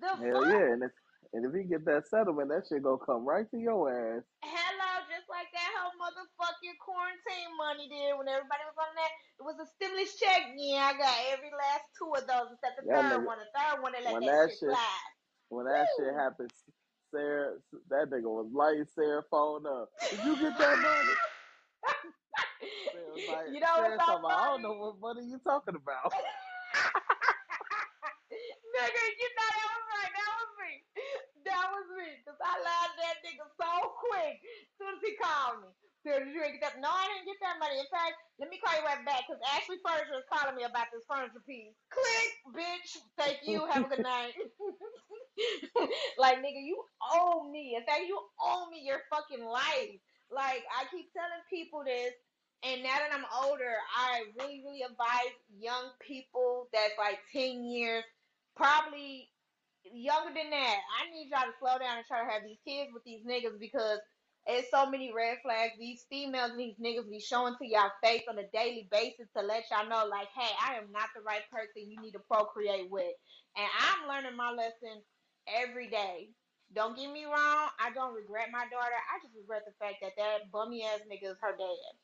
The 0.00 0.10
hell 0.16 0.42
fuck? 0.42 0.52
yeah, 0.52 0.72
and 0.72 0.82
if 0.88 0.92
and 1.34 1.42
if 1.44 1.52
he 1.52 1.68
get 1.68 1.84
that 1.84 2.06
settlement, 2.08 2.48
that 2.48 2.64
shit 2.64 2.80
gonna 2.84 3.02
come 3.02 3.26
right 3.26 3.44
to 3.50 3.58
your 3.58 3.90
ass. 3.92 4.24
Hello, 4.40 4.90
just 5.10 5.28
like 5.28 5.50
that 5.52 5.70
whole 5.76 5.92
motherfucking 6.00 6.78
quarantine 6.80 7.52
money 7.60 7.90
did 7.92 8.16
when 8.16 8.30
everybody 8.30 8.64
was 8.64 8.78
on 8.78 8.92
that. 8.96 9.12
It 9.36 9.44
was 9.44 9.58
a 9.60 9.66
stimulus 9.76 10.16
check. 10.16 10.54
Yeah, 10.56 10.88
I 10.88 10.92
got 10.96 11.12
every 11.34 11.52
last 11.52 11.92
two 11.98 12.08
of 12.14 12.24
those 12.24 12.54
except 12.56 12.80
the 12.80 12.88
That 12.88 13.10
third 13.12 13.20
nigga, 13.20 13.26
one. 13.26 13.38
The 13.42 13.50
third 13.52 13.76
one 13.82 13.92
they 13.92 14.02
let 14.06 14.14
when 14.16 14.24
that 14.24 14.48
that 14.48 14.50
shit 14.56 14.70
slide. 14.72 15.08
when 15.50 15.66
that 15.66 15.88
shit 15.98 16.08
Woo! 16.14 16.16
Saira, 17.14 17.56
that 17.90 18.10
nigga 18.10 18.28
was 18.28 18.50
lighting 18.52 18.86
Saira 18.96 19.22
phone 19.30 19.66
up. 19.66 19.88
Did 20.10 20.24
you 20.24 20.36
get 20.40 20.58
that 20.58 20.78
money? 20.78 21.14
Like, 23.16 23.48
you 23.48 23.60
know 23.60 23.80
what's 23.80 23.96
so 23.96 24.12
talking 24.12 24.28
about, 24.28 24.38
I 24.38 24.44
don't 24.52 24.62
know 24.62 24.76
what 24.76 25.00
money 25.00 25.24
you 25.24 25.40
talking 25.40 25.74
about. 25.74 26.12
nigga, 28.76 29.02
you 29.16 29.28
know 29.32 29.48
that 29.56 29.68
was 29.72 29.84
right. 29.88 30.12
That 30.12 30.30
was 30.36 30.50
me. 30.60 30.72
That 31.48 31.66
was 31.72 31.86
me. 31.96 32.08
Cause 32.28 32.40
I 32.40 32.52
lied 32.60 32.92
to 32.92 33.00
that 33.00 33.18
nigga 33.24 33.46
so 33.56 33.72
quick. 34.04 34.36
As 34.44 34.74
soon 34.76 34.92
as 35.00 35.02
he 35.02 35.12
called 35.16 35.64
me. 35.64 35.70
Said, 36.04 36.22
did 36.22 36.34
you 36.36 36.44
get 36.44 36.62
that? 36.62 36.78
No, 36.78 36.86
I 36.92 37.08
didn't 37.10 37.26
get 37.26 37.40
that 37.42 37.58
money. 37.58 37.82
In 37.82 37.88
fact, 37.90 38.14
let 38.38 38.46
me 38.52 38.60
call 38.62 38.78
you 38.78 38.84
right 38.86 39.02
back. 39.02 39.26
Cause 39.26 39.42
Ashley 39.56 39.80
Furniture 39.82 40.22
is 40.22 40.28
calling 40.30 40.54
me 40.54 40.62
about 40.62 40.86
this 40.92 41.02
furniture 41.08 41.42
piece. 41.42 41.74
Click, 41.90 42.30
bitch. 42.54 42.90
Thank 43.18 43.42
you. 43.42 43.66
Have 43.66 43.86
a 43.86 43.90
good 43.90 44.06
night. 44.06 44.36
like, 46.18 46.38
nigga, 46.38 46.62
you 46.64 46.82
owe 47.14 47.50
me. 47.50 47.74
In 47.76 47.84
fact, 47.84 48.02
you 48.06 48.18
owe 48.40 48.68
me 48.70 48.82
your 48.84 49.00
fucking 49.10 49.44
life. 49.44 50.00
Like, 50.30 50.64
I 50.74 50.84
keep 50.90 51.12
telling 51.12 51.42
people 51.50 51.82
this 51.84 52.12
and 52.62 52.82
now 52.82 52.96
that 52.98 53.12
I'm 53.12 53.26
older, 53.44 53.74
I 53.96 54.24
really, 54.38 54.62
really 54.64 54.82
advise 54.82 55.34
young 55.60 55.90
people 56.00 56.68
that's 56.72 56.94
like 56.98 57.18
10 57.32 57.64
years, 57.64 58.02
probably 58.56 59.28
younger 59.84 60.34
than 60.34 60.50
that. 60.50 60.78
I 60.98 61.10
need 61.12 61.30
y'all 61.30 61.46
to 61.46 61.54
slow 61.60 61.78
down 61.78 61.98
and 61.98 62.06
try 62.06 62.24
to 62.24 62.30
have 62.30 62.42
these 62.42 62.58
kids 62.66 62.90
with 62.92 63.04
these 63.04 63.22
niggas 63.22 63.60
because 63.60 64.00
it's 64.46 64.70
so 64.70 64.90
many 64.90 65.12
red 65.14 65.38
flags. 65.44 65.74
These 65.78 66.06
females 66.10 66.52
and 66.52 66.60
these 66.60 66.80
niggas 66.82 67.10
be 67.10 67.20
showing 67.20 67.54
to 67.58 67.66
y'all 67.66 67.94
face 68.02 68.24
on 68.28 68.38
a 68.38 68.48
daily 68.52 68.88
basis 68.90 69.28
to 69.36 69.42
let 69.44 69.64
y'all 69.70 69.88
know, 69.88 70.08
like, 70.10 70.28
hey, 70.34 70.50
I 70.58 70.74
am 70.78 70.90
not 70.90 71.10
the 71.14 71.22
right 71.22 71.46
person 71.52 71.86
you 71.90 72.00
need 72.00 72.12
to 72.12 72.24
procreate 72.26 72.90
with. 72.90 73.14
And 73.56 73.68
I'm 73.78 74.08
learning 74.08 74.36
my 74.36 74.50
lesson 74.50 75.02
every 75.48 75.88
day. 75.90 76.30
Don't 76.74 76.96
get 76.96 77.12
me 77.12 77.24
wrong, 77.24 77.68
I 77.80 77.90
don't 77.94 78.14
regret 78.14 78.48
my 78.52 78.64
daughter. 78.70 78.96
I 79.14 79.20
just 79.22 79.36
regret 79.36 79.62
the 79.66 79.74
fact 79.80 79.96
that 80.02 80.12
that 80.18 80.50
bummy 80.52 80.84
ass 80.84 81.00
nigga 81.10 81.32
is 81.32 81.38
her 81.42 81.56
dad 81.56 81.94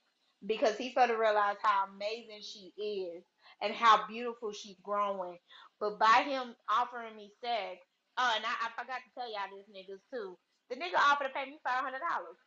because 0.46 0.76
he 0.76 0.90
started 0.92 1.14
to 1.14 1.20
realize 1.20 1.56
how 1.62 1.86
amazing 1.94 2.40
she 2.42 2.72
is 2.78 3.24
and 3.62 3.74
how 3.74 4.06
beautiful 4.08 4.52
she's 4.52 4.78
growing. 4.82 5.38
But 5.80 5.98
by 5.98 6.24
him 6.26 6.54
offering 6.70 7.16
me 7.16 7.32
sex, 7.44 7.80
oh, 8.18 8.32
and 8.36 8.44
I, 8.46 8.68
I 8.68 8.70
forgot 8.78 9.00
to 9.04 9.10
tell 9.14 9.28
y'all 9.30 9.50
this 9.52 9.68
niggas 9.70 10.02
too. 10.12 10.38
The 10.70 10.76
nigga 10.76 10.96
offered 10.98 11.28
to 11.28 11.34
pay 11.34 11.46
me 11.46 11.58
five 11.64 11.82
hundred 11.84 12.00
dollars. 12.00 12.38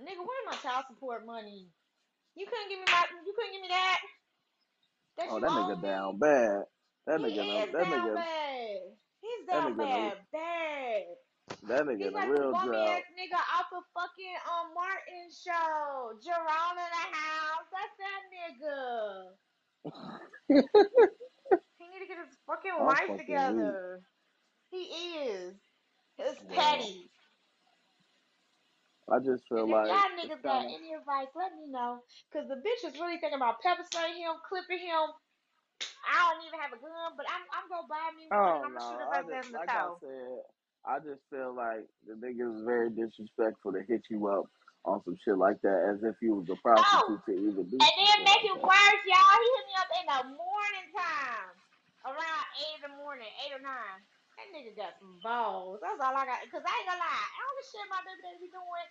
Nigga, 0.00 0.22
where's 0.24 0.46
my 0.48 0.56
child 0.56 0.84
support 0.90 1.26
money? 1.26 1.68
You 2.36 2.46
couldn't 2.46 2.70
give 2.70 2.80
me 2.80 2.86
my, 2.90 3.04
you 3.26 3.34
couldn't 3.36 3.52
give 3.52 3.62
me 3.62 3.68
that. 3.68 4.00
That 5.18 5.28
Oh, 5.28 5.38
you 5.38 5.42
that 5.42 5.50
owe 5.50 5.52
nigga 5.52 5.80
me. 5.80 5.82
down 5.82 6.18
bad. 6.18 6.64
That 7.06 7.20
He 7.20 7.22
nigga, 7.22 7.64
is 7.64 7.74
that 7.74 7.88
down 7.88 7.90
nigga, 7.90 8.14
bad. 8.14 8.80
He's 9.24 9.48
That 9.50 9.64
that 9.64 9.64
nigga 9.64 9.84
a 9.84 10.12
man 10.12 10.16
bad. 10.32 11.04
that 11.68 11.86
nigga 11.86 12.08
He's 12.08 12.10
in 12.10 12.16
a 12.16 12.20
like 12.20 12.34
the 12.34 12.42
real 12.42 12.54
bummy 12.54 12.80
drought. 12.80 13.00
ass 13.00 13.08
nigga 13.16 13.38
off 13.58 13.68
the 13.72 13.82
fucking 13.94 14.36
um 14.50 14.74
Martin 14.74 15.28
show. 15.32 16.14
Jerome 16.24 16.78
in 16.78 16.90
the 16.92 17.06
house. 17.16 17.68
That's 17.72 17.96
that 18.02 18.22
nigga. 18.32 19.34
He 21.78 21.88
need 21.88 22.00
to 22.00 22.08
get 22.08 22.18
his 22.26 22.36
fucking 22.46 22.74
I'm 22.78 22.96
life 22.96 23.08
fucking 23.08 23.46
weak. 23.48 23.78
together. 23.84 24.02
He 24.70 24.84
is. 25.28 25.56
It's 26.18 26.40
Wow. 26.40 26.54
petty. 26.54 27.10
I 29.10 29.18
just 29.20 29.48
feel 29.48 29.66
And 29.66 29.70
if 29.70 29.78
like 29.78 29.88
y'all 29.88 30.12
it's 30.22 30.34
niggas 30.34 30.44
got 30.44 30.64
kind 30.64 30.66
of 30.66 30.72
any 30.74 30.94
advice, 30.94 31.28
let 31.36 31.52
me 31.56 31.68
know. 31.70 32.02
Cause 32.32 32.48
the 32.48 32.56
bitch 32.56 32.88
is 32.88 32.98
really 33.00 33.18
thinking 33.18 33.38
about 33.38 33.62
pepper 33.62 33.84
spraying 33.84 34.18
him, 34.22 34.36
clipping 34.48 34.80
him. 34.84 35.10
I 36.06 36.32
don't 36.34 36.44
even 36.46 36.60
have 36.60 36.74
a 36.74 36.80
gun, 36.80 37.16
but 37.16 37.26
I'm 37.28 37.44
I'm 37.52 37.68
gonna 37.72 37.88
buy 37.90 38.12
me 38.16 38.28
one 38.30 38.54
and 38.54 38.60
Oh 38.60 38.64
I'm 38.64 38.76
gonna 38.76 38.84
shoot 38.84 39.00
no! 39.00 39.08
I 39.14 39.22
ass 39.24 39.24
just 39.24 39.52
the 39.52 39.60
like 39.60 39.74
I 39.74 39.88
toe. 39.88 40.00
said, 40.00 40.40
I 40.86 40.98
just 41.00 41.22
feel 41.30 41.54
like 41.56 41.86
the 42.06 42.14
nigga 42.14 42.54
is 42.58 42.64
very 42.66 42.90
disrespectful 42.90 43.72
to 43.72 43.82
hit 43.88 44.04
you 44.10 44.28
up 44.28 44.46
on 44.84 45.02
some 45.04 45.16
shit 45.24 45.38
like 45.38 45.62
that, 45.62 45.94
as 45.96 46.04
if 46.04 46.16
you 46.22 46.34
was 46.36 46.48
a 46.50 46.56
Oh, 46.76 47.06
prostitute 47.08 47.24
to 47.26 47.32
even 47.32 47.70
do 47.70 47.88
and 47.88 47.94
some 47.98 48.08
then 48.08 48.18
shit 48.18 48.28
make 48.28 48.42
like 48.42 48.48
it 48.48 48.56
that. 48.56 48.64
worse, 48.64 49.02
y'all. 49.08 49.40
He 49.42 49.48
hit 49.52 49.66
me 49.68 49.76
up 49.76 49.92
in 50.00 50.06
the 50.08 50.20
morning 50.38 50.88
time, 50.96 51.54
around 52.08 52.44
eight 52.64 52.76
in 52.80 52.82
the 52.88 52.94
morning, 52.96 53.28
eight 53.44 53.54
or 53.54 53.62
nine. 53.62 54.00
That 54.40 54.48
nigga 54.50 54.74
got 54.74 54.98
some 54.98 55.20
balls. 55.22 55.80
That's 55.84 56.00
all 56.00 56.16
I 56.16 56.24
got. 56.26 56.40
Cause 56.50 56.64
I 56.64 56.74
ain't 56.80 56.88
gonna 56.88 57.02
lie, 57.04 57.28
all 57.42 57.54
the 57.60 57.64
shit 57.68 57.86
my 57.92 58.02
baby 58.02 58.22
daddy 58.24 58.40
be 58.42 58.50
doing, 58.50 58.88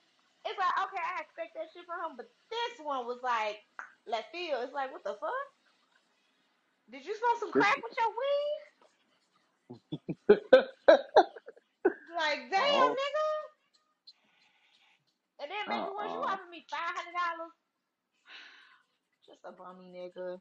it's 0.47 0.59
like 0.59 0.76
okay, 0.88 1.01
I 1.03 1.24
expect 1.26 1.57
that 1.57 1.72
shit 1.74 1.88
from 1.89 2.14
him, 2.14 2.16
but 2.18 2.30
this 2.51 2.80
one 2.84 3.07
was 3.09 3.20
like 3.26 3.59
left 4.07 4.32
feel. 4.32 4.61
It's 4.64 4.76
like 4.76 4.93
what 4.93 5.03
the 5.03 5.18
fuck? 5.20 5.47
Did 6.92 7.06
you 7.06 7.16
smoke 7.16 7.40
some 7.40 7.52
This, 7.54 7.66
crack 7.66 7.78
with 7.84 7.94
your 7.98 8.10
weed? 8.10 8.62
Like 12.16 12.50
damn, 12.52 12.60
oh, 12.60 12.96
nigga. 12.96 13.28
And 15.44 15.52
then 15.52 15.70
baby, 15.70 15.90
once 15.94 16.14
you 16.14 16.20
uh. 16.20 16.28
offered 16.28 16.50
me 16.52 16.66
five 16.70 16.96
hundred 16.96 17.14
dollars, 17.14 17.54
just 19.26 19.40
a 19.46 19.52
bummy 19.52 19.88
nigga. 19.92 20.40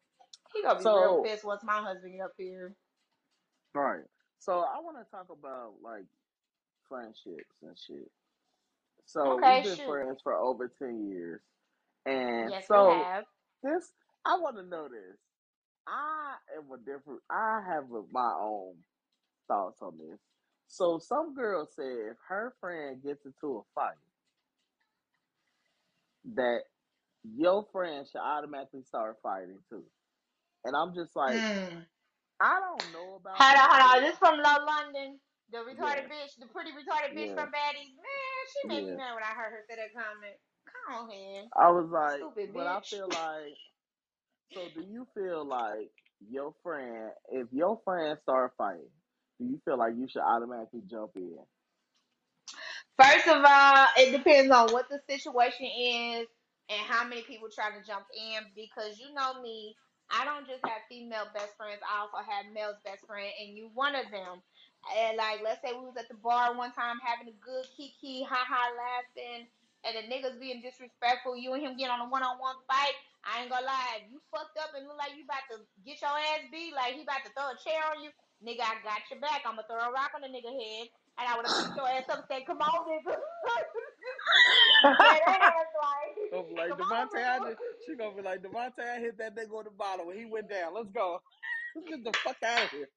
He 0.54 0.62
gonna 0.62 0.78
be 0.80 0.88
real 0.88 1.14
So, 1.14 1.24
pissed 1.24 1.44
once 1.44 1.62
my 1.64 1.80
husband 1.82 2.14
get 2.16 2.24
up 2.24 2.32
here. 2.38 2.74
right. 3.74 4.04
So 4.40 4.60
I 4.60 4.80
want 4.80 4.98
to 4.98 5.10
talk 5.10 5.28
about 5.30 5.74
like 5.82 6.06
friendships 6.88 7.56
and 7.62 7.76
shit. 7.78 8.10
So 9.06 9.38
we've 9.38 9.44
Okay, 9.44 9.62
been 9.62 9.76
shoot. 9.76 9.86
friends 9.86 10.20
for 10.22 10.34
over 10.34 10.68
ten 10.78 11.08
years, 11.10 11.40
and 12.06 12.52
Yes, 12.52 12.64
we 12.70 12.78
so 12.78 12.84
have. 12.84 13.24
this 13.62 13.92
I 14.26 14.38
want 14.38 14.56
to 14.56 14.62
know 14.64 14.88
this. 14.88 15.18
I 15.88 16.36
am 16.58 16.70
a 16.72 16.78
different. 16.78 17.20
I 17.30 17.62
have 17.66 17.84
a, 17.92 18.02
my 18.12 18.34
own 18.40 18.76
thoughts 19.48 19.78
on 19.82 19.98
this. 19.98 20.20
So 20.68 20.98
some 20.98 21.34
girl 21.34 21.66
said 21.66 21.84
if 22.12 22.16
her 22.28 22.54
friend 22.60 23.02
gets 23.02 23.26
into 23.26 23.58
a 23.58 23.62
fight, 23.74 23.96
that 26.34 26.62
your 27.24 27.66
friend 27.72 28.06
should 28.10 28.20
automatically 28.20 28.82
start 28.84 29.18
fighting 29.22 29.60
too. 29.70 29.84
And 30.64 30.76
I'm 30.76 30.94
just 30.94 31.16
like, 31.16 31.44
Mm. 31.44 31.86
I 32.40 32.60
don't 32.60 32.92
know 32.92 33.16
about 33.16 33.34
Hold 33.40 33.56
on, 33.58 33.70
that 33.70 33.70
hold 33.70 33.96
on. 33.96 34.02
This 34.02 34.18
from 34.18 34.38
Low 34.38 34.64
London. 34.66 35.20
The 35.50 35.58
retarded 35.58 36.06
Yes, 36.06 36.10
bitch, 36.10 36.38
the 36.40 36.46
pretty 36.46 36.70
retarded 36.72 37.16
bitch 37.16 37.32
yes, 37.32 37.34
from 37.34 37.48
Baddies. 37.52 37.94
Man, 37.96 38.42
she 38.52 38.68
made 38.68 38.86
me 38.86 38.92
yes. 38.92 38.96
mad 38.96 39.14
when 39.14 39.24
I 39.24 39.34
heard 39.34 39.52
her 39.52 39.64
say 39.68 39.76
that 39.76 39.94
comment. 39.94 40.36
Come 40.66 41.04
on 41.04 41.10
here. 41.10 41.44
I 41.56 41.70
was 41.70 41.88
like, 41.90 42.20
Stupid 42.20 42.54
but 42.54 42.66
I 42.66 42.80
bitch. 42.80 42.88
feel 42.90 43.08
like. 43.08 43.58
So 44.54 44.68
do 44.74 44.84
you 44.90 45.06
feel 45.14 45.46
like 45.46 45.90
your 46.30 46.54
friend, 46.62 47.10
if 47.30 47.48
your 47.52 47.80
friend 47.84 48.18
start 48.22 48.52
fighting, 48.58 48.92
do 49.38 49.46
you 49.46 49.60
feel 49.64 49.78
like 49.78 49.94
you 49.96 50.06
should 50.08 50.22
automatically 50.22 50.82
jump 50.90 51.12
in? 51.16 51.38
First 53.00 53.26
of 53.28 53.42
all, 53.44 53.86
it 53.96 54.12
depends 54.12 54.52
on 54.52 54.68
what 54.72 54.88
the 54.90 55.00
situation 55.08 55.66
is 55.66 56.26
and 56.68 56.80
how 56.86 57.08
many 57.08 57.22
people 57.22 57.48
try 57.48 57.70
to 57.70 57.86
jump 57.86 58.04
in 58.12 58.44
because 58.54 59.00
you 59.00 59.14
know 59.14 59.40
me, 59.40 59.74
I 60.10 60.24
don't 60.24 60.46
just 60.46 60.60
have 60.64 60.84
female 60.88 61.26
best 61.32 61.56
friends, 61.56 61.80
I 61.80 62.04
also 62.04 62.20
have 62.20 62.52
male's 62.52 62.76
best 62.84 63.06
friend, 63.06 63.32
and 63.40 63.56
you 63.56 63.70
one 63.72 63.94
of 63.94 64.10
them. 64.12 64.42
And 64.98 65.16
like, 65.16 65.40
let's 65.42 65.62
say 65.64 65.72
we 65.72 65.86
was 65.86 65.96
at 65.96 66.08
the 66.08 66.20
bar 66.20 66.54
one 66.54 66.72
time 66.72 67.00
having 67.00 67.32
a 67.32 67.38
good 67.40 67.64
kiki, 67.76 68.26
ha 68.28 68.44
ha, 68.44 68.68
laughing, 68.76 69.46
and 69.84 69.92
the 69.98 70.04
niggas 70.06 70.38
being 70.38 70.62
disrespectful, 70.62 71.36
you 71.36 71.52
and 71.54 71.62
him 71.62 71.76
get 71.76 71.90
on 71.90 72.00
a 72.00 72.08
one 72.08 72.22
on 72.22 72.38
one 72.38 72.56
fight. 72.70 72.94
I 73.22 73.42
ain't 73.42 73.50
gonna 73.50 73.66
lie, 73.66 74.02
if 74.02 74.10
you 74.10 74.18
fucked 74.34 74.58
up 74.58 74.74
and 74.74 74.86
look 74.86 74.98
like 74.98 75.14
you 75.14 75.22
about 75.26 75.46
to 75.54 75.62
get 75.86 76.02
your 76.02 76.10
ass 76.10 76.46
beat, 76.50 76.74
like 76.74 76.98
he 76.98 77.02
about 77.06 77.22
to 77.22 77.30
throw 77.34 77.54
a 77.54 77.58
chair 77.62 77.82
on 77.94 78.02
you, 78.02 78.10
nigga, 78.42 78.66
I 78.66 78.82
got 78.82 79.06
your 79.10 79.22
back. 79.22 79.46
I'ma 79.46 79.62
throw 79.66 79.78
a 79.78 79.94
rock 79.94 80.14
on 80.14 80.26
the 80.26 80.30
nigga 80.30 80.50
head 80.50 80.86
and 81.18 81.24
I 81.28 81.36
would 81.36 81.46
have 81.46 81.56
picked 81.66 81.76
your 81.76 81.88
ass 81.88 82.08
up 82.10 82.18
and 82.24 82.28
said, 82.30 82.46
"Come 82.46 82.60
on, 82.62 82.88
nigga." 82.88 83.16
Like, 84.82 84.98
Gonna 86.32 86.48
be 86.48 86.54
like 86.54 86.70
"Come 86.70 86.80
on, 86.92 87.08
Devontae, 87.08 87.22
I 87.22 87.38
just, 87.38 87.60
she 87.86 87.94
gonna 87.94 88.16
be 88.16 88.22
like 88.22 88.42
Devontae, 88.42 88.96
I 88.96 88.98
hit 88.98 89.18
that 89.18 89.36
nigga 89.36 89.52
on 89.54 89.64
the 89.64 89.70
bottom 89.70 90.06
when 90.06 90.16
he 90.16 90.24
went 90.24 90.50
down. 90.50 90.74
Let's 90.74 90.88
go. 90.90 91.20
Let's 91.76 91.88
get 91.90 92.04
the 92.04 92.12
fuck 92.24 92.36
out 92.42 92.64
of 92.64 92.70
here. 92.70 92.88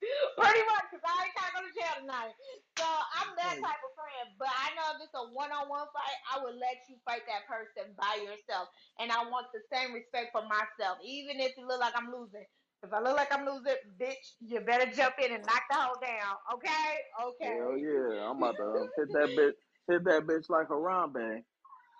Pretty 0.40 0.64
much, 0.64 0.84
cause 0.88 1.04
I 1.04 1.28
ain't 1.28 1.34
trying 1.36 1.52
to 1.52 1.56
go 1.56 1.62
to 1.68 1.72
jail 1.76 1.94
tonight. 2.00 2.32
So 2.80 2.86
I'm 2.88 3.36
that 3.36 3.56
type 3.60 3.82
of 3.84 3.92
friend. 3.92 4.26
But 4.40 4.48
I 4.48 4.72
know 4.72 4.96
if 4.96 5.04
it's 5.04 5.16
a 5.16 5.24
one-on-one 5.32 5.88
fight, 5.92 6.18
I 6.32 6.40
would 6.40 6.56
let 6.56 6.80
you 6.88 6.96
fight 7.04 7.28
that 7.28 7.44
person 7.44 7.92
by 8.00 8.24
yourself, 8.24 8.72
and 8.98 9.12
I 9.12 9.20
want 9.28 9.52
the 9.52 9.60
same 9.68 9.92
respect 9.92 10.32
for 10.32 10.42
myself, 10.48 10.98
even 11.04 11.40
if 11.40 11.52
it 11.56 11.64
look 11.68 11.80
like 11.80 11.92
I'm 11.96 12.08
losing. 12.08 12.46
If 12.82 12.92
I 12.92 13.00
look 13.04 13.16
like 13.16 13.28
I'm 13.28 13.44
losing, 13.44 13.76
bitch, 14.00 14.40
you 14.40 14.60
better 14.60 14.88
jump 14.90 15.20
in 15.20 15.36
and 15.36 15.44
knock 15.44 15.64
the 15.68 15.76
hoe 15.76 16.00
down. 16.00 16.36
Okay? 16.54 16.92
Okay. 17.20 17.60
hell 17.60 17.76
yeah, 17.76 18.24
I'm 18.24 18.40
about 18.40 18.56
to 18.56 18.64
uh, 18.64 18.86
hit 18.96 19.12
that 19.12 19.30
bitch, 19.36 19.60
hit 19.88 20.04
that 20.04 20.26
bitch 20.26 20.48
like 20.48 20.70
a 20.70 20.72
Harambe. 20.72 21.44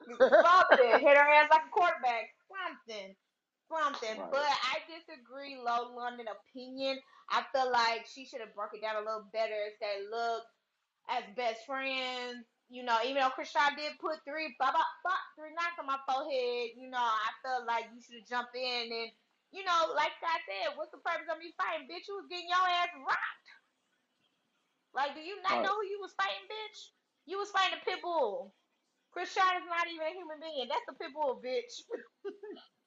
something. 0.09 1.01
Hit 1.05 1.17
her 1.17 1.29
ass 1.37 1.49
like 1.51 1.69
a 1.69 1.71
quarterback. 1.71 2.33
Something. 2.49 3.15
Something. 3.71 4.19
right. 4.19 4.31
But 4.31 4.51
I 4.51 4.83
disagree, 4.91 5.57
low 5.57 5.95
London 5.95 6.27
opinion. 6.29 6.99
I 7.31 7.45
feel 7.55 7.71
like 7.71 8.07
she 8.11 8.27
should 8.27 8.41
have 8.43 8.55
broke 8.55 8.75
it 8.75 8.83
down 8.83 8.97
a 8.97 9.07
little 9.07 9.31
better 9.33 9.55
and 9.55 9.75
said, 9.79 10.11
look, 10.11 10.43
as 11.11 11.25
best 11.37 11.67
friends, 11.67 12.47
you 12.69 12.83
know, 12.85 12.99
even 13.07 13.23
though 13.23 13.35
Chrisean 13.35 13.77
did 13.77 13.99
put 14.01 14.19
three 14.27 14.55
bop, 14.59 14.75
bop, 14.75 14.87
bop, 15.05 15.23
three 15.39 15.55
knocks 15.55 15.79
on 15.79 15.87
my 15.87 15.99
forehead, 16.07 16.75
you 16.79 16.91
know, 16.91 17.03
I 17.03 17.31
feel 17.43 17.67
like 17.67 17.87
you 17.95 18.03
should 18.03 18.19
have 18.23 18.29
jumped 18.29 18.57
in 18.57 18.91
and 18.93 19.11
you 19.51 19.65
know, 19.67 19.91
like 19.99 20.15
I 20.23 20.39
said, 20.47 20.79
what's 20.79 20.93
the 20.95 21.03
purpose 21.03 21.27
of 21.27 21.39
me 21.43 21.51
fighting, 21.59 21.91
bitch? 21.91 22.07
You 22.07 22.23
was 22.23 22.31
getting 22.31 22.47
your 22.49 22.63
ass 22.71 22.95
rocked. 23.03 23.49
Like, 24.95 25.15
do 25.15 25.21
you 25.23 25.43
not 25.43 25.59
Right. 25.59 25.63
know 25.63 25.75
who 25.75 25.87
you 25.87 25.99
was 26.01 26.15
fighting, 26.15 26.47
bitch? 26.47 26.79
You 27.27 27.39
was 27.39 27.51
fighting 27.51 27.79
a 27.79 27.85
pit 27.85 28.03
bull. 28.03 28.55
Chrisean 29.17 29.59
is 29.59 29.67
not 29.67 29.87
even 29.91 30.07
a 30.07 30.15
human 30.15 30.39
being. 30.41 30.69
That's 30.69 30.87
a 30.91 30.95
pit 30.95 31.11
bull, 31.15 31.41
bitch. 31.43 31.83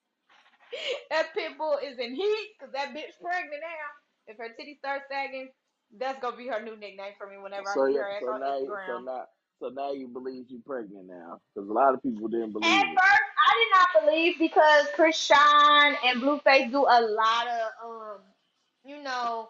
that 1.11 1.33
pit 1.35 1.57
bull 1.57 1.79
is 1.83 1.99
in 1.99 2.15
heat 2.15 2.49
because 2.57 2.73
that 2.73 2.89
bitch 2.95 3.15
pregnant 3.21 3.61
now. 3.61 3.89
If 4.27 4.37
her 4.37 4.49
titty 4.57 4.77
starts 4.79 5.05
sagging, 5.11 5.49
that's 5.97 6.21
gonna 6.21 6.37
be 6.37 6.47
her 6.47 6.61
new 6.63 6.77
nickname 6.77 7.13
for 7.17 7.27
me 7.27 7.37
whenever 7.39 7.69
I 7.69 7.79
see 7.85 7.95
yeah, 7.95 8.01
her 8.01 8.09
ass 8.09 8.23
so 8.23 8.31
on 8.31 8.39
now, 8.39 8.57
you- 8.59 8.79
so 8.85 8.99
now, 8.99 9.25
so 9.59 9.69
now 9.69 9.93
you 9.93 10.07
believe 10.07 10.45
you 10.49 10.61
pregnant 10.65 11.07
now 11.07 11.41
because 11.55 11.69
a 11.69 11.73
lot 11.73 11.93
of 11.95 12.03
people 12.03 12.27
didn't 12.29 12.53
At 12.63 12.69
believe 12.71 12.93
it. 12.93 13.01
first, 13.01 13.29
I 13.39 13.51
did 13.59 13.71
not 13.71 13.89
believe 14.05 14.39
because 14.39 14.87
Chrisean 14.97 15.95
and 16.05 16.21
Blueface 16.21 16.71
do 16.71 16.83
a 16.83 16.99
lot 17.01 17.47
of 17.47 17.63
um, 17.85 18.19
you 18.85 19.01
know, 19.03 19.49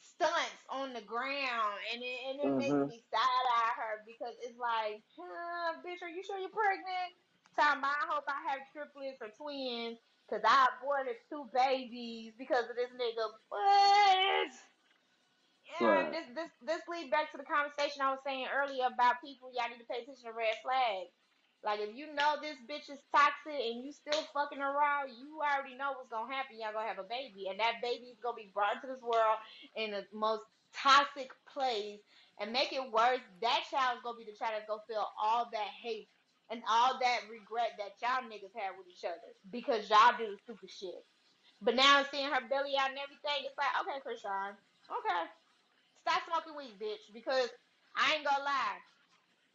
stunts 0.00 0.62
on 0.70 0.92
the 0.94 1.02
ground, 1.02 1.78
and 1.92 2.02
it 2.02 2.18
and 2.30 2.40
it 2.40 2.52
makes 2.56 2.78
hmm 2.78 2.86
me 2.86 3.02
side 3.12 3.46
eye 3.56 3.74
her 3.78 4.04
because 4.06 4.34
it's 4.42 4.58
like, 4.58 5.02
huh, 5.16 5.74
bitch, 5.86 6.02
are 6.02 6.10
you 6.12 6.22
sure 6.24 6.38
you're 6.38 6.52
pregnant? 6.54 7.12
Time 7.58 7.84
I 7.84 7.96
hope 8.10 8.24
I 8.28 8.38
have 8.52 8.62
triplets 8.72 9.20
or 9.22 9.30
twins, 9.36 9.98
cause 10.32 10.44
I 10.48 10.68
aborted 10.80 11.16
two 11.28 11.44
babies 11.52 12.32
because 12.38 12.64
of 12.70 12.76
this 12.76 12.88
nigga. 12.96 13.28
But 13.52 14.52
yeah, 15.68 16.08
Right. 16.08 16.12
this 16.12 16.26
this 16.34 16.52
this 16.64 16.82
lead 16.88 17.10
back 17.12 17.32
to 17.32 17.38
the 17.38 17.44
conversation 17.44 18.00
I 18.00 18.12
was 18.16 18.24
saying 18.24 18.48
earlier 18.48 18.88
about 18.88 19.20
people. 19.20 19.52
Y'all 19.52 19.68
need 19.68 19.84
to 19.84 19.88
pay 19.90 20.00
attention 20.02 20.24
to 20.24 20.36
red 20.36 20.56
flags. 20.64 21.12
Like 21.64 21.80
if 21.80 21.94
you 21.94 22.12
know 22.16 22.40
this 22.40 22.56
bitch 22.64 22.88
is 22.90 23.02
toxic 23.14 23.54
and 23.60 23.84
you 23.84 23.92
still 23.92 24.24
fucking 24.32 24.60
around, 24.60 25.12
you 25.14 25.40
already 25.44 25.76
know 25.76 25.92
what's 25.94 26.10
gonna 26.10 26.32
happen. 26.32 26.56
Y'all 26.58 26.72
gonna 26.72 26.88
have 26.88 26.98
a 27.02 27.08
baby, 27.08 27.48
and 27.52 27.60
that 27.60 27.84
baby 27.84 28.10
is 28.10 28.20
gonna 28.24 28.40
be 28.40 28.50
brought 28.54 28.76
into 28.80 28.88
this 28.88 29.02
world 29.04 29.38
in 29.76 29.92
the 29.92 30.04
most 30.16 30.42
toxic 30.74 31.30
place. 31.52 32.00
And 32.40 32.52
make 32.52 32.72
it 32.72 32.82
worse, 32.90 33.22
that 33.44 33.62
child's 33.70 34.02
gonna 34.02 34.18
be 34.18 34.26
the 34.26 34.36
child 34.36 34.56
that's 34.56 34.68
gonna 34.68 34.88
feel 34.88 35.06
all 35.20 35.48
that 35.52 35.70
hate 35.84 36.08
and 36.52 36.60
all 36.68 37.00
that 37.00 37.24
regret 37.32 37.80
that 37.80 37.96
y'all 38.04 38.28
niggas 38.28 38.52
had 38.52 38.76
with 38.76 38.84
each 38.92 39.08
other 39.08 39.32
because 39.48 39.88
y'all 39.88 40.12
do 40.20 40.36
stupid 40.44 40.68
shit. 40.68 41.00
But 41.64 41.74
now 41.74 42.04
seeing 42.12 42.28
her 42.28 42.44
belly 42.52 42.76
out 42.76 42.92
and 42.92 43.00
everything, 43.00 43.48
it's 43.48 43.56
like, 43.56 43.72
okay, 43.80 43.98
Chrisean, 44.04 44.52
okay. 44.92 45.24
Stop 46.04 46.20
smoking 46.28 46.58
weed, 46.58 46.76
bitch. 46.76 47.08
Because 47.14 47.48
I 47.96 48.14
ain't 48.14 48.28
gonna 48.28 48.44
lie. 48.44 48.78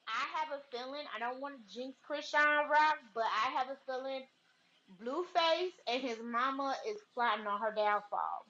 I 0.08 0.24
have 0.40 0.56
a 0.58 0.64
feeling, 0.74 1.04
I 1.14 1.20
don't 1.20 1.44
want 1.44 1.60
to 1.60 1.68
jinx 1.68 2.00
Chrisean 2.02 2.66
Rock, 2.72 2.98
but 3.14 3.28
I 3.28 3.52
have 3.60 3.68
a 3.70 3.78
feeling 3.86 4.24
Blueface 5.04 5.76
and 5.86 6.02
his 6.02 6.18
mama 6.24 6.74
is 6.88 6.98
plotting 7.14 7.46
on 7.46 7.60
her 7.60 7.76
downfall. 7.76 8.48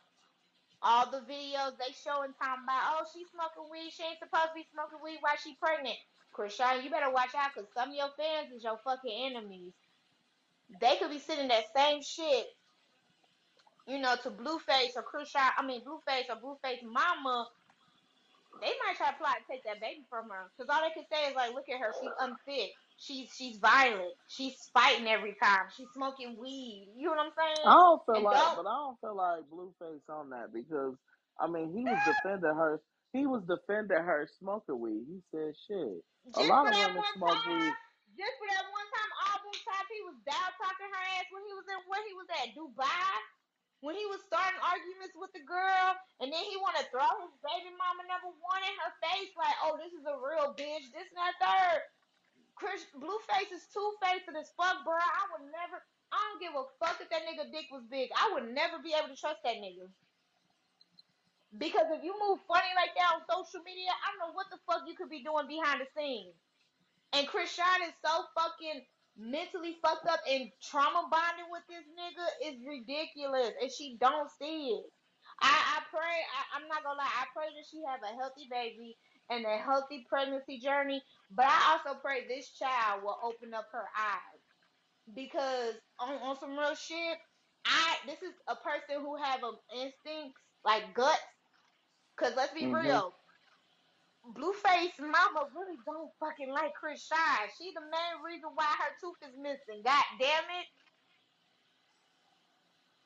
All 0.84 1.10
the 1.10 1.26
videos 1.26 1.74
they 1.82 1.90
showing 1.98 2.38
talking 2.38 2.62
about, 2.64 2.94
oh, 2.94 3.06
she's 3.10 3.26
smoking 3.34 3.66
weed. 3.74 3.90
She 3.90 4.06
ain't 4.06 4.22
supposed 4.22 4.54
to 4.54 4.62
be 4.62 4.70
smoking 4.70 5.02
weed 5.04 5.18
while 5.26 5.36
she 5.42 5.58
pregnant. 5.58 5.98
Chrisean, 6.36 6.84
you 6.84 6.90
better 6.90 7.12
watch 7.12 7.36
out 7.38 7.52
because 7.56 7.70
some 7.76 7.90
of 7.90 7.96
your 7.96 8.10
fans 8.18 8.54
is 8.56 8.64
your 8.64 8.80
fucking 8.84 9.32
enemies. 9.36 9.74
They 10.82 10.98
could 10.98 11.12
be 11.12 11.20
sitting 11.20 11.50
that 11.50 11.66
same 11.76 12.02
shit, 12.04 12.48
you 13.88 14.00
know, 14.00 14.16
to 14.24 14.32
Blueface 14.32 14.96
or 14.96 15.04
Chrisean, 15.04 15.50
I 15.58 15.66
mean, 15.66 15.82
Blueface 15.86 16.30
or 16.30 16.38
Blueface 16.42 16.84
mama. 16.84 17.48
They 18.62 18.72
might 18.86 18.98
try 18.98 19.12
to 19.12 19.18
plot 19.18 19.38
to 19.38 19.54
take 19.54 19.64
that 19.66 19.82
baby 19.82 20.06
from 20.10 20.30
her 20.30 20.52
because 20.58 20.70
all 20.74 20.82
they 20.84 20.94
can 20.94 21.06
say 21.12 21.30
is, 21.30 21.36
like, 21.36 21.54
look 21.54 21.70
at 21.70 21.80
her. 21.80 21.94
She's 22.02 22.12
unfit. 22.20 22.72
She's 22.98 23.30
she's 23.36 23.58
violent. 23.58 24.14
She's 24.28 24.56
fighting 24.74 25.08
every 25.08 25.36
time. 25.42 25.68
She's 25.76 25.90
smoking 25.94 26.38
weed. 26.40 26.90
You 26.98 27.08
know 27.08 27.16
what 27.16 27.28
I'm 27.28 27.34
saying? 27.38 27.58
I 27.66 27.72
saying? 27.74 27.76
don't 27.76 28.02
feel 28.06 28.24
And 28.24 28.24
like, 28.24 28.36
don't 28.36 28.56
but 28.56 28.68
I 28.68 28.76
don't 28.78 29.00
feel 29.02 29.18
like 29.18 29.44
Blueface 29.54 30.10
on 30.10 30.32
that 30.32 30.54
because 30.54 30.96
I 31.40 31.48
mean 31.48 31.74
he 31.76 31.86
was 31.86 32.00
defending 32.06 32.56
her. 32.56 32.82
He 33.18 33.26
was 33.28 33.44
defending 33.46 33.98
her 33.98 34.30
smoking 34.40 34.80
weed. 34.80 35.06
He 35.10 35.22
said 35.32 35.56
shit. 35.68 36.04
A 36.36 36.44
Just 36.44 36.44
lot 36.44 36.68
of 36.68 36.74
that 36.76 36.94
women 36.94 36.98
one 36.98 37.16
smoke 37.16 37.46
weed. 37.46 37.74
time, 37.74 37.78
just 38.18 38.36
for 38.38 38.48
that 38.50 38.66
one 38.70 38.90
time, 38.94 39.12
all 39.28 39.40
them 39.44 39.60
times 39.66 39.90
he 39.92 40.02
was 40.06 40.18
down 40.28 40.52
talking 40.62 40.92
her 40.92 41.06
ass 41.18 41.30
when 41.34 41.44
he 41.46 41.54
was 41.56 41.68
in 41.70 41.82
where 41.90 42.04
he 42.06 42.14
was 42.16 42.30
at 42.30 42.54
Dubai, 42.54 43.10
when 43.82 43.96
he 43.96 44.06
was 44.08 44.22
starting 44.26 44.60
arguments 44.62 45.16
with 45.18 45.32
the 45.34 45.44
girl, 45.46 45.98
and 46.22 46.30
then 46.34 46.44
he 46.46 46.58
want 46.62 46.78
to 46.78 46.86
throw 46.94 47.10
his 47.26 47.36
baby 47.44 47.74
mama 47.76 48.04
number 48.10 48.32
one 48.38 48.64
in 48.66 48.76
her 48.82 48.94
face, 49.04 49.34
like, 49.38 49.58
oh, 49.66 49.78
this 49.78 49.94
is 49.94 50.06
a 50.06 50.18
real 50.20 50.54
bitch, 50.56 50.90
this 50.94 51.10
not 51.16 51.34
that 51.42 51.74
third. 51.74 51.82
Chris 52.56 52.86
Blueface 52.96 53.52
is 53.54 53.68
two 53.74 53.94
faced 54.04 54.30
as 54.38 54.52
fuck, 54.58 54.84
bro. 54.86 54.96
I 54.96 55.24
would 55.34 55.48
never. 55.52 55.82
I 56.14 56.18
don't 56.18 56.42
give 56.42 56.54
a 56.56 56.66
fuck 56.80 57.02
if 57.02 57.10
that 57.10 57.24
nigga 57.24 57.52
dick 57.52 57.68
was 57.72 57.86
big. 57.90 58.10
I 58.18 58.32
would 58.34 58.52
never 58.54 58.80
be 58.84 58.94
able 58.94 59.10
to 59.10 59.20
trust 59.20 59.40
that 59.44 59.58
nigga. 59.58 59.90
Because 61.56 61.88
if 61.96 62.04
you 62.04 62.12
move 62.20 62.40
funny 62.48 62.72
like 62.76 62.92
that 63.00 63.16
on 63.16 63.24
social 63.32 63.64
media, 63.64 63.88
I 63.88 64.12
don't 64.12 64.20
know 64.28 64.36
what 64.36 64.52
the 64.52 64.60
fuck 64.68 64.84
you 64.88 64.96
could 65.00 65.10
be 65.10 65.24
doing 65.24 65.48
behind 65.48 65.80
the 65.80 65.88
scenes. 65.96 66.36
And 67.14 67.28
Chris 67.28 67.56
Chrisean 67.56 67.88
is 67.88 67.96
so 68.04 68.28
fucking 68.36 68.84
mentally 69.18 69.78
fucked 69.82 70.08
up 70.08 70.20
and 70.30 70.52
trauma 70.62 71.08
bonding 71.10 71.48
with 71.50 71.64
this 71.72 71.88
nigga 71.96 72.28
is 72.52 72.60
ridiculous. 72.68 73.56
And 73.62 73.72
she 73.72 73.98
don't 74.00 74.30
see 74.38 74.76
it. 74.76 74.86
I, 75.42 75.50
I 75.50 75.80
pray, 75.90 76.18
I, 76.36 76.60
I'm 76.60 76.68
not 76.68 76.84
gonna 76.84 77.00
lie, 77.00 77.18
I 77.22 77.26
pray 77.34 77.48
that 77.48 77.66
she 77.70 77.82
have 77.88 78.02
a 78.04 78.16
healthy 78.18 78.48
baby 78.52 78.98
and 79.30 79.46
a 79.46 79.58
healthy 79.58 80.06
pregnancy 80.10 80.60
journey. 80.60 81.02
But 81.32 81.48
I 81.48 81.78
also 81.78 82.00
pray 82.02 82.28
this 82.28 82.50
child 82.58 83.04
will 83.04 83.18
open 83.24 83.54
up 83.54 83.68
her 83.72 83.86
eyes. 83.98 84.42
Because 85.16 85.76
on, 86.00 86.16
on 86.16 86.40
some 86.40 86.58
real 86.58 86.76
shit, 86.76 87.18
I 87.66 87.96
this 88.06 88.22
is 88.22 88.34
a 88.48 88.56
person 88.56 89.02
who 89.02 89.16
have 89.18 89.44
um 89.44 89.58
instincts 89.74 90.40
like 90.66 90.94
guts. 90.94 91.20
Cause 92.20 92.34
let's 92.38 92.54
be 92.54 92.68
hmm 92.68 92.74
real, 92.74 93.14
Blueface 94.26 95.00
mama 95.00 95.50
really 95.56 95.78
don't 95.86 96.12
fucking 96.20 96.52
like 96.52 96.74
Chrisean. 96.78 97.50
She 97.58 97.74
the 97.74 97.82
main 97.82 98.24
reason 98.26 98.52
why 98.56 98.68
her 98.80 98.94
tooth 99.02 99.18
is 99.26 99.36
missing. 99.38 99.84
God 99.86 100.06
damn 100.20 100.46
it. 100.62 100.68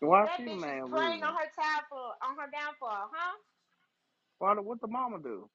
Why 0.01 0.27
That 0.27 0.39
she 0.39 0.43
bitch 0.45 0.65
is 0.67 0.79
praying 0.89 1.23
on 1.23 1.33
her 1.35 1.49
downfall 1.57 2.13
on 2.23 2.35
her 2.37 2.49
downfall, 2.51 3.09
huh? 3.13 3.35
Why? 4.39 4.55
the- 4.55 4.61
What 4.63 4.81
the 4.81 4.87
mama 4.87 5.19
do? 5.21 5.49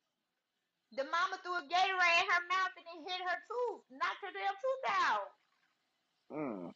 The 0.96 1.04
mama 1.04 1.38
threw 1.42 1.56
a 1.58 1.62
Gatorade 1.68 2.20
in 2.22 2.28
her 2.32 2.44
mouth 2.48 2.74
and 2.78 2.86
it 2.86 3.10
hit 3.10 3.22
her 3.22 3.38
tooth, 3.48 3.82
knocked 3.90 4.22
her 4.24 4.32
damn 4.32 4.54
tooth 4.56 4.86
out. 4.90 5.28
Mm. 6.32 6.72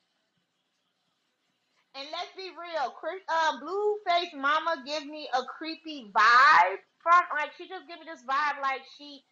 And 1.96 2.06
let's 2.12 2.32
be 2.36 2.50
real, 2.54 2.90
Chris, 2.92 3.20
uh, 3.28 3.58
Blueface 3.60 4.34
Mama 4.34 4.82
gives 4.86 5.06
me 5.06 5.28
a 5.34 5.42
creepy 5.44 6.10
vibe 6.14 6.78
from 7.02 7.22
like 7.36 7.50
she 7.58 7.68
just 7.68 7.88
give 7.88 7.98
me 7.98 8.06
this 8.06 8.22
vibe 8.22 8.60
like 8.62 8.82
she, 8.96 9.24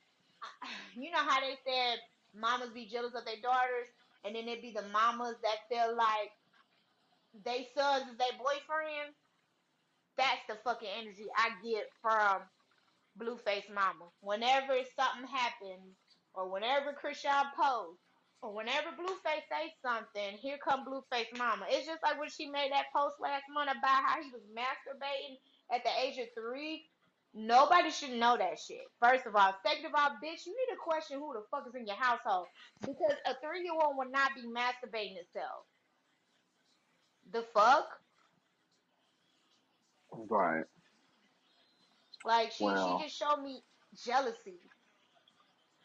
you 0.97 1.11
know 1.11 1.19
how 1.23 1.41
they 1.41 1.57
said 1.65 1.99
mamas 2.35 2.71
be 2.75 2.87
jealous 2.87 3.15
of 3.15 3.25
their 3.25 3.41
daughters, 3.43 3.89
and 4.25 4.35
then 4.35 4.49
it'd 4.49 4.63
be 4.63 4.73
the 4.73 4.87
mamas 4.93 5.37
that 5.43 5.69
feel 5.71 5.97
like 5.97 6.33
they 7.45 7.69
sons 7.77 8.11
is 8.11 8.19
their 8.19 8.35
boyfriends. 8.39 9.15
That's 10.17 10.43
the 10.49 10.57
fucking 10.65 10.89
energy 11.01 11.27
I 11.37 11.51
get 11.63 11.89
from 12.03 12.43
Blueface 13.19 13.69
Mama. 13.73 14.11
Whenever 14.21 14.75
something 14.97 15.29
happens, 15.31 15.97
or 16.35 16.51
whenever 16.51 16.93
Chrisean 16.93 17.53
posts, 17.57 18.03
or 18.03 18.08
whenever 18.43 18.91
Blueface 18.91 19.45
say 19.51 19.73
something, 19.83 20.39
here 20.39 20.59
come 20.63 20.85
Blueface 20.85 21.37
Mama. 21.37 21.67
It's 21.69 21.87
just 21.87 22.03
like 22.03 22.19
when 22.21 22.31
she 22.31 22.49
made 22.49 22.73
that 22.73 22.87
post 22.95 23.17
last 23.21 23.45
month 23.53 23.71
about 23.71 24.05
how 24.05 24.23
he 24.23 24.31
was 24.31 24.43
masturbating 24.55 25.37
at 25.75 25.83
the 25.85 25.91
age 26.01 26.19
of 26.19 26.29
three. 26.37 26.85
Nobody 27.35 27.91
should 27.91 28.13
know 28.13 28.37
that 28.39 28.59
shit. 28.59 28.81
First 29.01 29.27
of 29.27 29.37
all, 29.37 29.55
second 29.65 29.87
of 29.87 29.93
all, 29.95 30.11
bitch, 30.25 30.47
you 30.47 30.57
need 30.57 30.73
to 30.75 30.79
question 30.81 31.19
who 31.19 31.35
the 31.35 31.43
fuck 31.51 31.67
is 31.69 31.75
in 31.75 31.87
your 31.87 31.97
household 31.97 32.47
because 32.81 33.15
a 33.27 33.35
three-year-old 33.43 33.97
would 33.99 34.11
not 34.11 34.31
be 34.35 34.43
masturbating 34.43 35.19
itself. 35.19 35.67
The 37.31 37.43
fuck? 37.55 37.87
Right. 40.13 40.65
Like 42.25 42.53
she 42.53 42.77
she 42.77 42.97
just 42.97 43.17
showed 43.17 43.43
me 43.43 43.63
jealousy. 43.95 44.68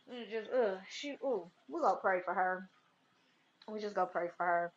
And 0.07 0.29
just 0.29 0.49
ugh, 0.51 0.79
she 0.89 1.11
ooh, 1.23 1.51
we 1.69 1.81
gonna 1.81 1.99
pray 2.01 2.21
for 2.25 2.33
her. 2.33 2.69
We 3.71 3.79
just 3.81 3.95
gonna 3.95 4.11
pray 4.11 4.29
for 4.37 4.45
her. 4.45 4.73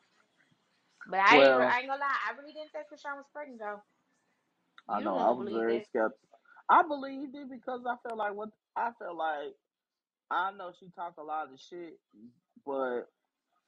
But 1.06 1.20
I 1.20 1.38
ain't 1.42 1.52
Well. 1.52 1.60
I 1.68 1.80
ain't 1.80 1.88
gonna 1.88 2.00
lie, 2.00 2.16
I 2.28 2.32
really 2.38 2.52
didn't 2.52 2.72
think 2.72 2.86
Chrisean 2.92 3.16
was 3.16 3.26
pregnant 3.32 3.60
though. 3.60 3.82
I 4.88 5.00
You 5.00 5.04
know. 5.04 5.18
I 5.18 5.30
was 5.32 5.48
very 5.52 5.80
it. 5.80 5.88
skeptical. 5.88 6.18
I 6.68 6.82
believed 6.88 7.36
it 7.36 7.50
because 7.50 7.82
I 7.88 7.96
felt 8.06 8.18
like 8.18 8.34
what 8.34 8.50
I 8.76 8.92
felt 8.98 9.16
like. 9.16 9.54
I 10.30 10.52
know 10.52 10.72
she 10.78 10.90
talked 10.90 11.18
a 11.18 11.24
lot 11.24 11.52
of 11.52 11.60
shit, 11.60 11.94
but 12.66 13.04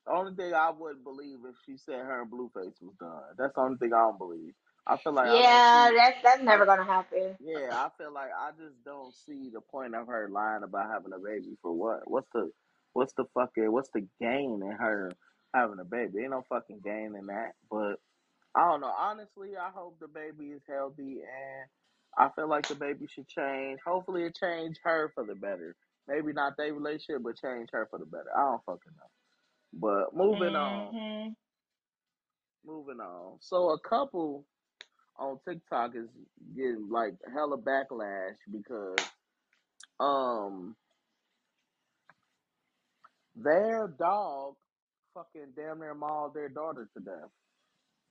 the 0.06 0.12
only 0.12 0.36
thing 0.36 0.54
I 0.54 0.70
wouldn't 0.70 1.04
believe 1.04 1.40
if 1.46 1.56
she 1.66 1.78
said 1.78 2.00
her 2.00 2.22
and 2.22 2.30
Blueface 2.32 2.80
was 2.82 2.94
done. 3.00 3.22
That's 3.38 3.54
the 3.54 3.62
only 3.62 3.78
thing 3.78 3.92
I 3.94 3.98
don't 4.00 4.18
believe. 4.18 4.54
I 4.89 4.97
feel 4.99 5.14
like 5.14 5.30
Yeah, 5.32 5.53
see. 5.72 5.97
that's 5.97 6.22
that's 6.22 6.43
never 6.43 6.66
gonna 6.66 6.84
happen. 6.84 7.39
yeah. 7.41 7.72
I 7.74 7.91
feel 7.99 8.12
like 8.14 8.30
I 8.39 8.51
just 8.53 8.84
don't 8.84 9.14
see 9.14 9.51
the 9.53 9.61
point 9.61 9.95
of 9.95 10.09
her 10.09 10.28
lying 10.30 10.64
about 10.64 10.91
having 10.91 11.12
a 11.14 11.18
baby 11.20 11.57
for 11.62 11.72
what? 11.74 12.03
What's 12.11 12.28
the 12.34 12.51
what's 12.95 13.14
the 13.14 13.26
fucking 13.34 13.72
what's 13.72 13.91
the 13.95 14.09
gain 14.20 14.62
in 14.62 14.72
her 14.72 15.12
having 15.55 15.80
a 15.80 15.84
baby? 15.84 16.20
Ain't 16.22 16.30
no 16.32 16.45
fucking 16.49 16.80
gain 16.84 17.14
in 17.18 17.26
that. 17.28 17.53
But 17.70 17.97
I 18.57 18.70
don't 18.70 18.80
know. 18.82 18.95
Honestly, 18.97 19.57
I 19.57 19.70
hope 19.74 19.99
the 20.01 20.09
baby 20.09 20.47
is 20.53 20.62
healthy 20.68 21.20
and 21.22 21.68
I 22.18 22.30
feel 22.36 22.49
like 22.49 22.68
the 22.68 22.74
baby 22.76 23.07
should 23.09 23.28
change. 23.28 23.80
Hopefully 23.86 24.24
it 24.24 24.36
changed 24.36 24.80
her 24.84 25.11
for 25.14 25.24
the 25.24 25.34
better. 25.36 25.76
Maybe 26.09 26.34
not 26.34 26.55
their 26.59 26.74
relationship, 26.74 27.22
but 27.24 27.39
change 27.39 27.70
her 27.72 27.86
for 27.91 27.99
the 27.99 28.07
better. 28.07 28.30
I 28.36 28.43
don't 28.43 28.64
fucking 28.66 28.93
know. 28.97 29.11
But 29.74 30.16
moving 30.16 30.57
on. 30.57 30.95
hmm 30.95 31.28
Moving 32.66 33.01
on. 33.01 33.39
So 33.41 33.70
a 33.70 33.80
couple 33.80 34.47
on 35.18 35.38
TikTok 35.48 35.92
is 35.96 36.08
getting 36.56 36.88
like 36.90 37.14
hella 37.34 37.58
backlash 37.58 38.36
because 38.52 38.96
um 40.00 40.76
their 43.36 43.88
dog 43.98 44.54
fucking 45.14 45.52
damn 45.56 45.80
near 45.80 45.94
mauled 45.94 46.34
their 46.34 46.48
daughter 46.50 46.88
to 46.96 47.04
death. 47.04 47.30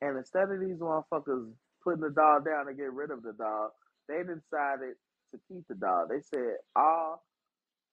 And 0.01 0.17
instead 0.17 0.51
of 0.51 0.59
these 0.59 0.77
motherfuckers 0.79 1.51
putting 1.83 2.01
the 2.01 2.11
dog 2.11 2.45
down 2.45 2.67
and 2.67 2.77
get 2.77 2.93
rid 2.93 3.11
of 3.11 3.23
the 3.23 3.33
dog, 3.33 3.71
they 4.07 4.19
decided 4.19 4.95
to 5.33 5.39
keep 5.47 5.67
the 5.69 5.75
dog. 5.75 6.09
They 6.09 6.21
said 6.21 6.57
all 6.75 7.25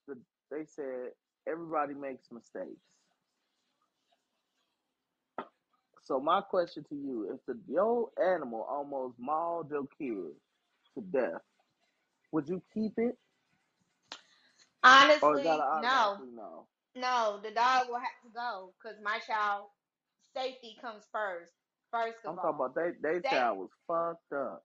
the 0.08 0.16
they 0.50 0.64
said 0.66 1.10
everybody 1.48 1.94
makes 1.94 2.26
mistakes. 2.32 2.82
So 6.04 6.20
my 6.20 6.40
question 6.42 6.84
to 6.90 6.94
you, 6.94 7.32
if 7.34 7.40
the 7.46 7.58
your 7.72 8.10
animal 8.22 8.66
almost 8.70 9.18
mauled 9.18 9.70
your 9.70 9.86
kid 9.98 10.32
to 10.94 11.02
death, 11.12 11.40
would 12.32 12.48
you 12.48 12.62
keep 12.74 12.92
it 12.98 13.18
or 15.22 15.38
it 15.38 15.42
gotta 15.44 15.62
Honestly, 15.62 15.78
no. 15.80 16.18
automatically 16.18 16.28
no? 16.36 16.66
No, 16.96 17.40
the 17.42 17.50
dog 17.50 17.88
will 17.88 17.98
have 18.00 18.20
to 18.24 18.30
go 18.34 18.74
because 18.82 18.98
my 19.02 19.18
child 19.20 19.66
safety 20.36 20.76
comes 20.80 21.04
first. 21.12 21.52
First 21.90 22.18
of 22.24 22.30
I'm 22.30 22.36
talking 22.36 22.50
all. 22.50 22.66
about 22.66 22.74
they 22.74 22.92
they 23.02 23.20
Say 23.22 23.28
child 23.30 23.58
was 23.58 23.70
fucked 23.86 24.32
up. 24.32 24.64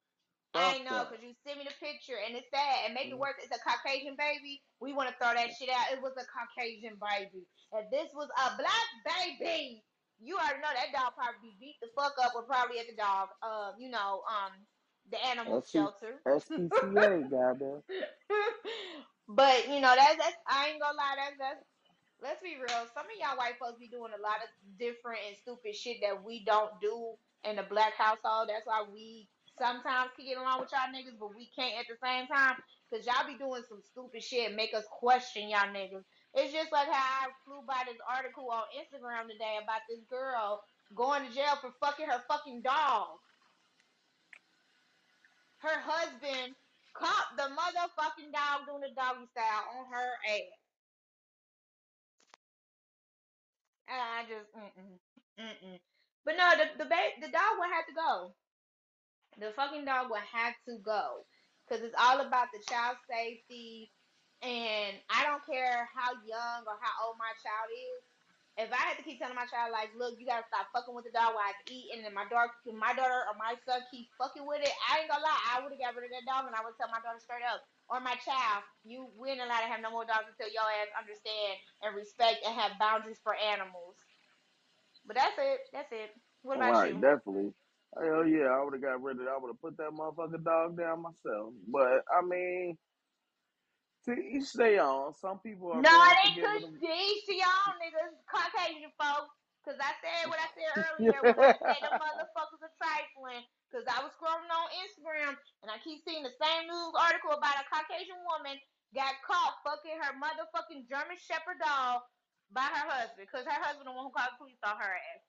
I 0.56 0.80
Fucked 0.80 0.86
know, 0.86 0.92
up. 1.02 1.10
cause 1.10 1.20
you 1.22 1.34
sent 1.46 1.60
me 1.60 1.66
the 1.66 1.76
picture 1.86 2.18
and 2.26 2.36
it's 2.36 2.50
sad. 2.54 2.86
And 2.86 2.94
make 2.94 3.10
it 3.10 3.16
Mhm. 3.16 3.20
worse, 3.20 3.36
it's 3.42 3.56
a 3.56 3.60
Caucasian 3.62 4.16
baby. 4.18 4.62
We 4.82 4.94
want 4.94 5.10
to 5.10 5.16
throw 5.16 5.34
that 5.34 5.52
shit 5.58 5.70
out. 5.70 5.92
It 5.94 6.02
was 6.02 6.14
a 6.18 6.26
Caucasian 6.26 6.98
baby. 7.00 7.46
and 7.72 7.86
this 7.92 8.10
was 8.14 8.30
a 8.36 8.58
black 8.58 8.90
baby, 9.06 9.84
you 10.22 10.36
already 10.36 10.62
know 10.62 10.74
that 10.74 10.92
dog 10.92 11.14
probably 11.16 11.56
beat 11.60 11.78
the 11.82 11.88
fuck 11.96 12.14
up 12.22 12.34
or 12.36 12.44
probably 12.44 12.80
at 12.80 12.88
the 12.88 12.96
dog, 12.96 13.30
uh, 13.42 13.72
you 13.80 13.90
know, 13.90 14.22
um, 14.28 14.52
the 15.12 15.18
animal 15.26 15.62
SC, 15.62 15.72
shelter. 15.72 16.20
SPCA, 16.28 17.30
goddamn. 17.32 17.82
but 19.28 19.68
you 19.68 19.80
know, 19.80 19.96
that's 19.96 20.18
that's 20.18 20.38
I 20.48 20.70
ain't 20.70 20.82
gonna 20.82 20.98
lie, 20.98 21.16
that's 21.18 21.38
that's 21.40 21.64
let's 22.22 22.42
be 22.44 22.60
real. 22.60 22.86
Some 22.94 23.08
of 23.08 23.16
y'all 23.20 23.38
white 23.38 23.58
folks 23.60 23.80
be 23.80 23.88
doing 23.88 24.12
a 24.12 24.22
lot 24.22 24.44
of 24.44 24.50
different 24.78 25.20
and 25.28 25.38
stupid 25.38 25.76
shit 25.76 25.98
that 26.04 26.24
we 26.24 26.44
don't 26.44 26.72
do 26.82 27.16
in 27.44 27.56
the 27.56 27.64
black 27.64 27.94
household. 27.96 28.50
That's 28.50 28.68
why 28.68 28.84
we 28.92 29.28
sometimes 29.58 30.12
can 30.16 30.26
get 30.26 30.38
along 30.38 30.62
with 30.62 30.72
y'all 30.72 30.92
niggas, 30.92 31.20
but 31.20 31.36
we 31.36 31.50
can't 31.56 31.80
at 31.80 31.88
the 31.88 32.00
same 32.04 32.28
time. 32.28 32.56
Cause 32.90 33.06
y'all 33.06 33.28
be 33.28 33.38
doing 33.38 33.62
some 33.70 33.82
stupid 33.86 34.24
shit 34.24 34.48
and 34.48 34.56
make 34.56 34.74
us 34.74 34.86
question 34.90 35.50
y'all 35.50 35.70
niggas. 35.70 36.04
It's 36.34 36.54
just 36.54 36.72
like 36.72 36.88
how 36.88 37.28
I 37.28 37.32
flew 37.46 37.62
by 37.68 37.84
this 37.86 37.98
article 38.08 38.50
on 38.52 38.64
Instagram 38.78 39.28
today 39.30 39.58
about 39.62 39.82
this 39.90 40.02
girl 40.10 40.62
going 40.96 41.28
to 41.28 41.34
jail 41.34 41.56
for 41.62 41.72
fucking 41.82 42.08
her 42.08 42.22
fucking 42.28 42.62
dog. 42.62 43.18
Her 45.60 45.80
husband 45.80 46.56
caught 46.96 47.36
the 47.38 47.44
motherfucking 47.44 48.32
dog 48.34 48.68
doing 48.68 48.82
the 48.82 48.96
doggy 48.96 49.28
style 49.32 49.66
on 49.80 49.86
her 49.92 50.10
ass. 50.30 50.60
And 53.90 54.02
I 54.02 54.24
just, 54.30 54.50
mm-mm, 54.56 55.00
mm-mm. 55.40 55.80
But 56.26 56.36
no, 56.38 56.50
the 56.58 56.84
the, 56.84 56.90
ba- 56.90 57.18
the 57.22 57.32
dog 57.32 57.58
would 57.60 57.70
have 57.74 57.88
to 57.88 57.94
go. 57.96 58.36
The 59.40 59.54
fucking 59.56 59.86
dog 59.86 60.10
would 60.12 60.22
have 60.32 60.56
to 60.68 60.78
go. 60.84 61.26
Because 61.68 61.84
it's 61.84 61.96
all 62.00 62.22
about 62.22 62.48
the 62.54 62.62
child 62.70 62.98
safety. 63.10 63.92
And 64.42 64.96
I 65.12 65.28
don't 65.28 65.44
care 65.46 65.90
how 65.92 66.16
young 66.24 66.64
or 66.68 66.78
how 66.80 66.94
old 67.08 67.20
my 67.20 67.32
child 67.44 67.70
is. 67.74 68.02
If 68.60 68.72
I 68.76 68.82
had 68.92 69.00
to 69.00 69.08
keep 69.08 69.20
telling 69.20 69.40
my 69.40 69.48
child, 69.48 69.72
like, 69.72 69.96
look, 69.96 70.20
you 70.20 70.28
gotta 70.28 70.44
stop 70.48 70.68
fucking 70.76 70.92
with 70.92 71.08
the 71.08 71.16
dog 71.16 71.32
while 71.32 71.48
it's 71.48 71.64
eating, 71.72 72.04
and 72.04 72.12
my 72.16 72.28
daughter, 72.28 72.52
my 72.76 72.92
daughter 72.92 73.24
or 73.28 73.36
my 73.40 73.56
son 73.64 73.80
keep 73.88 74.12
fucking 74.20 74.44
with 74.44 74.60
it, 74.60 74.72
I 74.92 75.00
ain't 75.00 75.12
gonna 75.12 75.24
lie, 75.24 75.44
I 75.56 75.64
would 75.64 75.72
have 75.72 75.80
got 75.80 75.96
rid 75.96 76.12
of 76.12 76.16
that 76.16 76.28
dog, 76.28 76.44
and 76.48 76.56
I 76.56 76.64
would 76.68 76.76
tell 76.76 76.92
my 76.92 77.00
daughter 77.00 77.24
straight 77.24 77.48
up, 77.48 77.64
or 77.88 78.04
my 78.04 78.20
child, 78.20 78.68
you, 78.84 79.08
we 79.16 79.32
ain't 79.32 79.40
allowed 79.40 79.64
to 79.64 79.72
have 79.72 79.80
no 79.80 79.96
more 79.96 80.04
dogs 80.04 80.28
until 80.28 80.52
your 80.52 80.68
ass 80.84 80.92
understand 80.92 81.56
and 81.88 81.96
respect 81.96 82.44
and 82.44 82.52
have 82.56 82.76
boundaries 82.80 83.20
for 83.24 83.32
animals. 83.36 83.96
But 85.08 85.16
that's 85.16 85.36
it. 85.40 85.60
That's 85.72 85.92
it. 85.92 86.12
What 86.44 86.58
about 86.60 86.80
Right, 86.80 86.84
you? 86.84 87.00
definitely. 87.00 87.54
Hell 87.96 88.28
yeah, 88.28 88.48
I 88.48 88.64
would 88.64 88.74
have 88.74 88.82
got 88.84 89.02
rid 89.04 89.18
of 89.18 89.24
it. 89.24 89.30
I 89.30 89.38
would 89.38 89.50
have 89.50 89.62
put 89.62 89.78
that 89.78 89.92
motherfucking 89.92 90.44
dog 90.44 90.78
down 90.78 91.02
myself. 91.04 91.54
But 91.68 92.04
I 92.12 92.22
mean, 92.26 92.78
to 94.06 94.14
each 94.16 94.48
stay 94.56 94.78
on. 94.80 95.14
Some 95.16 95.40
people 95.40 95.72
are 95.74 95.82
No, 95.82 95.92
it 95.92 96.18
ain't 96.24 96.40
Of, 96.64 96.80
these 96.82 97.22
to 97.28 97.34
y'all 97.36 97.76
niggas, 97.82 98.16
Caucasian 98.30 98.92
folks. 99.00 99.36
Cause 99.68 99.78
I 99.78 99.94
said 100.02 100.32
what 100.32 100.40
I 100.42 100.50
said 100.56 100.72
earlier 100.72 101.22
when 101.28 101.38
I 101.38 101.54
said 101.62 101.78
the 101.84 101.94
motherfuckers 102.02 102.64
are 102.64 102.76
trifling. 102.80 103.44
Cause 103.70 103.86
I 103.86 104.02
was 104.02 104.16
scrolling 104.18 104.50
on 104.50 104.68
Instagram 104.82 105.38
and 105.62 105.70
I 105.70 105.78
keep 105.84 106.02
seeing 106.08 106.24
the 106.26 106.34
same 106.42 106.66
news 106.66 106.96
article 106.98 107.36
about 107.36 107.60
a 107.62 107.68
Caucasian 107.70 108.18
woman 108.26 108.58
got 108.96 109.20
caught 109.28 109.60
fucking 109.62 110.00
her 110.00 110.16
motherfucking 110.18 110.88
German 110.90 111.20
Shepherd 111.22 111.60
dog 111.62 112.02
by 112.56 112.66
her 112.66 112.88
husband. 112.90 113.28
Cause 113.30 113.46
her 113.46 113.62
husband 113.62 113.86
the 113.86 113.94
one 113.94 114.10
who 114.10 114.16
called 114.16 114.34
the 114.34 114.42
police 114.42 114.64
on 114.64 114.80
her 114.80 114.96
ass. 114.96 115.24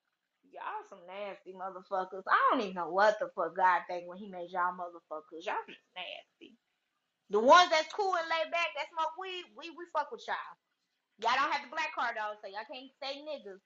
Y'all 0.54 0.86
some 0.88 1.04
nasty 1.10 1.52
motherfuckers. 1.52 2.24
I 2.30 2.38
don't 2.52 2.62
even 2.62 2.78
know 2.78 2.94
what 2.94 3.18
the 3.20 3.28
fuck 3.36 3.58
God 3.58 3.82
think 3.90 4.08
when 4.08 4.18
he 4.22 4.30
made 4.30 4.54
y'all 4.54 4.72
motherfuckers. 4.78 5.44
Y'all 5.44 5.66
just 5.68 5.84
nasty. 5.98 6.59
The 7.30 7.38
ones 7.40 7.70
that's 7.70 7.92
cool 7.94 8.14
and 8.14 8.26
laid 8.26 8.50
back, 8.50 8.74
that 8.74 8.90
smoke 8.90 9.14
weed, 9.18 9.46
we 9.56 9.70
we 9.70 9.86
fuck 9.94 10.10
with 10.10 10.24
y'all. 10.26 10.54
Y'all 11.22 11.38
don't 11.38 11.52
have 11.52 11.62
the 11.62 11.70
black 11.70 11.94
card 11.94 12.16
though, 12.18 12.34
so 12.42 12.50
y'all 12.50 12.66
can't 12.66 12.90
say 13.02 13.22
niggas. 13.22 13.62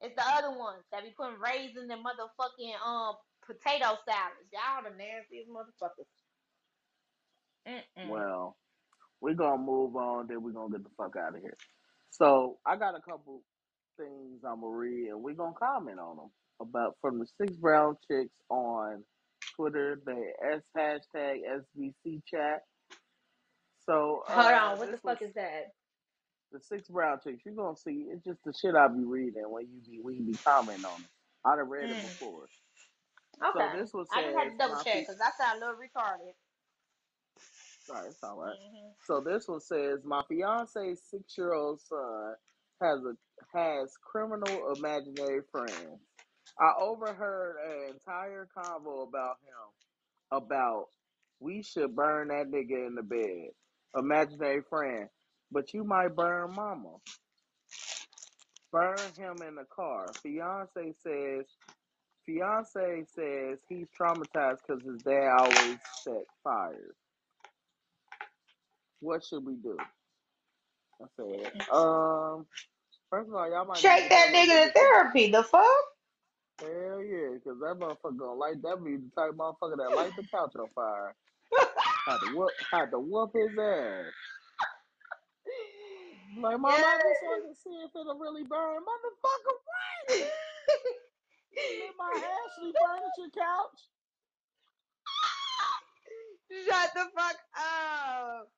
It's 0.00 0.14
the 0.14 0.26
other 0.26 0.56
ones 0.56 0.86
that 0.92 1.02
be 1.02 1.10
putting 1.18 1.40
raisins 1.42 1.90
in 1.90 1.98
motherfucking 1.98 2.78
um 2.78 3.16
potato 3.44 3.98
salads. 4.06 4.46
Y'all 4.54 4.86
the 4.86 4.94
nastiest 4.94 5.50
motherfuckers. 5.50 6.06
Mm-mm. 7.66 8.08
well, 8.08 8.56
we're 9.20 9.34
gonna 9.34 9.62
move 9.62 9.96
on. 9.96 10.26
Then 10.28 10.42
we're 10.42 10.52
gonna 10.52 10.70
get 10.70 10.84
the 10.84 10.90
fuck 10.96 11.16
out 11.16 11.34
of 11.34 11.42
here. 11.42 11.56
So 12.10 12.58
I 12.64 12.76
got 12.76 12.94
a 12.94 13.00
couple 13.00 13.42
things 13.98 14.42
I'm 14.44 14.60
gonna 14.60 14.76
read, 14.76 15.08
and 15.08 15.22
we're 15.22 15.34
gonna 15.34 15.58
comment 15.58 15.98
on 15.98 16.16
them 16.16 16.30
about 16.60 16.96
from 17.00 17.18
the 17.18 17.26
six 17.40 17.56
brown 17.56 17.96
chicks 18.10 18.34
on 18.48 19.04
Twitter. 19.56 20.00
They 20.06 20.32
S 20.52 20.62
hashtag 20.76 21.40
SBC 21.76 22.22
chat. 22.26 22.62
So 23.88 24.22
Hold 24.28 24.46
uh, 24.46 24.52
on, 24.52 24.78
what 24.78 24.92
the 24.92 24.98
fuck 24.98 25.22
is 25.22 25.34
that? 25.34 25.72
the 26.52 26.60
six 26.60 26.88
brown 26.88 27.18
chicks. 27.24 27.42
You're 27.44 27.54
gonna 27.54 27.76
see. 27.76 28.06
It's 28.10 28.24
just 28.24 28.44
the 28.44 28.52
shit 28.52 28.76
I 28.76 28.88
be 28.88 29.04
reading 29.04 29.44
when 29.50 29.64
you 29.64 29.80
be 29.86 30.00
when 30.02 30.16
you 30.16 30.22
be 30.24 30.38
commenting 30.46 30.86
on 30.86 31.02
it. 31.02 31.08
I'd 31.46 31.58
have 31.58 31.68
read 31.68 31.90
it 31.90 31.96
Mm. 31.96 32.02
before. 32.02 32.48
Okay. 33.42 33.52
So 33.52 33.78
this 33.78 33.94
one 33.94 34.06
I 34.12 34.22
just 34.22 34.36
had 34.36 34.50
to 34.52 34.58
double 34.58 34.76
check 34.84 35.06
because 35.06 35.20
I 35.20 35.30
sound 35.42 35.62
a 35.62 35.66
little 35.66 35.80
retarded. 35.80 36.34
Sorry, 37.86 38.08
it's 38.08 38.22
all 38.24 38.36
right. 38.38 38.56
hmm 38.58 38.90
So 39.06 39.20
this 39.20 39.48
one 39.48 39.60
says 39.60 40.04
my 40.04 40.22
fiance's 40.28 41.02
six 41.10 41.38
year 41.38 41.54
old 41.54 41.80
son 41.80 42.34
has 42.82 43.00
a 43.04 43.14
has 43.56 43.96
criminal 44.02 44.74
imaginary 44.76 45.42
friends. 45.52 46.00
I 46.60 46.72
overheard 46.80 47.56
an 47.64 47.94
entire 47.94 48.48
convo 48.56 49.08
about 49.08 49.38
him 49.42 49.72
about 50.32 50.88
we 51.40 51.62
should 51.62 51.96
burn 51.96 52.28
that 52.28 52.48
nigga 52.50 52.86
in 52.86 52.94
the 52.96 53.02
bed. 53.02 53.50
Imaginary 53.96 54.62
friend. 54.68 55.08
But 55.50 55.74
you 55.74 55.84
might 55.84 56.14
burn 56.16 56.54
mama. 56.54 56.96
Burn 58.72 58.98
him 59.16 59.36
in 59.46 59.56
the 59.56 59.64
car. 59.74 60.12
Fiance 60.22 60.94
says 61.02 61.46
fiance 62.26 63.04
says 63.14 63.58
he's 63.68 63.86
traumatized 64.00 64.58
because 64.66 64.84
his 64.84 65.02
dad 65.02 65.28
always 65.38 65.78
set 66.04 66.24
fires. 66.44 66.96
What 69.00 69.24
should 69.24 69.44
we 69.46 69.54
do? 69.56 69.76
I 71.02 71.06
said, 71.16 71.52
um, 71.72 72.46
first 73.10 73.28
of 73.28 73.34
all, 73.34 73.50
y'all 73.50 73.66
might 73.66 73.78
Shake 73.80 74.08
that 74.10 74.28
nigga 74.34 74.66
to 74.66 74.72
therapy. 74.72 75.30
The 75.30 75.42
fuck? 75.44 75.64
hell 76.60 77.02
yeah, 77.02 77.34
because 77.34 77.60
that 77.60 77.76
motherfucker 77.78 78.18
gonna 78.18 78.34
light 78.34 78.62
that 78.62 78.84
be 78.84 78.96
the 78.96 79.10
type 79.16 79.30
of 79.32 79.36
motherfucker 79.36 79.78
that 79.78 79.94
light 79.94 80.16
the 80.16 80.24
couch 80.34 80.52
on 80.58 80.68
fire. 80.74 81.14
Had 82.08 82.20
to 82.20 82.34
whoop, 82.34 82.50
had 82.72 82.90
to 82.92 82.98
whoop 82.98 83.32
his 83.34 83.50
ass. 83.58 84.06
Like, 86.40 86.58
mom, 86.58 86.72
I 86.72 86.96
just 86.96 87.22
want 87.22 87.44
to 87.54 87.60
see 87.60 87.76
if 87.84 87.90
it'll 87.90 88.18
really 88.18 88.44
burn. 88.44 88.78
Motherfucker! 88.80 89.56
You 90.08 91.62
lit 91.80 91.94
my 91.98 92.12
Ashley 92.14 92.72
furniture 92.80 93.30
couch. 93.36 93.80
Shut 96.66 96.90
the 96.94 97.04
fuck 97.14 97.36
up. 97.58 98.50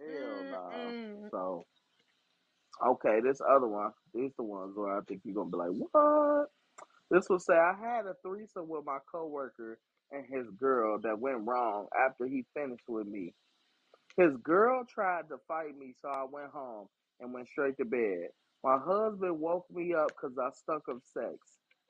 Hell 0.00 0.44
no. 0.50 0.70
Mm-mm. 0.74 1.30
So, 1.30 1.64
okay, 2.84 3.20
this 3.22 3.40
other 3.48 3.68
one, 3.68 3.92
these 4.12 4.32
the 4.36 4.42
ones 4.42 4.72
where 4.74 4.96
I 4.96 5.02
think 5.02 5.20
you're 5.24 5.36
gonna 5.36 5.50
be 5.50 5.56
like, 5.56 5.70
what? 5.70 6.50
This 7.12 7.28
will 7.28 7.38
say 7.38 7.54
I 7.54 7.74
had 7.80 8.06
a 8.06 8.14
threesome 8.22 8.68
with 8.68 8.84
my 8.84 8.98
coworker 9.08 9.78
and 10.12 10.24
his 10.28 10.46
girl 10.58 10.98
that 11.00 11.18
went 11.18 11.46
wrong 11.46 11.86
after 11.98 12.26
he 12.26 12.44
finished 12.54 12.84
with 12.88 13.06
me. 13.06 13.34
His 14.16 14.36
girl 14.42 14.84
tried 14.88 15.28
to 15.28 15.38
fight 15.48 15.76
me, 15.78 15.94
so 16.02 16.08
I 16.08 16.24
went 16.30 16.50
home 16.52 16.88
and 17.20 17.32
went 17.32 17.48
straight 17.48 17.76
to 17.78 17.84
bed. 17.84 18.28
My 18.64 18.78
husband 18.78 19.40
woke 19.40 19.66
me 19.70 19.94
up 19.94 20.14
because 20.16 20.36
I 20.38 20.50
stuck 20.52 20.88
of 20.88 21.02
sex 21.04 21.36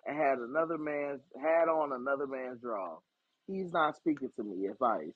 and 0.06 0.16
had 0.16 0.38
another 0.38 0.78
man's 0.78 1.22
had 1.40 1.68
on 1.68 1.92
another 1.92 2.26
man's 2.26 2.60
draw. 2.60 2.98
He's 3.46 3.72
not 3.72 3.96
speaking 3.96 4.30
to 4.36 4.44
me. 4.44 4.66
Advice. 4.66 5.14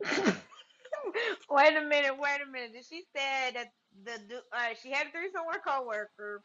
wait 1.50 1.76
a 1.76 1.82
minute, 1.86 2.18
wait 2.18 2.40
a 2.46 2.50
minute. 2.50 2.84
She 2.88 3.02
said 3.16 3.54
that 3.56 3.72
the 4.04 4.18
du- 4.28 4.42
uh, 4.56 4.74
she 4.82 4.90
had 4.90 5.08
a 5.08 5.10
threesome 5.10 5.42
with 5.46 5.56
her 5.56 5.62
coworker, 5.72 6.42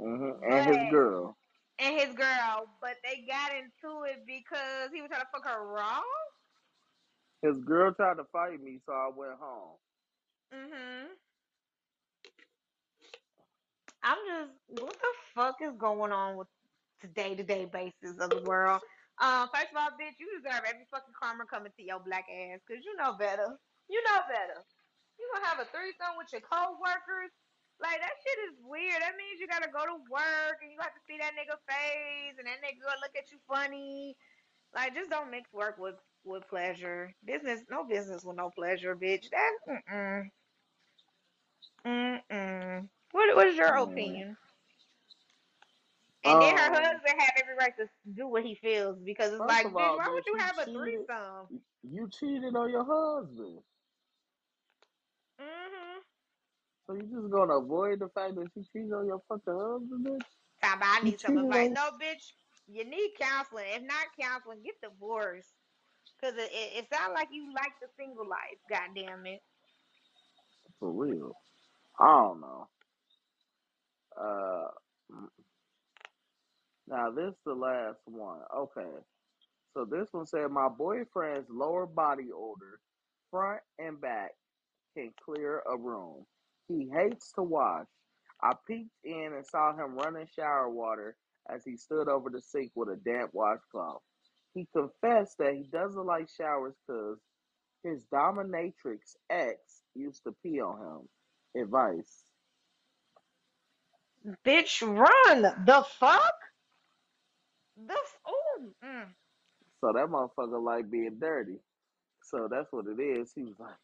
hmm 0.00 0.30
but 0.48 0.64
And 0.64 0.66
his 0.66 0.84
girl. 0.90 1.36
And 1.78 1.98
his 1.98 2.14
girl, 2.14 2.66
but 2.80 2.96
they 3.04 3.24
got 3.26 3.52
into 3.52 4.04
it 4.04 4.24
because 4.26 4.90
he 4.92 5.00
was 5.00 5.08
trying 5.10 5.22
to 5.22 5.28
fuck 5.32 5.46
her 5.46 5.66
raw. 5.66 6.00
His 7.42 7.56
girl 7.58 7.92
tried 7.92 8.16
to 8.16 8.24
fight 8.32 8.60
me, 8.60 8.80
so 8.84 8.92
I 8.92 9.08
went 9.14 9.38
home. 9.38 9.78
Mhm. 10.52 11.16
I'm 14.02 14.18
just, 14.26 14.82
what 14.82 14.94
the 14.98 15.12
fuck 15.34 15.56
is 15.60 15.76
going 15.76 16.12
on 16.12 16.36
with 16.36 16.48
the 17.00 17.08
day 17.08 17.34
to 17.34 17.42
day 17.42 17.64
basis 17.64 18.18
of 18.18 18.30
the 18.30 18.42
world? 18.42 18.80
Um, 19.18 19.48
first 19.52 19.70
of 19.70 19.76
all, 19.76 19.90
bitch, 19.90 20.18
you 20.18 20.30
deserve 20.38 20.62
every 20.66 20.86
fucking 20.90 21.14
karma 21.20 21.44
coming 21.46 21.72
to 21.76 21.82
your 21.82 21.98
black 22.00 22.26
ass, 22.30 22.60
cause 22.66 22.78
you 22.84 22.94
know 22.96 23.14
better. 23.14 23.58
You 23.88 24.02
know 24.04 24.20
better. 24.28 24.64
You 25.18 25.28
gonna 25.34 25.46
have 25.46 25.58
a 25.58 25.64
threesome 25.70 26.16
with 26.16 26.30
your 26.32 26.42
co-workers? 26.42 27.30
Like 27.80 28.00
that 28.00 28.16
shit 28.24 28.38
is 28.50 28.58
weird. 28.64 29.02
That 29.02 29.16
means 29.18 29.40
you 29.40 29.48
gotta 29.48 29.70
go 29.72 29.84
to 29.86 29.98
work 30.10 30.58
and 30.62 30.72
you 30.72 30.78
have 30.80 30.94
to 30.94 31.00
see 31.06 31.18
that 31.18 31.32
nigga 31.34 31.58
face 31.68 32.36
and 32.38 32.46
that 32.46 32.58
nigga 32.64 32.82
gonna 32.82 33.00
look 33.02 33.16
at 33.16 33.30
you 33.32 33.38
funny. 33.48 34.16
Like 34.74 34.94
just 34.94 35.10
don't 35.10 35.30
mix 35.30 35.52
work 35.52 35.78
with 35.78 35.96
with 36.24 36.48
pleasure. 36.48 37.14
Business, 37.24 37.62
no 37.70 37.84
business 37.84 38.24
with 38.24 38.36
no 38.36 38.50
pleasure, 38.50 38.96
bitch. 38.96 39.30
That 39.30 39.52
mm 39.90 40.30
mm 41.86 42.20
mm. 42.30 42.88
What 43.12 43.36
what 43.36 43.46
is 43.48 43.56
your 43.56 43.76
Mm. 43.76 43.78
opinion? 43.78 44.36
And 46.24 46.40
then 46.42 46.56
her 46.56 46.70
Um. 46.70 46.74
husband 46.74 47.14
have 47.20 47.32
every 47.42 47.56
right 47.56 47.76
to 47.78 47.88
do 48.14 48.28
what 48.28 48.44
he 48.44 48.54
feels 48.56 48.98
because 49.04 49.32
it's 49.32 49.46
First 49.46 49.46
like, 49.46 49.66
of 49.66 49.76
bitch, 49.76 49.76
all, 49.76 49.98
why 49.98 50.10
would 50.14 50.24
bitch, 50.24 50.26
you 50.26 50.36
you 50.36 50.46
have 50.46 50.58
a 50.58 50.66
cheated. 50.66 50.72
threesome? 50.72 51.48
You 51.82 52.08
cheated 52.10 52.56
on 52.56 52.70
your 52.70 52.84
husband. 52.84 53.60
So 56.88 56.94
you 56.96 57.04
just 57.14 57.32
gonna 57.32 57.58
avoid 57.58 58.00
the 58.00 58.08
fact 58.10 58.36
that 58.36 58.50
you 58.56 58.64
cheated 58.72 58.94
on 58.94 59.06
your 59.06 59.22
fucking 59.28 59.54
husband, 59.54 60.06
bitch? 60.06 60.24
Time 60.62 60.80
I 60.82 61.00
You 61.02 61.12
need 61.12 61.20
some 61.20 61.36
cheated 61.36 61.38
advice. 61.38 61.70
on 61.70 61.74
No, 61.74 61.90
bitch. 62.02 62.32
You 62.68 62.84
need 62.84 63.12
counseling. 63.20 63.66
If 63.74 63.82
not 63.82 64.08
counseling, 64.20 64.62
get 64.64 64.76
divorced. 64.82 65.54
Cause 66.22 66.34
it, 66.36 66.50
it, 66.52 66.78
it 66.84 66.86
sounds 66.92 67.12
like 67.14 67.28
you 67.32 67.52
like 67.54 67.72
the 67.80 67.88
single 67.98 68.28
life. 68.28 68.58
God 68.70 68.90
damn 68.96 69.26
it. 69.26 69.40
For 70.80 70.90
real. 70.90 71.36
I 72.00 72.06
don't 72.06 72.40
know. 72.40 72.68
Uh, 74.20 74.68
now 76.88 77.10
this 77.12 77.34
the 77.46 77.54
last 77.54 77.98
one. 78.06 78.40
Okay. 78.56 78.90
So 79.74 79.84
this 79.86 80.08
one 80.12 80.26
said 80.26 80.50
my 80.50 80.68
boyfriend's 80.68 81.48
lower 81.50 81.86
body 81.86 82.28
odor, 82.36 82.80
front 83.30 83.60
and 83.78 84.00
back, 84.00 84.32
can 84.96 85.12
clear 85.24 85.62
a 85.70 85.76
room. 85.76 86.26
He 86.68 86.88
hates 86.92 87.32
to 87.34 87.42
wash. 87.42 87.86
I 88.42 88.52
peeked 88.66 88.90
in 89.04 89.32
and 89.34 89.46
saw 89.46 89.72
him 89.72 89.96
running 89.96 90.28
shower 90.36 90.68
water 90.70 91.16
as 91.50 91.64
he 91.64 91.76
stood 91.76 92.08
over 92.08 92.30
the 92.30 92.40
sink 92.40 92.72
with 92.74 92.88
a 92.88 92.96
damp 92.96 93.30
washcloth. 93.32 94.02
He 94.54 94.68
confessed 94.76 95.38
that 95.38 95.54
he 95.54 95.64
doesn't 95.72 96.06
like 96.06 96.28
showers 96.30 96.74
because 96.86 97.18
his 97.84 98.04
dominatrix 98.12 99.16
ex 99.30 99.58
used 99.94 100.22
to 100.24 100.34
pee 100.42 100.60
on 100.60 100.78
him. 101.56 101.62
Advice. 101.62 102.24
Bitch, 104.46 104.82
run. 104.82 105.42
The 105.64 105.84
fuck? 105.98 106.34
The 107.76 107.94
f- 107.94 108.20
ooh. 108.28 108.74
Mm. 108.84 109.06
So 109.80 109.92
that 109.94 110.08
motherfucker 110.08 110.62
like 110.62 110.90
being 110.90 111.18
dirty. 111.20 111.58
So 112.24 112.48
that's 112.50 112.68
what 112.72 112.86
it 112.86 113.00
is. 113.02 113.32
He 113.34 113.44
was 113.44 113.54
like, 113.58 113.76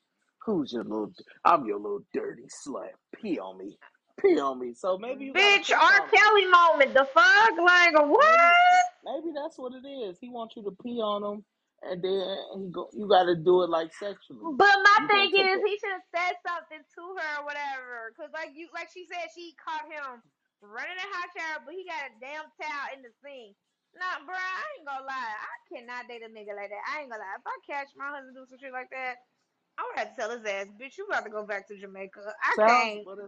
"Who's 0.45 0.73
your 0.73 0.85
little? 0.85 1.13
I'm 1.45 1.67
your 1.67 1.79
little 1.79 2.05
dirty 2.15 2.45
slut. 2.67 2.91
Pee 3.17 3.39
on 3.41 3.59
me, 3.59 3.79
pee 4.21 4.41
on 4.41 4.61
me." 4.61 4.75
So 4.75 4.99
maybe 4.99 5.25
you 5.27 5.35
gotta 5.35 5.59
Bitch, 5.59 5.71
piss 5.71 5.83
R. 5.83 5.91
on 5.91 6.11
him. 6.11 6.15
Kelly 6.15 6.47
moment. 6.47 6.95
The 6.95 7.07
fuck? 7.15 7.53
Like 7.59 7.95
Maybe, 8.19 8.55
what? 8.75 8.85
maybe 9.05 9.33
that's 9.35 9.59
what 9.59 9.75
it 9.75 9.87
is. 9.89 10.19
He 10.21 10.31
wants 10.31 10.57
you 10.57 10.65
to 10.65 10.73
pee 10.83 11.01
on 11.03 11.25
him, 11.25 11.45
and 11.83 12.03
then 12.03 12.37
he 12.59 12.71
go. 12.73 12.89
You 12.95 13.09
got 13.09 13.25
to 13.25 13.37
do 13.37 13.63
it 13.63 13.71
like 13.71 13.93
sexually. 13.95 14.53
But 14.59 14.77
my 14.87 14.99
You 14.99 15.11
gonna 15.11 15.29
thing 15.29 15.35
take 15.35 15.51
is, 15.51 15.61
he 15.67 15.75
should 15.83 15.97
have 15.99 16.09
said 16.15 16.35
something 16.47 16.83
to 16.85 17.05
her 17.19 17.33
or 17.43 17.45
whatever. 17.45 18.15
Cause 18.15 18.31
like 18.31 18.55
you, 18.55 18.71
like 18.71 18.89
she 18.95 19.05
said, 19.11 19.35
she 19.35 19.59
caught 19.59 19.91
him 19.91 20.23
running 20.63 20.97
a 21.01 21.09
hot 21.19 21.31
shower, 21.35 21.61
but 21.67 21.75
he 21.75 21.83
got 21.89 22.07
a 22.07 22.15
damn 22.23 22.47
towel 22.57 22.95
in 22.95 23.03
the 23.03 23.11
sink. 23.21 23.59
Nah, 23.99 24.23
bruh, 24.23 24.39
I 24.39 24.63
ain't 24.79 24.87
gonna 24.87 25.09
lie. 25.09 25.35
I 25.43 25.57
cannot 25.67 26.07
date 26.07 26.23
a 26.23 26.31
nigga 26.31 26.55
like 26.55 26.71
that. 26.71 26.85
I 26.87 27.03
ain't 27.03 27.11
gonna 27.11 27.25
lie. 27.25 27.41
If 27.41 27.47
I 27.49 27.57
catch 27.67 27.91
my 27.99 28.15
husband 28.15 28.37
doing 28.39 28.47
some 28.47 28.63
shit 28.63 28.71
like 28.77 28.93
that, 28.95 29.19
I 29.79 29.83
would 29.85 29.99
have 29.99 30.15
to 30.15 30.21
tell 30.21 30.31
his 30.31 30.47
ass, 30.47 30.69
bitch, 30.81 30.99
you 30.99 31.07
about 31.07 31.25
to 31.25 31.31
go 31.31 31.47
back 31.47 31.69
to 31.69 31.77
Jamaica. 31.79 32.21
I 32.43 32.57
sounds, 32.57 32.93
can't. 32.93 33.05
but 33.05 33.19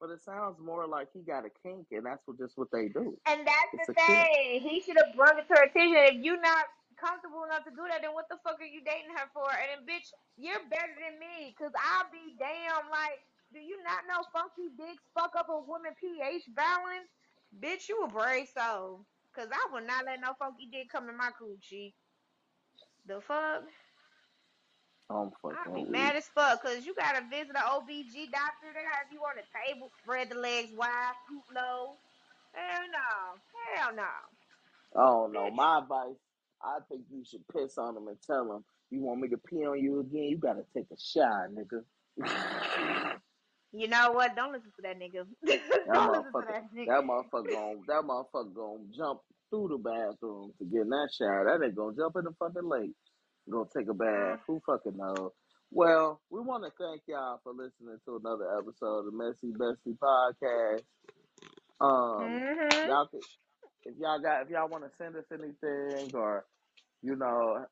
but 0.00 0.10
it 0.10 0.22
sounds 0.22 0.58
more 0.60 0.86
like 0.86 1.08
he 1.14 1.20
got 1.20 1.44
a 1.46 1.50
kink, 1.64 1.88
and 1.92 2.06
that's 2.06 2.22
what 2.26 2.38
just 2.38 2.58
what 2.58 2.68
they 2.72 2.88
do. 2.88 3.18
And 3.26 3.46
that's 3.46 3.74
It's 3.74 3.88
the 3.88 3.88
a 3.88 3.94
kink. 4.06 4.28
thing. 4.34 4.60
He 4.62 4.82
should 4.82 4.98
have 4.98 5.14
brought 5.14 5.38
it 5.38 5.46
to 5.48 5.54
her 5.54 5.64
attention. 5.70 6.18
If 6.18 6.24
you're 6.24 6.40
not 6.42 6.66
comfortable 6.98 7.44
enough 7.46 7.62
to 7.64 7.70
do 7.70 7.86
that, 7.88 8.02
then 8.02 8.12
what 8.14 8.26
the 8.30 8.38
fuck 8.42 8.58
are 8.58 8.66
you 8.66 8.82
dating 8.82 9.14
her 9.14 9.30
for? 9.32 9.46
And 9.46 9.70
then, 9.70 9.82
bitch, 9.86 10.10
you're 10.36 10.62
better 10.70 10.94
than 10.98 11.22
me. 11.22 11.54
Cause 11.54 11.70
I'll 11.78 12.10
be 12.10 12.34
damn 12.38 12.90
like, 12.90 13.22
do 13.54 13.60
you 13.60 13.78
not 13.86 14.10
know 14.10 14.26
funky 14.34 14.74
dicks 14.74 15.04
fuck 15.14 15.32
up 15.38 15.48
a 15.50 15.60
woman 15.62 15.94
pH 16.00 16.50
balance? 16.56 17.10
Bitch, 17.62 17.88
you 17.88 18.02
a 18.02 18.08
brave 18.10 18.48
soul. 18.50 19.06
Cause 19.36 19.48
I 19.52 19.62
will 19.72 19.86
not 19.86 20.04
let 20.06 20.20
no 20.20 20.34
funky 20.38 20.66
dick 20.66 20.90
come 20.90 21.08
in 21.08 21.16
my 21.16 21.30
coochie. 21.40 21.94
The 23.06 23.20
fuck? 23.20 23.64
I'm 25.10 25.30
fucking 25.42 25.74
be 25.74 25.80
weak. 25.82 25.90
mad 25.90 26.16
as 26.16 26.28
fuck. 26.28 26.62
Cause 26.62 26.86
you 26.86 26.94
gotta 26.94 27.22
visit 27.28 27.50
an 27.50 27.62
OBG 27.66 28.30
doctor. 28.30 28.70
They 28.72 28.84
got 28.86 29.10
you 29.12 29.18
on 29.20 29.34
the 29.36 29.42
table, 29.66 29.90
spread 30.02 30.30
the 30.30 30.36
legs 30.36 30.70
wide, 30.76 31.12
scoot 31.26 31.42
low. 31.54 31.94
Hell 32.52 32.82
no. 32.92 33.74
Hell 33.74 33.94
no. 33.96 34.02
Oh 34.94 35.28
no, 35.32 35.50
Bitch. 35.50 35.56
my 35.56 35.78
advice. 35.78 36.16
I 36.62 36.78
think 36.88 37.02
you 37.10 37.24
should 37.24 37.46
piss 37.48 37.78
on 37.78 37.96
him 37.96 38.08
and 38.08 38.18
tell 38.26 38.52
him 38.52 38.64
you 38.90 39.00
want 39.02 39.20
me 39.20 39.28
to 39.28 39.38
pee 39.38 39.64
on 39.66 39.78
you 39.80 40.00
again. 40.00 40.24
You 40.24 40.36
gotta 40.36 40.64
take 40.74 40.86
a 40.92 40.96
shower, 40.98 41.50
nigga. 41.52 41.82
You 43.72 43.88
know 43.88 44.12
what? 44.12 44.34
Don't 44.34 44.52
listen 44.52 44.72
to 44.76 44.82
that 44.82 44.98
nigga. 44.98 45.26
That 45.86 45.94
Don't 45.94 46.12
listen 46.12 46.24
to 46.24 46.38
motherfucker, 46.38 46.52
that 46.52 46.74
nigga. 46.74 46.86
that 46.86 47.04
motherfucker 47.04 47.50
gon' 47.50 47.82
that 47.86 48.02
motherfucker 48.02 48.54
gonna 48.54 48.84
jump 48.96 49.20
through 49.50 49.68
the 49.68 49.78
bathroom 49.78 50.52
to 50.58 50.64
get 50.64 50.82
in 50.82 50.88
that 50.90 51.08
shower. 51.16 51.44
That 51.46 51.64
ain't 51.64 51.74
gonna 51.74 51.96
jump 51.96 52.16
in 52.16 52.24
the 52.24 52.34
fucking 52.38 52.68
lake. 52.68 52.90
Go 53.48 53.68
take 53.76 53.88
a 53.88 53.94
bath. 53.94 54.40
Who 54.46 54.60
fucking 54.66 54.96
knows? 54.96 55.32
Well, 55.72 56.20
we 56.30 56.40
want 56.40 56.64
to 56.64 56.70
thank 56.78 57.02
y'all 57.06 57.38
for 57.44 57.52
listening 57.52 57.98
to 58.04 58.16
another 58.16 58.58
episode 58.58 59.06
of 59.06 59.14
Messy 59.14 59.52
Bestie 59.52 59.96
Podcast. 59.98 60.82
Um, 61.80 62.30
Mhm. 62.30 62.86
y'all 62.88 63.06
could, 63.06 63.20
if 63.84 63.96
y'all 63.98 64.18
got 64.20 64.42
if 64.42 64.50
y'all 64.50 64.68
want 64.68 64.84
to 64.84 64.90
send 64.96 65.16
us 65.16 65.24
anything 65.32 66.14
or 66.14 66.44
you 67.02 67.16
know 67.16 67.64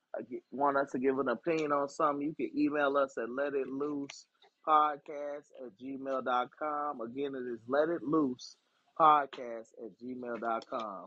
want 0.51 0.77
us 0.79 0.91
to 0.93 0.99
give 0.99 1.19
an 1.19 1.29
opinion 1.29 1.73
on 1.73 1.89
something, 1.89 2.27
you 2.27 2.35
can 2.35 2.57
email 2.59 2.97
us 2.97 3.19
at 3.19 3.29
let 3.29 3.55
it 3.55 3.69
loose 3.69 4.27
podcast 4.67 5.45
at 5.65 5.77
gmail.com. 5.79 7.01
Again, 7.01 7.35
it 7.35 7.53
is 7.53 7.61
let 7.69 7.89
it 7.89 8.03
loose 8.03 8.57
podcast 8.99 9.69
at 9.85 9.99
gmail.com. 10.03 11.07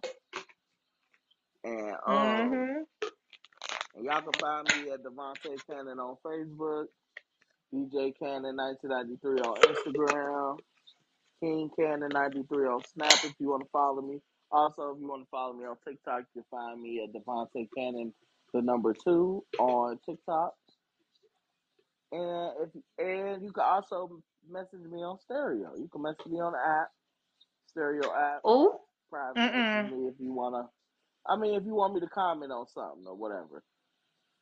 And 1.63 1.95
um 2.05 2.51
Mhm. 2.51 2.85
And 3.95 4.05
y'all 4.05 4.21
can 4.21 4.33
find 4.33 4.67
me 4.75 4.91
at 4.91 5.03
Devontae 5.03 5.57
Cannon 5.67 5.99
on 5.99 6.17
Facebook, 6.25 6.85
DJ 7.73 8.13
Cannon 8.17 8.55
1993 8.57 9.39
on 9.41 9.57
Instagram, 9.61 10.59
King 11.41 11.69
Cannon 11.77 12.09
93 12.13 12.67
on 12.67 12.83
Snap 12.85 13.13
if 13.25 13.33
you 13.39 13.49
want 13.49 13.63
to 13.63 13.69
follow 13.71 14.01
me. 14.01 14.21
Also, 14.51 14.91
if 14.91 14.99
you 14.99 15.07
want 15.07 15.23
to 15.23 15.29
follow 15.29 15.53
me 15.53 15.65
on 15.65 15.77
TikTok, 15.87 16.23
you 16.35 16.41
can 16.41 16.45
find 16.51 16.81
me 16.81 17.03
at 17.03 17.13
Devontae 17.13 17.69
Cannon, 17.75 18.13
the 18.53 18.61
number 18.61 18.93
two 18.93 19.43
on 19.59 19.97
TikTok. 20.05 20.53
And 22.11 22.51
if 22.61 22.69
and 22.97 23.43
you 23.43 23.51
can 23.51 23.63
also 23.63 24.21
message 24.49 24.81
me 24.91 24.99
on 24.99 25.19
Stereo. 25.19 25.71
You 25.77 25.87
can 25.91 26.01
message 26.01 26.25
me 26.27 26.39
on 26.39 26.51
the 26.53 26.59
app, 26.59 26.89
Stereo 27.67 28.13
app. 28.13 28.41
Ooh. 28.45 28.77
Private 29.09 29.91
me 29.91 30.07
if 30.07 30.15
you 30.19 30.33
wanna. 30.33 30.69
I 31.27 31.37
mean, 31.37 31.55
if 31.55 31.65
you 31.65 31.75
want 31.75 31.93
me 31.93 31.99
to 32.01 32.07
comment 32.07 32.51
on 32.51 32.67
something 32.67 33.05
or 33.07 33.15
whatever. 33.15 33.63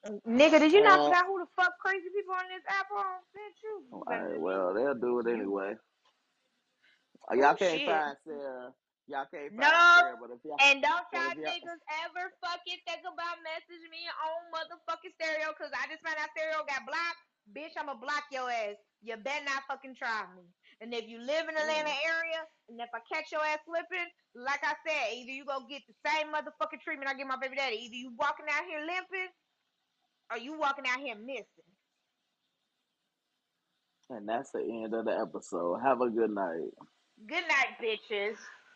Nigga, 0.08 0.60
did 0.60 0.74
you 0.74 0.84
not 0.84 1.02
forget 1.04 1.26
who 1.28 1.40
the 1.40 1.48
fuck 1.56 1.74
crazy 1.82 2.08
people 2.16 2.36
on 2.36 2.50
this 2.50 2.64
app 2.70 2.88
are? 2.92 3.20
Bitch, 3.36 3.60
you 3.64 3.84
better 4.10 4.28
alright, 4.28 4.38
than 4.38 4.46
me. 4.48 4.60
well, 4.60 4.74
they'll 4.76 4.96
do 4.96 5.20
it 5.22 5.28
You. 5.32 5.34
anyway. 5.34 5.76
Uh, 7.32 7.36
Y'all 7.36 7.54
Oh 7.54 7.56
can't 7.56 7.84
shit. 7.84 7.86
find 7.86 8.18
Saira. 8.28 8.72
Y'all 9.08 9.28
can't 9.34 9.54
find 9.56 9.88
Nope. 9.94 9.96
Saira, 9.96 10.16
but 10.20 10.32
if 10.32 10.40
y'all, 10.46 10.62
And 10.64 10.82
don't 10.82 11.08
but 11.12 11.20
y'all 11.20 11.36
y'all, 11.36 11.52
niggas 11.52 11.84
ever 12.08 12.32
fucking 12.42 12.80
think 12.88 13.04
about 13.04 13.44
messaging 13.44 13.92
me 13.92 14.08
on 14.08 14.50
motherfucking 14.56 15.14
stereo 15.20 15.52
because 15.52 15.72
I 15.76 15.86
just 15.92 16.02
found 16.02 16.18
out 16.18 16.32
stereo 16.36 16.64
got 16.64 16.88
blocked. 16.88 17.22
Bitch, 17.54 17.76
I'ma 17.78 17.96
block 18.00 18.26
your 18.32 18.50
ass. 18.50 18.80
You 19.04 19.18
better 19.20 19.46
not 19.46 19.68
fucking 19.70 19.96
try 20.00 20.26
me. 20.36 20.48
And 20.82 20.96
if 20.96 21.06
you 21.08 21.20
live 21.20 21.48
in 21.52 21.56
the 21.56 21.62
Atlanta 21.62 21.92
mm, 21.92 21.98
area, 22.08 22.42
and 22.72 22.82
if 22.82 22.90
I 22.96 23.04
catch 23.06 23.30
your 23.32 23.46
ass 23.46 23.62
slipping, 23.68 24.10
like 24.36 24.64
I 24.66 24.74
said, 24.88 25.14
either 25.14 25.32
you 25.32 25.46
go 25.46 25.68
get 25.70 25.84
the 25.86 25.96
same 26.08 26.34
motherfucking 26.34 26.82
treatment 26.82 27.12
I 27.12 27.16
give 27.16 27.28
my 27.30 27.38
baby 27.40 27.58
daddy. 27.60 27.78
Either 27.86 27.96
you 28.00 28.16
walking 28.18 28.48
out 28.50 28.66
here 28.66 28.82
limping, 28.82 29.30
or 30.32 30.38
you 30.38 30.58
walking 30.60 30.86
out 30.88 31.00
here 31.00 31.16
missing. 31.16 31.46
and 34.10 34.28
that's 34.28 34.52
the 34.52 34.62
end 34.62 34.94
of 34.94 35.06
the 35.06 35.18
episode. 35.18 35.80
Have 35.84 36.02
a 36.02 36.10
good 36.10 36.32
night. 36.32 36.72
Good 37.28 37.44
night, 37.48 37.78
bitches. 37.84 38.38